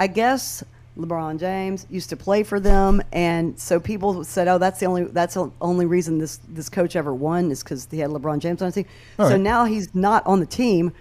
I 0.00 0.06
guess 0.06 0.64
LeBron 0.98 1.38
James 1.38 1.86
used 1.90 2.10
to 2.10 2.16
play 2.16 2.42
for 2.42 2.60
them, 2.60 3.02
and 3.12 3.58
so 3.58 3.80
people 3.80 4.24
said, 4.24 4.46
"Oh, 4.48 4.58
that's 4.58 4.78
the 4.80 4.86
only 4.86 5.04
that's 5.04 5.34
the 5.34 5.50
only 5.60 5.86
reason 5.86 6.18
this 6.18 6.38
this 6.48 6.68
coach 6.68 6.96
ever 6.96 7.14
won 7.14 7.50
is 7.50 7.62
because 7.62 7.88
he 7.90 7.98
had 7.98 8.10
LeBron 8.10 8.40
James 8.40 8.60
on 8.62 8.68
the 8.70 8.72
team." 8.82 8.86
All 9.18 9.26
so 9.26 9.32
right. 9.32 9.40
now 9.40 9.64
he's 9.64 9.94
not 9.94 10.26
on 10.26 10.40
the 10.40 10.46
team, 10.46 10.92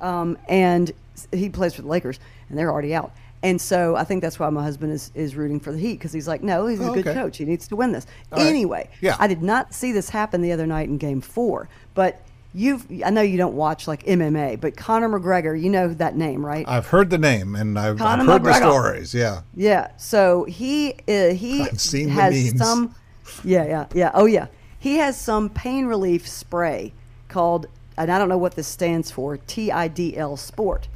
um, 0.00 0.36
and 0.48 0.92
he 1.32 1.48
plays 1.48 1.74
for 1.74 1.82
the 1.82 1.88
Lakers, 1.88 2.18
and 2.48 2.58
they're 2.58 2.70
already 2.70 2.94
out. 2.94 3.12
And 3.42 3.60
so 3.60 3.94
I 3.94 4.02
think 4.02 4.20
that's 4.20 4.38
why 4.40 4.50
my 4.50 4.64
husband 4.64 4.92
is, 4.92 5.12
is 5.14 5.36
rooting 5.36 5.60
for 5.60 5.70
the 5.70 5.78
Heat 5.78 5.92
because 5.92 6.12
he's 6.12 6.26
like, 6.26 6.42
no, 6.42 6.66
he's 6.66 6.80
a 6.80 6.88
Oh, 6.88 6.94
good 6.94 7.06
okay. 7.06 7.14
coach. 7.20 7.36
He 7.36 7.44
needs 7.44 7.68
to 7.68 7.76
win 7.76 7.92
this. 7.92 8.04
All 8.32 8.38
right. 8.38 8.48
Anyway, 8.48 8.90
Yeah. 9.00 9.14
I 9.20 9.28
did 9.28 9.42
not 9.42 9.72
see 9.72 9.92
this 9.92 10.10
happen 10.10 10.42
the 10.42 10.50
other 10.50 10.66
night 10.66 10.88
in 10.88 10.98
Game 10.98 11.20
Four, 11.20 11.68
but 11.94 12.20
you've 12.54 12.86
I 13.04 13.10
know 13.10 13.22
you 13.22 13.36
don't 13.36 13.54
watch 13.54 13.86
like 13.86 14.04
MMA, 14.04 14.60
but 14.60 14.76
Conor 14.76 15.08
McGregor, 15.08 15.60
you 15.60 15.70
know 15.70 15.88
that 15.94 16.16
name, 16.16 16.44
right? 16.44 16.66
I've 16.68 16.86
heard 16.86 17.10
the 17.10 17.18
name 17.18 17.54
and 17.54 17.78
I've, 17.78 18.00
I've 18.00 18.26
heard 18.26 18.44
the 18.44 18.54
stories. 18.54 19.14
Yeah. 19.14 19.42
Yeah. 19.54 19.90
So 19.96 20.44
he 20.44 20.94
uh, 21.08 21.30
he 21.30 21.62
I've 21.70 21.80
seen 21.80 22.08
the 22.08 22.14
has 22.14 22.58
some. 22.58 22.94
Yeah, 23.44 23.66
yeah, 23.66 23.86
yeah. 23.94 24.10
Oh, 24.14 24.26
yeah. 24.26 24.46
He 24.78 24.96
has 24.96 25.18
some 25.20 25.50
pain 25.50 25.86
relief 25.86 26.26
spray 26.26 26.92
called, 27.28 27.66
and 27.96 28.10
I 28.10 28.18
don't 28.18 28.28
know 28.28 28.38
what 28.38 28.54
this 28.54 28.66
stands 28.66 29.10
for. 29.10 29.36
T 29.36 29.70
I 29.72 29.88
D 29.88 30.16
L 30.16 30.36
Sport. 30.36 30.88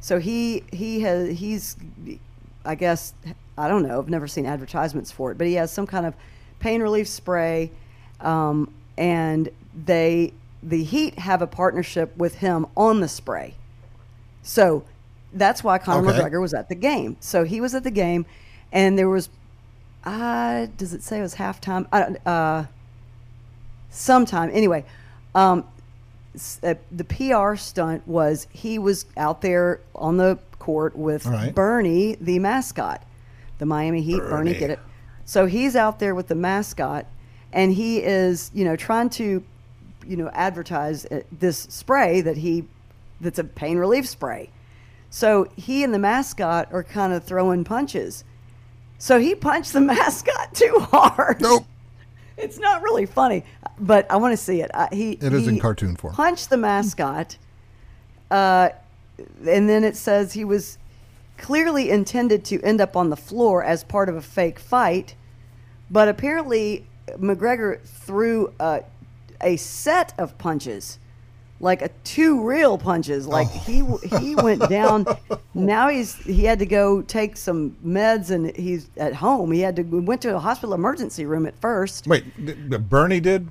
So 0.00 0.18
he 0.18 0.64
he 0.70 1.00
has 1.00 1.38
he's, 1.38 1.76
I 2.64 2.74
guess 2.74 3.14
I 3.56 3.68
don't 3.68 3.82
know. 3.82 3.98
I've 3.98 4.10
never 4.10 4.28
seen 4.28 4.46
advertisements 4.46 5.10
for 5.10 5.32
it, 5.32 5.38
but 5.38 5.46
he 5.46 5.54
has 5.54 5.72
some 5.72 5.86
kind 5.86 6.04
of 6.04 6.14
pain 6.60 6.82
relief 6.82 7.08
spray, 7.08 7.70
um, 8.20 8.72
and 8.98 9.48
they 9.74 10.32
the 10.64 10.82
Heat 10.82 11.18
have 11.18 11.42
a 11.42 11.46
partnership 11.46 12.16
with 12.16 12.36
him 12.36 12.66
on 12.76 13.00
the 13.00 13.08
spray. 13.08 13.54
So 14.42 14.84
that's 15.32 15.62
why 15.62 15.78
Conor 15.78 16.08
Okay. 16.08 16.18
McGregor 16.18 16.40
was 16.40 16.54
at 16.54 16.68
the 16.68 16.74
game. 16.74 17.16
So 17.20 17.44
he 17.44 17.60
was 17.60 17.74
at 17.74 17.84
the 17.84 17.90
game, 17.90 18.26
and 18.72 18.98
there 18.98 19.08
was, 19.08 19.28
uh, 20.04 20.66
does 20.76 20.92
it 20.94 21.02
say 21.02 21.18
it 21.18 21.22
was 21.22 21.34
halftime? 21.36 21.86
Don't, 21.90 22.26
uh, 22.26 22.64
sometime. 23.90 24.50
Anyway, 24.52 24.84
um, 25.34 25.64
uh, 26.62 26.74
the 26.90 27.04
PR 27.04 27.56
stunt 27.56 28.06
was 28.08 28.46
he 28.52 28.78
was 28.78 29.06
out 29.16 29.40
there 29.40 29.80
on 29.94 30.16
the 30.16 30.38
court 30.58 30.96
with 30.96 31.26
right. 31.26 31.54
Bernie, 31.54 32.16
the 32.20 32.38
mascot, 32.38 33.02
the 33.58 33.66
Miami 33.66 34.02
Heat. 34.02 34.18
Bernie, 34.18 34.50
Bernie. 34.50 34.58
get 34.58 34.70
it? 34.70 34.80
So 35.24 35.46
he's 35.46 35.76
out 35.76 35.98
there 36.00 36.14
with 36.14 36.28
the 36.28 36.34
mascot, 36.34 37.06
and 37.52 37.72
he 37.72 38.02
is, 38.02 38.50
you 38.52 38.64
know, 38.64 38.76
trying 38.76 39.10
to, 39.10 39.42
you 40.06 40.16
know, 40.16 40.30
advertise 40.32 41.06
uh, 41.06 41.22
this 41.32 41.58
spray 41.58 42.20
that 42.20 42.36
he, 42.36 42.64
that's 43.20 43.38
a 43.38 43.44
pain 43.44 43.78
relief 43.78 44.08
spray. 44.08 44.50
So 45.10 45.48
he 45.56 45.84
and 45.84 45.94
the 45.94 45.98
mascot 45.98 46.72
are 46.72 46.82
kind 46.82 47.12
of 47.12 47.24
throwing 47.24 47.64
punches. 47.64 48.24
So 48.98 49.20
he 49.20 49.34
punched 49.34 49.72
the 49.72 49.80
mascot 49.82 50.54
too 50.54 50.78
hard. 50.80 51.40
Nope. 51.40 51.64
It's 52.36 52.58
not 52.58 52.82
really 52.82 53.06
funny, 53.06 53.44
but 53.78 54.10
I 54.10 54.16
want 54.16 54.32
to 54.32 54.36
see 54.36 54.60
it. 54.60 54.68
Uh, 54.74 54.88
he 54.90 55.12
It 55.12 55.32
is 55.32 55.46
in 55.46 55.60
cartoon 55.60 55.94
form. 55.94 56.14
Punched 56.14 56.50
the 56.50 56.56
mascot, 56.56 57.38
uh, 58.28 58.70
and 59.46 59.68
then 59.68 59.84
it 59.84 59.94
says 59.94 60.32
he 60.32 60.44
was 60.44 60.78
clearly 61.38 61.90
intended 61.90 62.44
to 62.46 62.60
end 62.62 62.80
up 62.80 62.96
on 62.96 63.10
the 63.10 63.16
floor 63.16 63.62
as 63.62 63.84
part 63.84 64.08
of 64.08 64.16
a 64.16 64.20
fake 64.20 64.58
fight, 64.58 65.14
but 65.88 66.08
apparently 66.08 66.84
McGregor 67.18 67.80
threw 67.82 68.52
uh, 68.58 68.80
a 69.44 69.56
set 69.56 70.12
of 70.18 70.36
punches 70.38 70.98
like 71.60 71.82
a 71.82 71.88
two 72.02 72.42
real 72.44 72.76
punches. 72.76 73.26
Like 73.26 73.48
he 73.50 73.84
he 74.20 74.34
went 74.34 74.68
down. 74.68 75.06
Now 75.56 75.88
he's 75.88 76.16
he 76.16 76.44
had 76.44 76.58
to 76.58 76.66
go 76.66 77.00
take 77.02 77.36
some 77.36 77.76
meds 77.86 78.32
and 78.32 78.54
he's 78.56 78.88
at 78.96 79.14
home. 79.14 79.52
He 79.52 79.60
had 79.60 79.76
to 79.76 79.82
we 79.82 80.00
went 80.00 80.20
to 80.22 80.34
a 80.34 80.38
hospital 80.40 80.74
emergency 80.74 81.24
room 81.26 81.46
at 81.46 81.56
first. 81.60 82.08
Wait, 82.08 82.24
Bernie 82.90 83.20
did? 83.20 83.48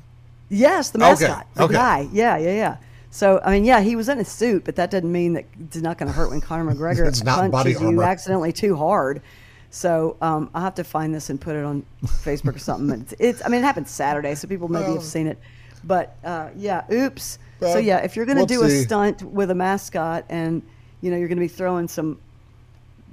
Yes, 0.50 0.90
the 0.90 1.00
Okay, 1.00 1.10
mascot, 1.10 1.48
the 1.56 1.64
okay. 1.64 1.74
guy. 1.74 2.10
Yeah, 2.12 2.38
yeah, 2.38 2.52
yeah. 2.56 2.78
So 3.10 3.40
I 3.46 3.52
mean, 3.52 3.64
yeah, 3.64 3.80
he 3.80 3.96
was 3.96 4.10
in 4.10 4.20
a 4.20 4.26
suit, 4.26 4.66
but 4.66 4.76
that 4.76 4.92
doesn't 4.92 5.10
mean 5.10 5.34
that 5.34 5.46
it's 5.62 5.78
not 5.78 5.98
going 5.98 6.12
to 6.12 6.14
hurt 6.14 6.30
when 6.30 6.42
Conor 6.42 6.74
McGregor 6.76 7.08
It's 7.08 7.24
not 7.24 7.50
punches 7.50 7.80
you 7.82 8.04
accidentally 8.04 8.52
too 8.52 8.76
hard. 8.76 9.22
So 9.70 10.18
um, 10.22 10.50
I'll 10.54 10.62
have 10.64 10.76
to 10.76 10.84
find 10.84 11.16
this 11.16 11.30
and 11.30 11.40
put 11.40 11.56
it 11.56 11.64
on 11.64 11.86
Facebook 12.06 12.56
or 12.58 12.60
something. 12.60 13.00
It's, 13.02 13.14
it's 13.18 13.46
I 13.46 13.48
mean, 13.48 13.62
it 13.62 13.64
happened 13.64 13.88
Saturday, 13.88 14.36
so 14.36 14.48
people 14.50 14.68
maybe 14.68 14.84
Well- 14.88 14.96
have 14.96 15.04
seen 15.04 15.28
it. 15.28 15.40
But 15.84 16.16
uh, 16.24 16.50
yeah, 16.56 16.84
oops. 16.92 17.40
so 17.60 17.78
yeah, 17.78 17.98
if 18.00 18.16
you're 18.16 18.26
going 18.26 18.38
to 18.38 18.46
do 18.46 18.64
a 18.64 18.70
stunt 18.70 19.22
with 19.24 19.52
a 19.52 19.56
mascot 19.56 20.26
and 20.30 20.62
you 21.02 21.12
know 21.12 21.18
you're 21.18 21.28
going 21.28 21.38
to 21.38 21.44
be 21.44 21.48
throwing 21.48 21.88
some 21.88 22.20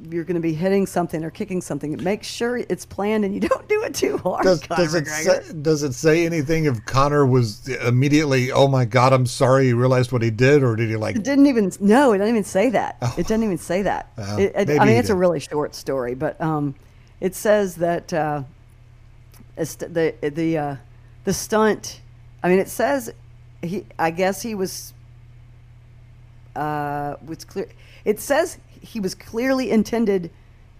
you're 0.09 0.25
going 0.25 0.37
to 0.37 0.41
be 0.41 0.55
hitting 0.55 0.87
something 0.87 1.23
or 1.25 1.31
kicking 1.31 1.61
something. 1.61 2.03
Make 2.03 2.23
sure 2.23 2.57
it's 2.57 2.87
planned 2.87 3.25
and 3.25 3.35
you 3.35 3.41
don't 3.49 3.69
do 3.69 3.83
it 3.83 3.95
too 3.95 4.19
hard. 4.19 4.45
Does, 4.45 4.61
does 4.61 4.95
it 4.95 5.07
say, 5.07 5.41
does 5.61 5.83
it 5.83 5.93
say 5.95 6.25
anything 6.25 6.65
if 6.65 6.85
Conor 6.87 7.27
was 7.27 7.69
immediately, 7.69 8.51
oh 8.53 8.69
my 8.69 8.85
God, 8.85 9.13
I'm 9.13 9.27
sorry, 9.27 9.67
he 9.67 9.73
realized 9.73 10.13
what 10.13 10.23
he 10.23 10.31
did, 10.31 10.63
or 10.63 10.77
did 10.77 10.89
he 10.89 10.97
like? 10.97 11.17
It 11.17 11.25
didn't 11.25 11.47
even 11.47 11.71
no, 11.81 12.13
it 12.13 12.19
didn't 12.19 12.31
even 12.31 12.45
say 12.45 12.71
that. 12.71 12.97
It 13.19 13.27
didn't 13.27 13.45
even 13.45 13.59
say 13.59 13.83
that. 13.83 14.11
Well, 14.17 14.39
It- 14.39 14.53
it- 14.57 14.81
I 14.81 14.85
mean, 14.85 14.97
it's 14.97 15.11
a 15.11 15.15
really 15.15 15.41
short 15.41 15.75
story, 15.75 16.15
but 16.15 16.41
um, 16.41 16.75
it 17.21 17.35
says 17.35 17.77
that 17.77 18.13
uh, 18.13 18.43
the 19.57 20.15
the 20.23 20.59
uh, 20.59 20.77
the 21.25 21.33
stunt. 21.33 22.01
I 22.43 22.49
mean, 22.49 22.59
it 22.59 22.69
says 22.69 23.13
he. 23.63 23.87
I 23.99 24.11
guess 24.11 24.43
he 24.43 24.55
was. 24.55 24.93
Uh, 26.57 27.17
was 27.27 27.45
clear. 27.45 27.67
It 28.05 28.19
says 28.21 28.59
he 28.81 28.99
was 29.01 29.15
clearly 29.15 29.71
intended 29.71 30.31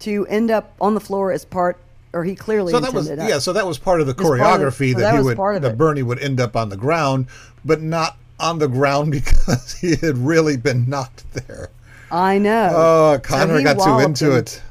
to 0.01 0.27
end 0.27 0.51
up 0.51 0.75
on 0.81 0.95
the 0.95 1.01
floor 1.01 1.31
as 1.33 1.45
part, 1.45 1.79
or 2.13 2.25
he 2.25 2.35
clearly 2.35 2.73
So 2.73 2.81
that 2.81 2.93
was 2.93 3.09
intended. 3.09 3.31
yeah. 3.33 3.39
So 3.39 3.53
that 3.53 3.67
was 3.67 3.79
part 3.79 4.01
of 4.01 4.07
the 4.07 4.13
of 4.13 4.19
choreography 4.19 4.93
so 4.95 5.01
that, 5.01 5.13
that 5.13 5.19
he 5.19 5.23
would 5.23 5.39
of 5.39 5.63
that. 5.63 5.79
Bernie 5.79 6.03
would 6.03 6.19
end 6.19 6.41
up 6.41 6.57
on 6.57 6.71
the 6.71 6.77
ground, 6.77 7.27
but 7.65 7.81
not 7.83 8.17
on 8.41 8.59
the 8.59 8.69
ground 8.69 9.11
because 9.13 9.75
he 9.75 9.97
had 9.97 10.19
really 10.19 10.57
been 10.57 10.89
knocked 10.89 11.25
there. 11.35 11.69
I 12.11 12.39
know. 12.39 12.71
Oh, 12.75 13.13
So 13.15 13.21
Conor 13.21 13.59
he 13.59 13.65
got 13.65 13.79
too 13.79 13.99
into 14.05 14.33
him. 14.33 14.39
it. 14.39 14.63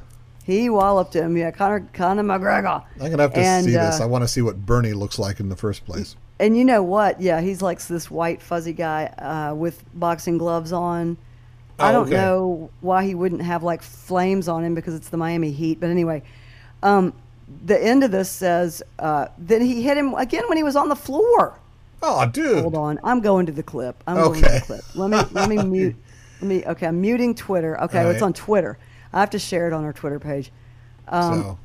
He 0.43 0.69
walloped 0.69 1.15
him. 1.15 1.37
Yeah, 1.37 1.51
Conor 1.51 1.87
Conor 1.93 2.23
McGregor. 2.23 2.83
I'm 2.99 3.11
gonna 3.11 3.21
have 3.21 3.33
to 3.35 3.39
And, 3.39 3.65
see 3.65 3.71
this. 3.71 3.99
uh, 4.01 4.03
I 4.03 4.07
want 4.07 4.23
to 4.23 4.27
see 4.27 4.41
what 4.41 4.65
Bernie 4.65 4.93
looks 4.93 5.17
like 5.19 5.39
in 5.39 5.47
the 5.47 5.55
first 5.55 5.85
place. 5.85 6.15
And 6.39 6.55
you 6.57 6.63
know 6.63 6.81
what? 6.81 7.19
Yeah, 7.21 7.41
he's 7.41 7.61
like 7.61 7.81
this 7.85 8.09
white 8.09 8.41
fuzzy 8.41 8.73
guy 8.73 9.05
uh, 9.07 9.53
with 9.55 9.83
boxing 9.93 10.37
gloves 10.37 10.71
on. 10.71 11.17
I 11.77 11.89
Oh, 11.89 11.91
don't 11.93 12.07
okay. 12.07 12.15
know 12.15 12.69
why 12.81 13.05
he 13.05 13.15
wouldn't 13.15 13.41
have 13.41 13.63
like 13.63 13.81
flames 13.81 14.47
on 14.47 14.63
him 14.63 14.73
because 14.75 14.93
it's 14.95 15.09
the 15.09 15.17
Miami 15.17 15.51
Heat. 15.51 15.79
But 15.79 15.89
anyway, 15.89 16.23
um, 16.83 17.13
the 17.65 17.81
end 17.81 18.03
of 18.03 18.11
this 18.11 18.29
says 18.29 18.81
uh, 18.99 19.27
then 19.37 19.61
he 19.61 19.81
hit 19.81 19.97
him 19.97 20.13
again 20.13 20.43
when 20.47 20.57
he 20.57 20.63
was 20.63 20.75
on 20.75 20.89
the 20.89 20.95
floor. 20.95 21.57
Oh, 22.01 22.25
dude. 22.25 22.61
Hold 22.61 22.75
on, 22.75 22.99
I'm 23.03 23.19
going 23.19 23.45
to 23.47 23.51
the 23.51 23.63
clip. 23.63 24.01
I'm 24.07 24.15
going 24.15 24.41
to 24.41 24.47
Okay. 24.47 24.59
the 24.59 24.65
clip. 24.65 24.81
Let 24.95 25.09
me 25.09 25.17
let 25.33 25.49
me 25.49 25.57
mute. 25.63 25.95
Let 26.41 26.47
me. 26.47 26.65
Okay, 26.65 26.85
I'm 26.87 27.01
muting 27.01 27.35
Twitter. 27.35 27.79
Okay, 27.81 28.03
All 28.03 28.11
it's 28.11 28.21
on 28.21 28.31
Twitter. 28.33 28.77
I 29.11 29.19
have 29.19 29.31
to 29.31 29.39
share 29.39 29.67
it 29.67 29.73
on 29.73 29.83
our 29.83 29.91
Twitter 29.93 30.19
page. 30.19 30.51
Um, 31.09 31.41
so, 31.41 31.59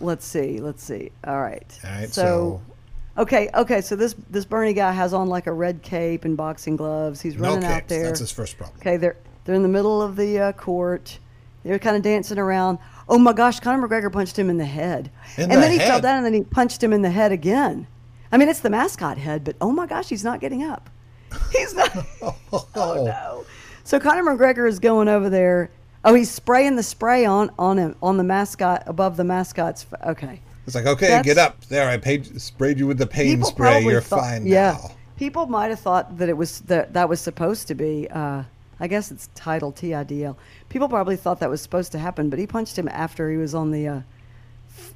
Let's 0.00 0.24
see. 0.26 0.58
Let's 0.60 0.82
see. 0.82 1.10
All 1.26 1.40
right. 1.40 1.80
all 1.84 1.90
right. 1.90 2.10
so 2.12 2.22
So, 2.22 2.73
Okay, 3.16 3.48
okay. 3.54 3.80
So 3.80 3.94
this 3.96 4.14
this 4.30 4.44
Bernie 4.44 4.72
guy 4.72 4.90
has 4.92 5.14
on 5.14 5.28
like 5.28 5.46
a 5.46 5.52
red 5.52 5.82
cape 5.82 6.24
and 6.24 6.36
boxing 6.36 6.76
gloves. 6.76 7.20
He's 7.20 7.36
no 7.36 7.50
running 7.50 7.64
out 7.64 7.88
there. 7.88 8.04
That's 8.04 8.20
his 8.20 8.32
first 8.32 8.58
problem. 8.58 8.78
Okay, 8.80 8.96
they're 8.96 9.16
they're 9.44 9.54
in 9.54 9.62
the 9.62 9.68
middle 9.68 10.02
of 10.02 10.16
the 10.16 10.38
uh, 10.38 10.52
court. 10.52 11.18
They're 11.64 11.78
kind 11.78 11.96
of 11.96 12.02
dancing 12.02 12.38
around. 12.38 12.78
Oh 13.08 13.18
my 13.18 13.32
gosh, 13.32 13.58
In 13.58 13.64
Conor 13.64 13.86
McGregor 13.88 14.12
punched 14.12 14.38
him 14.38 14.50
in 14.50 14.56
the 14.58 14.64
head, 14.64 15.10
and 15.36 15.50
the 15.52 15.60
then 15.60 15.70
he 15.70 15.78
fell 15.78 16.00
down, 16.00 16.16
and 16.18 16.26
then 16.26 16.34
he 16.34 16.42
punched 16.42 16.82
him 16.82 16.92
in 16.92 17.02
the 17.02 17.10
head 17.10 17.30
again. 17.32 17.86
I 18.32 18.36
mean, 18.36 18.48
it's 18.48 18.60
the 18.60 18.70
mascot 18.70 19.16
head, 19.18 19.44
but 19.44 19.56
oh 19.60 19.70
my 19.70 19.86
gosh, 19.86 20.08
he's 20.08 20.24
not 20.24 20.40
getting 20.40 20.62
up. 20.64 20.90
He's 21.52 21.74
not. 21.74 21.90
oh 22.22 22.66
no. 23.04 23.44
So 23.84 23.98
Conor 24.00 24.22
McGregor 24.22 24.68
is 24.68 24.78
going 24.78 25.08
over 25.08 25.28
there. 25.28 25.70
Oh, 26.04 26.14
he's 26.14 26.30
spraying 26.30 26.76
the 26.76 26.82
spray 26.82 27.24
on 27.24 27.50
on 27.58 27.76
him 27.78 27.96
on 28.02 28.16
the 28.18 28.24
mascot 28.24 28.82
above 28.86 29.16
the 29.16 29.24
mascot's. 29.24 29.86
f- 29.92 30.06
Okay. 30.10 30.40
It's 30.66 30.74
like, 30.74 30.86
okay, 30.86 31.08
That's- 31.08 31.24
get 31.24 31.38
up. 31.38 31.62
There, 31.66 31.88
I 31.88 31.96
paid, 31.98 32.40
sprayed 32.40 32.78
you 32.78 32.86
with 32.86 32.98
the 32.98 33.06
pain 33.06 33.42
spray. 33.44 33.82
You're 33.84 34.00
thought- 34.00 34.20
fine 34.20 34.46
yeah, 34.46 34.72
now. 34.82 34.90
people 35.16 35.46
might 35.46 35.68
have 35.68 35.80
thought 35.80 36.16
that 36.18 36.28
it 36.28 36.36
was 36.36 36.60
that 36.62 36.92
that 36.94 37.08
was 37.08 37.20
supposed 37.20 37.68
to 37.68 37.74
be. 37.74 38.08
Uh, 38.10 38.44
I 38.80 38.86
guess 38.88 39.10
it's 39.10 39.28
titled 39.34 39.76
TIDL. 39.76 40.36
People 40.68 40.88
probably 40.88 41.16
thought 41.16 41.38
that 41.40 41.50
was 41.50 41.60
supposed 41.62 41.92
to 41.92 41.98
happen, 41.98 42.28
but 42.30 42.38
he 42.38 42.46
punched 42.46 42.76
him 42.78 42.88
after 42.88 43.30
he 43.30 43.36
was 43.36 43.54
on 43.54 43.70
the. 43.70 43.88
Uh, 43.88 44.00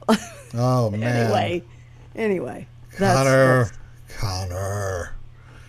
Oh 0.54 0.90
man, 0.92 1.02
anyway, 1.02 1.62
anyway, 2.16 2.66
that's, 2.98 3.18
Conor, 3.18 3.64
that's 4.08 4.18
Connor. 4.18 5.14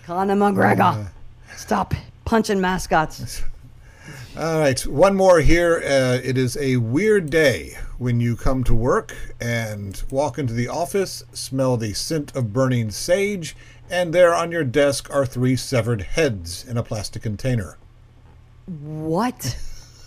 Conor 0.05 0.35
McGregor. 0.35 1.09
Stop 1.57 1.93
punching 2.23 2.61
mascots. 2.61 3.43
All 4.37 4.59
right, 4.59 4.79
one 4.87 5.15
more 5.17 5.41
here. 5.41 5.81
Uh, 5.85 6.19
it 6.23 6.37
is 6.37 6.55
a 6.57 6.77
weird 6.77 7.29
day 7.29 7.77
when 7.99 8.19
you 8.19 8.35
come 8.35 8.63
to 8.63 8.73
work 8.73 9.15
and 9.39 10.01
walk 10.09 10.39
into 10.39 10.53
the 10.53 10.67
office, 10.67 11.23
smell 11.33 11.77
the 11.77 11.93
scent 11.93 12.35
of 12.35 12.51
burning 12.51 12.89
sage, 12.89 13.55
and 13.91 14.13
there 14.13 14.33
on 14.33 14.51
your 14.51 14.63
desk 14.63 15.13
are 15.13 15.25
three 15.25 15.55
severed 15.55 16.01
heads 16.01 16.65
in 16.67 16.77
a 16.77 16.83
plastic 16.83 17.21
container. 17.21 17.77
What? 18.65 19.57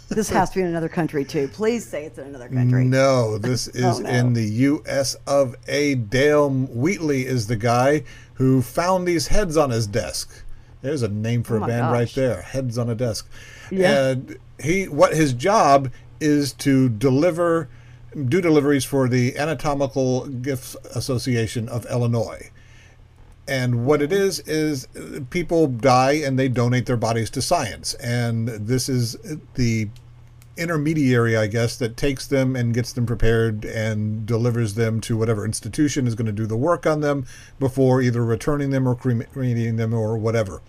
This 0.09 0.29
has 0.29 0.51
to 0.51 0.57
be 0.57 0.61
in 0.61 0.67
another 0.67 0.91
country 0.91 1.25
too. 1.25 1.49
Please 1.49 1.87
say 1.87 2.05
it's 2.05 2.19
in 2.19 2.27
another 2.27 2.51
country. 2.51 2.85
No, 2.85 3.39
this 3.39 3.67
oh, 3.75 3.79
is 3.79 3.99
Oh, 4.01 4.03
no. 4.03 4.11
in 4.11 4.35
the 4.35 4.45
U.S. 4.45 5.17
of 5.27 5.57
A. 5.69 5.95
Dale 5.95 6.51
Wheatley 6.51 7.25
is 7.25 7.47
the 7.47 7.57
guy 7.57 8.05
who 8.35 8.61
found 8.61 9.09
these 9.09 9.29
heads 9.29 9.57
on 9.57 9.71
his 9.71 9.87
desk. 9.87 10.43
There's 10.83 11.01
a 11.01 11.09
name 11.09 11.43
for 11.43 11.59
Oh 11.59 11.65
a 11.65 11.67
band 11.67 11.93
right 11.93 12.13
there. 12.15 12.43
Heads 12.43 12.77
on 12.77 12.91
a 12.91 12.95
desk. 12.95 13.27
Yeah. 13.71 14.09
And 14.11 14.37
he, 14.63 14.87
what 14.87 15.15
his 15.17 15.33
job 15.33 15.91
is 16.21 16.53
to 16.55 16.91
deliver, 16.91 17.71
do 18.15 18.41
deliveries 18.41 18.85
for 18.85 19.09
the 19.09 19.37
Anatomical 19.37 20.27
Gifts 20.27 20.75
Association 20.95 21.69
of 21.69 21.87
Illinois. 21.87 22.51
And 23.49 23.85
what 23.85 24.01
it 24.01 24.13
is 24.13 24.41
is 24.41 24.87
people 25.31 25.67
die 25.67 26.13
and 26.13 26.39
they 26.39 26.49
donate 26.49 26.87
their 26.87 26.97
bodies 26.97 27.31
to 27.31 27.43
science, 27.43 27.95
and 27.95 28.49
this 28.49 28.89
is 28.89 29.17
the 29.55 29.89
intermediary, 30.57 31.37
I 31.37 31.47
guess, 31.47 31.77
that 31.79 31.97
takes 31.97 32.27
them 32.27 32.55
and 32.55 32.75
gets 32.75 32.93
them 32.93 33.07
prepared 33.07 33.65
and 33.65 34.27
delivers 34.27 34.75
them 34.75 35.01
to 35.03 35.17
whatever 35.17 35.45
institution 35.45 36.07
is 36.07 36.15
going 36.15 36.27
to 36.27 36.33
do 36.33 36.47
the 36.47 36.57
work 36.57 36.87
on 36.87 37.01
them 37.01 37.27
before 37.59 38.03
either 38.03 38.25
returning 38.25 38.71
them 38.71 38.87
or 38.87 38.95
cremating 38.95 39.77
them 39.77 39.95
or 39.95 40.17
whatever. 40.19 40.61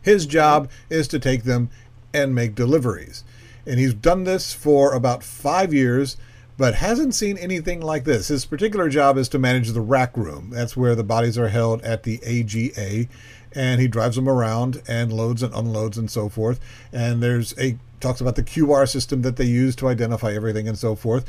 His 0.00 0.26
job 0.26 0.70
is 0.88 1.08
to 1.08 1.18
take 1.18 1.42
them 1.42 1.70
and 2.12 2.34
make 2.34 2.54
deliveries. 2.54 3.24
And 3.66 3.80
he's 3.80 3.94
done 3.94 4.24
this 4.24 4.52
for 4.52 4.94
about 4.94 5.22
five 5.22 5.74
years, 5.74 6.16
but 6.56 6.74
hasn't 6.74 7.14
seen 7.14 7.36
anything 7.38 7.80
like 7.80 8.04
this. 8.04 8.28
His 8.28 8.44
particular 8.44 8.88
job 8.88 9.16
is 9.16 9.28
to 9.30 9.38
manage 9.38 9.70
the 9.70 9.80
rack 9.80 10.16
room. 10.16 10.50
That's 10.50 10.76
where 10.76 10.94
the 10.94 11.04
bodies 11.04 11.38
are 11.38 11.48
held 11.48 11.82
at 11.82 12.04
the 12.04 12.20
AGA. 12.24 13.08
And 13.56 13.80
he 13.80 13.88
drives 13.88 14.16
them 14.16 14.28
around 14.28 14.82
and 14.88 15.12
loads 15.12 15.42
and 15.42 15.54
unloads 15.54 15.96
and 15.96 16.10
so 16.10 16.28
forth. 16.28 16.60
And 16.92 17.22
there's 17.22 17.56
a 17.58 17.78
talks 18.00 18.20
about 18.20 18.36
the 18.36 18.42
QR 18.42 18.88
system 18.88 19.22
that 19.22 19.36
they 19.36 19.44
use 19.44 19.74
to 19.76 19.88
identify 19.88 20.32
everything 20.32 20.68
and 20.68 20.76
so 20.76 20.94
forth. 20.94 21.24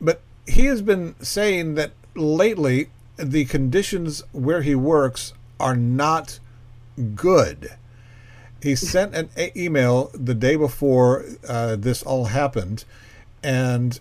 But 0.00 0.20
he 0.46 0.66
has 0.66 0.82
been 0.82 1.14
saying 1.20 1.74
that 1.74 1.92
lately 2.14 2.90
the 3.16 3.44
conditions 3.44 4.22
where 4.32 4.62
he 4.62 4.74
works 4.74 5.34
are 5.58 5.76
not 5.76 6.38
good 7.14 7.72
he 8.64 8.74
sent 8.76 9.14
an 9.14 9.28
email 9.54 10.10
the 10.14 10.34
day 10.34 10.56
before 10.56 11.24
uh, 11.46 11.76
this 11.76 12.02
all 12.02 12.26
happened, 12.26 12.84
and 13.42 14.00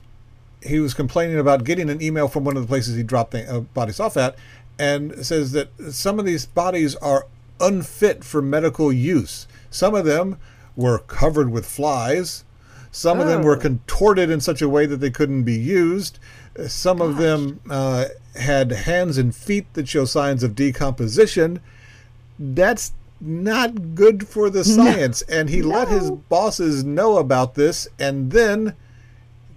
he 0.66 0.80
was 0.80 0.94
complaining 0.94 1.38
about 1.40 1.64
getting 1.64 1.90
an 1.90 2.02
email 2.02 2.28
from 2.28 2.44
one 2.44 2.56
of 2.58 2.64
the 2.64 2.68
places 2.68 2.96
he 2.96 3.04
dropped 3.04 3.32
the 3.32 3.50
uh, 3.52 3.60
bodies 3.62 4.00
off 4.00 4.18
at, 4.18 4.36
and 4.80 5.26
says 5.26 5.52
that 5.52 5.70
some 5.92 6.20
of 6.20 6.26
these 6.26 6.46
bodies 6.46 6.96
are 6.98 7.28
unfit 7.60 8.24
for 8.24 8.42
medical 8.42 8.92
use. 8.92 9.48
Some 9.70 9.94
of 9.96 10.06
them 10.06 10.38
were 10.76 11.00
covered 11.00 11.52
with 11.52 11.66
flies. 11.66 12.44
Some 12.92 13.20
of 13.20 13.28
them 13.28 13.42
were 13.44 13.56
Oh. 13.58 13.60
contorted 13.60 14.30
in 14.30 14.40
such 14.40 14.62
a 14.62 14.70
way 14.70 14.86
that 14.86 14.98
they 14.98 15.10
couldn't 15.10 15.44
be 15.44 15.58
used. 15.58 16.20
Some 16.68 17.02
of 17.02 17.18
them 17.18 17.60
uh, 17.70 18.06
had 18.36 18.72
hands 18.72 19.18
and 19.18 19.34
feet 19.36 19.66
that 19.74 19.88
show 19.88 20.06
signs 20.06 20.44
of 20.44 20.56
decomposition 20.56 21.60
that's 22.40 22.94
not 23.22 23.96
good 23.96 24.28
for 24.28 24.50
the 24.50 24.64
science. 24.64 25.22
And 25.24 25.50
he 25.50 25.62
let 25.62 25.88
his 25.88 26.12
bosses 26.12 26.84
know 26.84 27.18
about 27.18 27.56
this. 27.56 27.88
And 27.98 28.32
then 28.32 28.76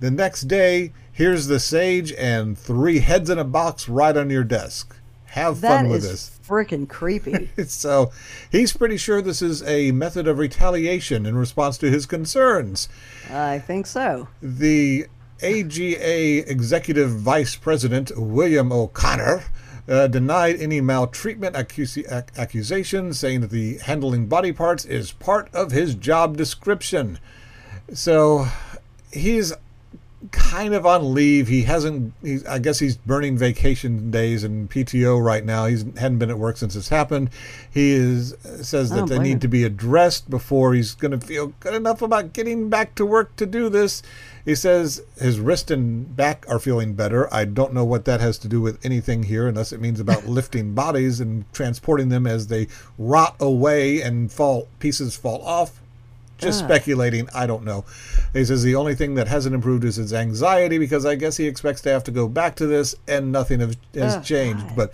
the 0.00 0.10
next 0.10 0.42
day, 0.42 0.92
here's 1.12 1.46
the 1.46 1.58
sage 1.60 2.12
and 2.12 2.56
three 2.58 2.98
heads 3.00 3.30
in 3.30 3.38
a 3.38 3.44
box 3.44 3.88
right 3.88 4.16
on 4.16 4.30
your 4.30 4.44
desk. 4.44 4.96
Have 5.26 5.60
That 5.60 5.82
fun 5.82 5.88
with 5.88 6.04
is 6.04 6.10
this. 6.10 6.40
freaking 6.48 6.88
creepy. 6.88 7.50
So 7.66 8.10
he's 8.50 8.72
pretty 8.72 8.96
sure 8.96 9.20
this 9.20 9.42
is 9.42 9.62
a 9.64 9.92
method 9.92 10.26
of 10.28 10.38
retaliation 10.38 11.26
in 11.26 11.36
response 11.36 11.76
to 11.78 11.90
his 11.90 12.06
concerns. 12.06 12.88
I 13.30 13.58
think 13.58 13.86
so. 13.86 14.28
The 14.40 15.06
AGA 15.42 16.50
Executive 16.50 17.10
Vice 17.10 17.56
President 17.56 18.12
William 18.16 18.72
O'Connor 18.72 19.44
uh, 19.88 20.06
denied 20.08 20.56
any 20.60 20.80
maltreatment 20.80 21.54
accusi- 21.54 22.10
ac- 22.10 22.28
accusations, 22.36 23.18
saying 23.18 23.40
that 23.42 23.50
the 23.50 23.76
handling 23.78 24.26
body 24.26 24.52
parts 24.52 24.84
is 24.84 25.12
part 25.12 25.52
of 25.54 25.72
his 25.72 25.94
job 25.94 26.36
description. 26.36 27.18
So 27.92 28.46
he's 29.12 29.52
kind 30.30 30.74
of 30.74 30.86
on 30.86 31.14
leave. 31.14 31.48
He 31.48 31.62
hasn't. 31.62 32.14
He's, 32.22 32.44
I 32.46 32.58
guess 32.58 32.78
he's 32.78 32.96
burning 32.96 33.36
vacation 33.36 34.10
days 34.10 34.44
and 34.44 34.70
PTO 34.70 35.22
right 35.22 35.44
now. 35.44 35.66
He's 35.66 35.84
hadn't 35.98 36.18
been 36.18 36.30
at 36.30 36.38
work 36.38 36.56
since 36.56 36.74
this 36.74 36.88
happened. 36.88 37.30
He 37.70 37.92
is 37.92 38.34
says 38.62 38.90
that 38.90 38.96
don't 38.96 39.08
they 39.08 39.18
need 39.18 39.32
him. 39.32 39.40
to 39.40 39.48
be 39.48 39.64
addressed 39.64 40.30
before 40.30 40.74
he's 40.74 40.94
going 40.94 41.18
to 41.18 41.24
feel 41.24 41.48
good 41.60 41.74
enough 41.74 42.02
about 42.02 42.32
getting 42.32 42.68
back 42.68 42.94
to 42.96 43.06
work 43.06 43.36
to 43.36 43.46
do 43.46 43.68
this. 43.68 44.02
He 44.44 44.54
says 44.54 45.02
his 45.18 45.40
wrist 45.40 45.70
and 45.70 46.14
back 46.16 46.46
are 46.48 46.60
feeling 46.60 46.94
better. 46.94 47.32
I 47.34 47.44
don't 47.44 47.74
know 47.74 47.84
what 47.84 48.04
that 48.04 48.20
has 48.20 48.38
to 48.38 48.48
do 48.48 48.60
with 48.60 48.84
anything 48.84 49.24
here, 49.24 49.48
unless 49.48 49.72
it 49.72 49.80
means 49.80 50.00
about 50.00 50.26
lifting 50.28 50.72
bodies 50.72 51.20
and 51.20 51.52
transporting 51.52 52.08
them 52.08 52.26
as 52.26 52.46
they 52.46 52.68
rot 52.96 53.36
away 53.40 54.00
and 54.00 54.30
fall 54.32 54.68
pieces 54.78 55.16
fall 55.16 55.42
off. 55.42 55.80
Just 56.38 56.62
Ah. 56.62 56.66
speculating. 56.66 57.28
I 57.34 57.46
don't 57.46 57.64
know. 57.64 57.84
He 58.32 58.44
says 58.44 58.62
the 58.62 58.74
only 58.74 58.94
thing 58.94 59.14
that 59.14 59.28
hasn't 59.28 59.54
improved 59.54 59.84
is 59.84 59.96
his 59.96 60.12
anxiety 60.12 60.78
because 60.78 61.06
I 61.06 61.14
guess 61.14 61.36
he 61.36 61.46
expects 61.46 61.80
to 61.82 61.90
have 61.90 62.04
to 62.04 62.10
go 62.10 62.28
back 62.28 62.56
to 62.56 62.66
this 62.66 62.94
and 63.08 63.32
nothing 63.32 63.60
have, 63.60 63.76
has 63.94 64.16
Ugh, 64.16 64.24
changed. 64.24 64.66
God. 64.68 64.76
But 64.76 64.92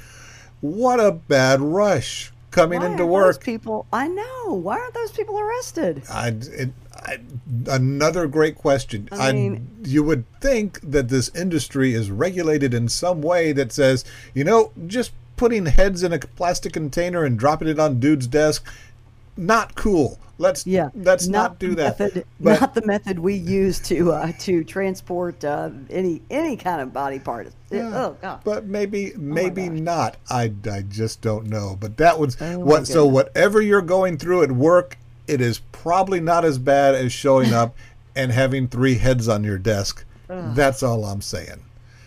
what 0.61 1.01
a 1.01 1.11
bad 1.13 1.61
rush 1.61 2.33
coming 2.53 2.81
Why 2.81 2.87
into 2.93 3.07
work. 3.07 3.37
Those 3.37 3.45
people, 3.45 3.87
I 3.93 4.07
know. 4.09 4.53
Why 4.55 4.79
aren't 4.79 4.95
those 4.95 5.11
people 5.11 5.39
arrested? 5.39 6.03
I, 6.11 6.29
it, 6.29 6.71
I, 6.95 7.19
another 7.67 8.27
great 8.27 8.57
question. 8.57 9.09
I 9.11 9.33
mean- 9.33 9.69
you 9.83 10.03
would 10.05 10.25
think 10.41 10.79
that 10.83 11.09
this 11.09 11.31
industry 11.35 11.95
is 11.95 12.11
regulated 12.11 12.73
in 12.75 12.89
some 12.89 13.23
way 13.23 13.53
that 13.53 13.73
says, 13.73 14.05
you 14.35 14.45
know, 14.45 14.71
just 14.87 15.13
putting 15.37 15.67
heads 15.67 16.03
in 16.05 16.13
a 16.13 16.19
plastic 16.21 16.73
container 16.75 17.25
and 17.25 17.37
dropping 17.39 17.67
it 17.69 17.81
on 17.81 17.99
dude's 17.99 18.27
desk, 18.29 18.65
not 19.37 19.75
cool. 19.75 20.19
Let's 20.39 20.67
Yeah, 20.67 20.89
let's 20.95 21.29
not, 21.29 21.59
do 21.61 21.75
that. 21.77 21.99
Method, 22.01 22.25
But- 22.41 22.61
not 22.61 22.75
the 22.75 22.85
method 22.85 23.19
we 23.19 23.35
use 23.35 23.79
to 23.81 24.13
uh, 24.13 24.33
to 24.41 24.65
transport 24.65 25.45
uh, 25.45 25.71
any 25.89 26.21
any 26.31 26.57
kind 26.57 26.81
of 26.81 26.93
body 26.93 27.19
part. 27.21 27.53
Yeah, 27.71 27.91
Oh 27.95 28.17
God. 28.21 28.41
But 28.43 28.65
maybe 28.67 29.13
maybe 29.17 29.69
gosh. 29.69 29.79
not. 29.79 30.17
I, 30.29 30.53
I 30.71 30.83
just 30.89 31.21
don't 31.21 31.47
know. 31.47 31.77
But 31.79 31.97
that 31.99 32.19
was 32.19 32.37
Oh, 32.41 32.59
what. 32.59 32.87
So 32.89 33.07
whatever 33.07 33.61
you're 33.63 33.83
going 33.83 34.19
through 34.19 34.43
at 34.43 34.51
work, 34.53 34.97
it 35.29 35.41
is 35.41 35.61
probably 35.71 36.19
not 36.21 36.45
as 36.45 36.59
bad 36.59 36.95
as 36.95 37.13
showing 37.13 37.53
up 37.63 37.77
and 38.17 38.33
having 38.33 38.67
three 38.69 38.97
heads 38.97 39.29
on 39.29 39.45
your 39.45 39.59
desk. 39.59 40.05
That's 40.29 40.83
all 40.83 41.05
I'm 41.05 41.21
saying. 41.21 41.61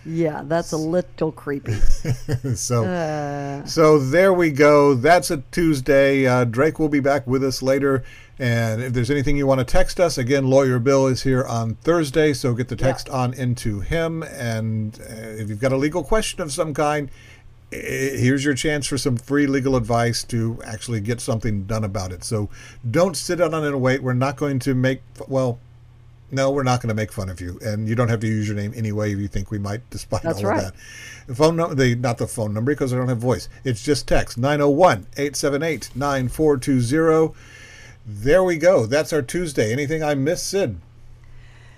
Yeah, 0.06 0.44
that's 0.46 0.72
a 0.72 0.78
little 0.78 1.32
creepy. 1.32 1.74
so 2.56 2.84
Uh, 2.84 3.66
so 3.66 3.98
there 3.98 4.34
we 4.34 4.52
go. 4.52 4.94
That's 4.94 5.32
a 5.32 5.38
Tuesday. 5.52 6.28
Uh, 6.28 6.46
Drake 6.46 6.78
will 6.80 6.90
be 6.90 7.00
back 7.00 7.26
with 7.26 7.44
us 7.44 7.62
later. 7.62 8.04
And 8.38 8.84
if 8.84 8.94
there's 8.94 9.10
anything 9.10 9.38
you 9.38 9.48
want 9.48 9.60
to 9.60 9.66
text 9.66 10.00
us, 10.00 10.18
again, 10.18 10.48
Lawyer 10.48 10.78
Bill 10.78 11.08
is 11.08 11.24
here 11.24 11.46
on 11.46 11.76
Thursday, 11.76 12.34
so 12.34 12.54
get 12.54 12.68
the 12.68 12.76
text 12.76 13.08
on 13.10 13.34
into 13.34 13.80
him. 13.80 14.24
And 14.24 15.00
uh, 15.00 15.14
if 15.14 15.50
you've 15.50 15.62
got 15.62 15.72
a 15.72 15.78
legal 15.78 16.04
question 16.04 16.42
of 16.42 16.52
some 16.52 16.74
kind, 16.74 17.10
here's 17.72 18.44
your 18.44 18.54
chance 18.54 18.88
for 18.88 18.98
some 18.98 19.18
free 19.18 19.48
legal 19.48 19.76
advice 19.76 20.24
to 20.26 20.60
actually 20.66 21.00
get 21.00 21.22
something 21.22 21.64
done 21.64 21.84
about 21.84 22.12
it. 22.12 22.24
So 22.24 22.50
don't 22.90 23.16
sit 23.16 23.40
on 23.42 23.54
it 23.54 23.68
and 23.68 23.82
wait. 23.82 24.04
We're 24.04 24.14
not 24.14 24.36
going 24.36 24.60
to 24.60 24.76
make, 24.76 25.02
well, 25.28 25.60
no, 26.32 26.50
we're 26.52 26.64
not 26.64 26.82
going 26.82 26.90
to 26.90 26.96
make 26.96 27.12
fun 27.12 27.30
of 27.30 27.40
you, 27.40 27.60
and 27.62 27.88
you 27.88 27.94
don't 27.96 28.10
have 28.10 28.20
to 28.22 28.28
use 28.28 28.48
your 28.48 28.58
name 28.58 28.74
anyway 28.76 29.14
if 29.14 29.20
you 29.20 29.28
think 29.28 29.52
we 29.52 29.60
might, 29.60 29.88
despite 29.90 30.24
That's 30.24 30.44
all 30.44 30.50
right. 30.50 30.66
of 30.66 30.74
that. 30.74 30.80
The 31.28 31.36
phone 31.36 31.56
number, 31.56 31.76
the 31.76 31.96
not 31.96 32.18
the 32.18 32.28
phone 32.28 32.54
number 32.54 32.72
because 32.72 32.94
I 32.94 32.98
don't 32.98 33.10
have 33.10 33.20
voice. 33.20 33.48
It's 33.64 33.84
just 33.84 34.08
text 34.08 34.40
901-878-9420. 34.40 37.34
There 38.08 38.44
we 38.44 38.58
go. 38.58 38.86
That's 38.86 39.12
our 39.14 39.22
Tuesday. 39.22 39.72
Anything 39.72 40.04
I 40.04 40.14
missed, 40.16 40.48
Syd? 40.48 40.78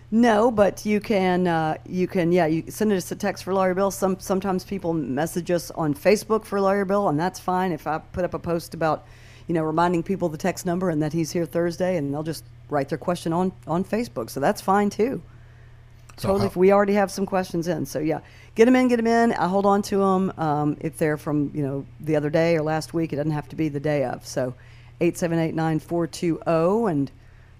no, 0.10 0.50
but 0.50 0.86
you 0.86 1.02
can 1.02 1.48
uh, 1.48 1.76
you 1.86 2.08
can 2.08 2.32
yeah 2.32 2.46
you 2.46 2.64
send 2.70 2.94
us 2.94 3.12
a 3.12 3.16
text 3.16 3.44
for 3.44 3.54
Lawyer 3.54 3.74
Bill. 3.74 3.92
Some 3.92 4.18
sometimes 4.20 4.64
people 4.64 4.94
message 4.94 5.52
us 5.52 5.70
on 5.72 5.94
Facebook 5.94 6.46
for 6.46 6.62
Lawyer 6.62 6.86
Bill, 6.86 7.10
and 7.10 7.20
that's 7.20 7.40
fine. 7.40 7.74
If 7.74 7.88
I 7.88 7.98
put 8.00 8.24
up 8.24 8.34
a 8.34 8.40
post 8.40 8.74
about 8.74 9.06
you 9.48 9.54
know 9.54 9.64
reminding 9.64 10.04
people 10.04 10.30
the 10.30 10.38
text 10.38 10.66
number 10.66 10.90
and 10.90 11.02
that 11.02 11.12
he's 11.14 11.32
here 11.32 11.46
Thursday, 11.46 11.98
and 11.98 12.14
they'll 12.14 12.24
just 12.24 12.46
write 12.70 12.90
their 12.90 12.98
question 12.98 13.34
on 13.34 13.52
on 13.68 13.84
Facebook, 13.84 14.30
so 14.30 14.40
that's 14.40 14.62
fine 14.62 14.90
too. 14.90 15.22
So 16.18 16.30
Totally. 16.30 16.40
how- 16.42 16.46
If 16.48 16.56
we 16.56 16.72
already 16.72 16.94
have 16.94 17.12
some 17.12 17.26
questions 17.28 17.68
in, 17.68 17.86
so 17.86 18.00
yeah, 18.00 18.22
get 18.56 18.66
them 18.66 18.76
in, 18.76 18.88
get 18.88 18.96
them 18.98 19.06
in. 19.08 19.34
I 19.34 19.48
hold 19.48 19.66
on 19.68 19.82
to 19.84 19.98
them. 19.98 20.34
Um, 20.38 20.76
if 20.82 20.98
they're 20.98 21.18
from 21.18 21.52
you 21.54 21.62
know 21.64 21.86
the 22.00 22.16
other 22.16 22.30
day 22.30 22.56
or 22.58 22.64
last 22.64 22.94
week, 22.94 23.14
it 23.14 23.18
doesn't 23.18 23.32
have 23.32 23.48
to 23.50 23.56
be 23.56 23.70
the 23.70 23.80
day 23.80 24.04
of. 24.04 24.26
So, 24.26 24.56
eight 25.00 25.18
seven 25.18 25.38
eight 25.40 25.54
nine 25.56 25.80
four 25.80 26.08
two 26.08 26.40
zero, 26.46 26.88
and 26.88 27.12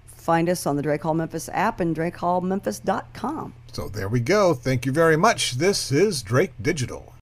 find 0.08 0.50
us 0.50 0.66
on 0.66 0.76
the 0.76 0.82
Drake 0.82 1.04
Hall 1.04 1.14
Memphis 1.14 1.50
app 1.54 1.80
and 1.80 1.96
DrakeHallMemphis.com. 1.96 3.54
So 3.72 3.88
there 3.90 4.10
we 4.10 4.20
go. 4.20 4.54
Thank 4.54 4.86
you 4.86 4.92
very 4.92 5.16
much. 5.18 5.54
This 5.54 5.92
is 5.92 6.22
Drake 6.24 6.52
Digital. 6.62 7.14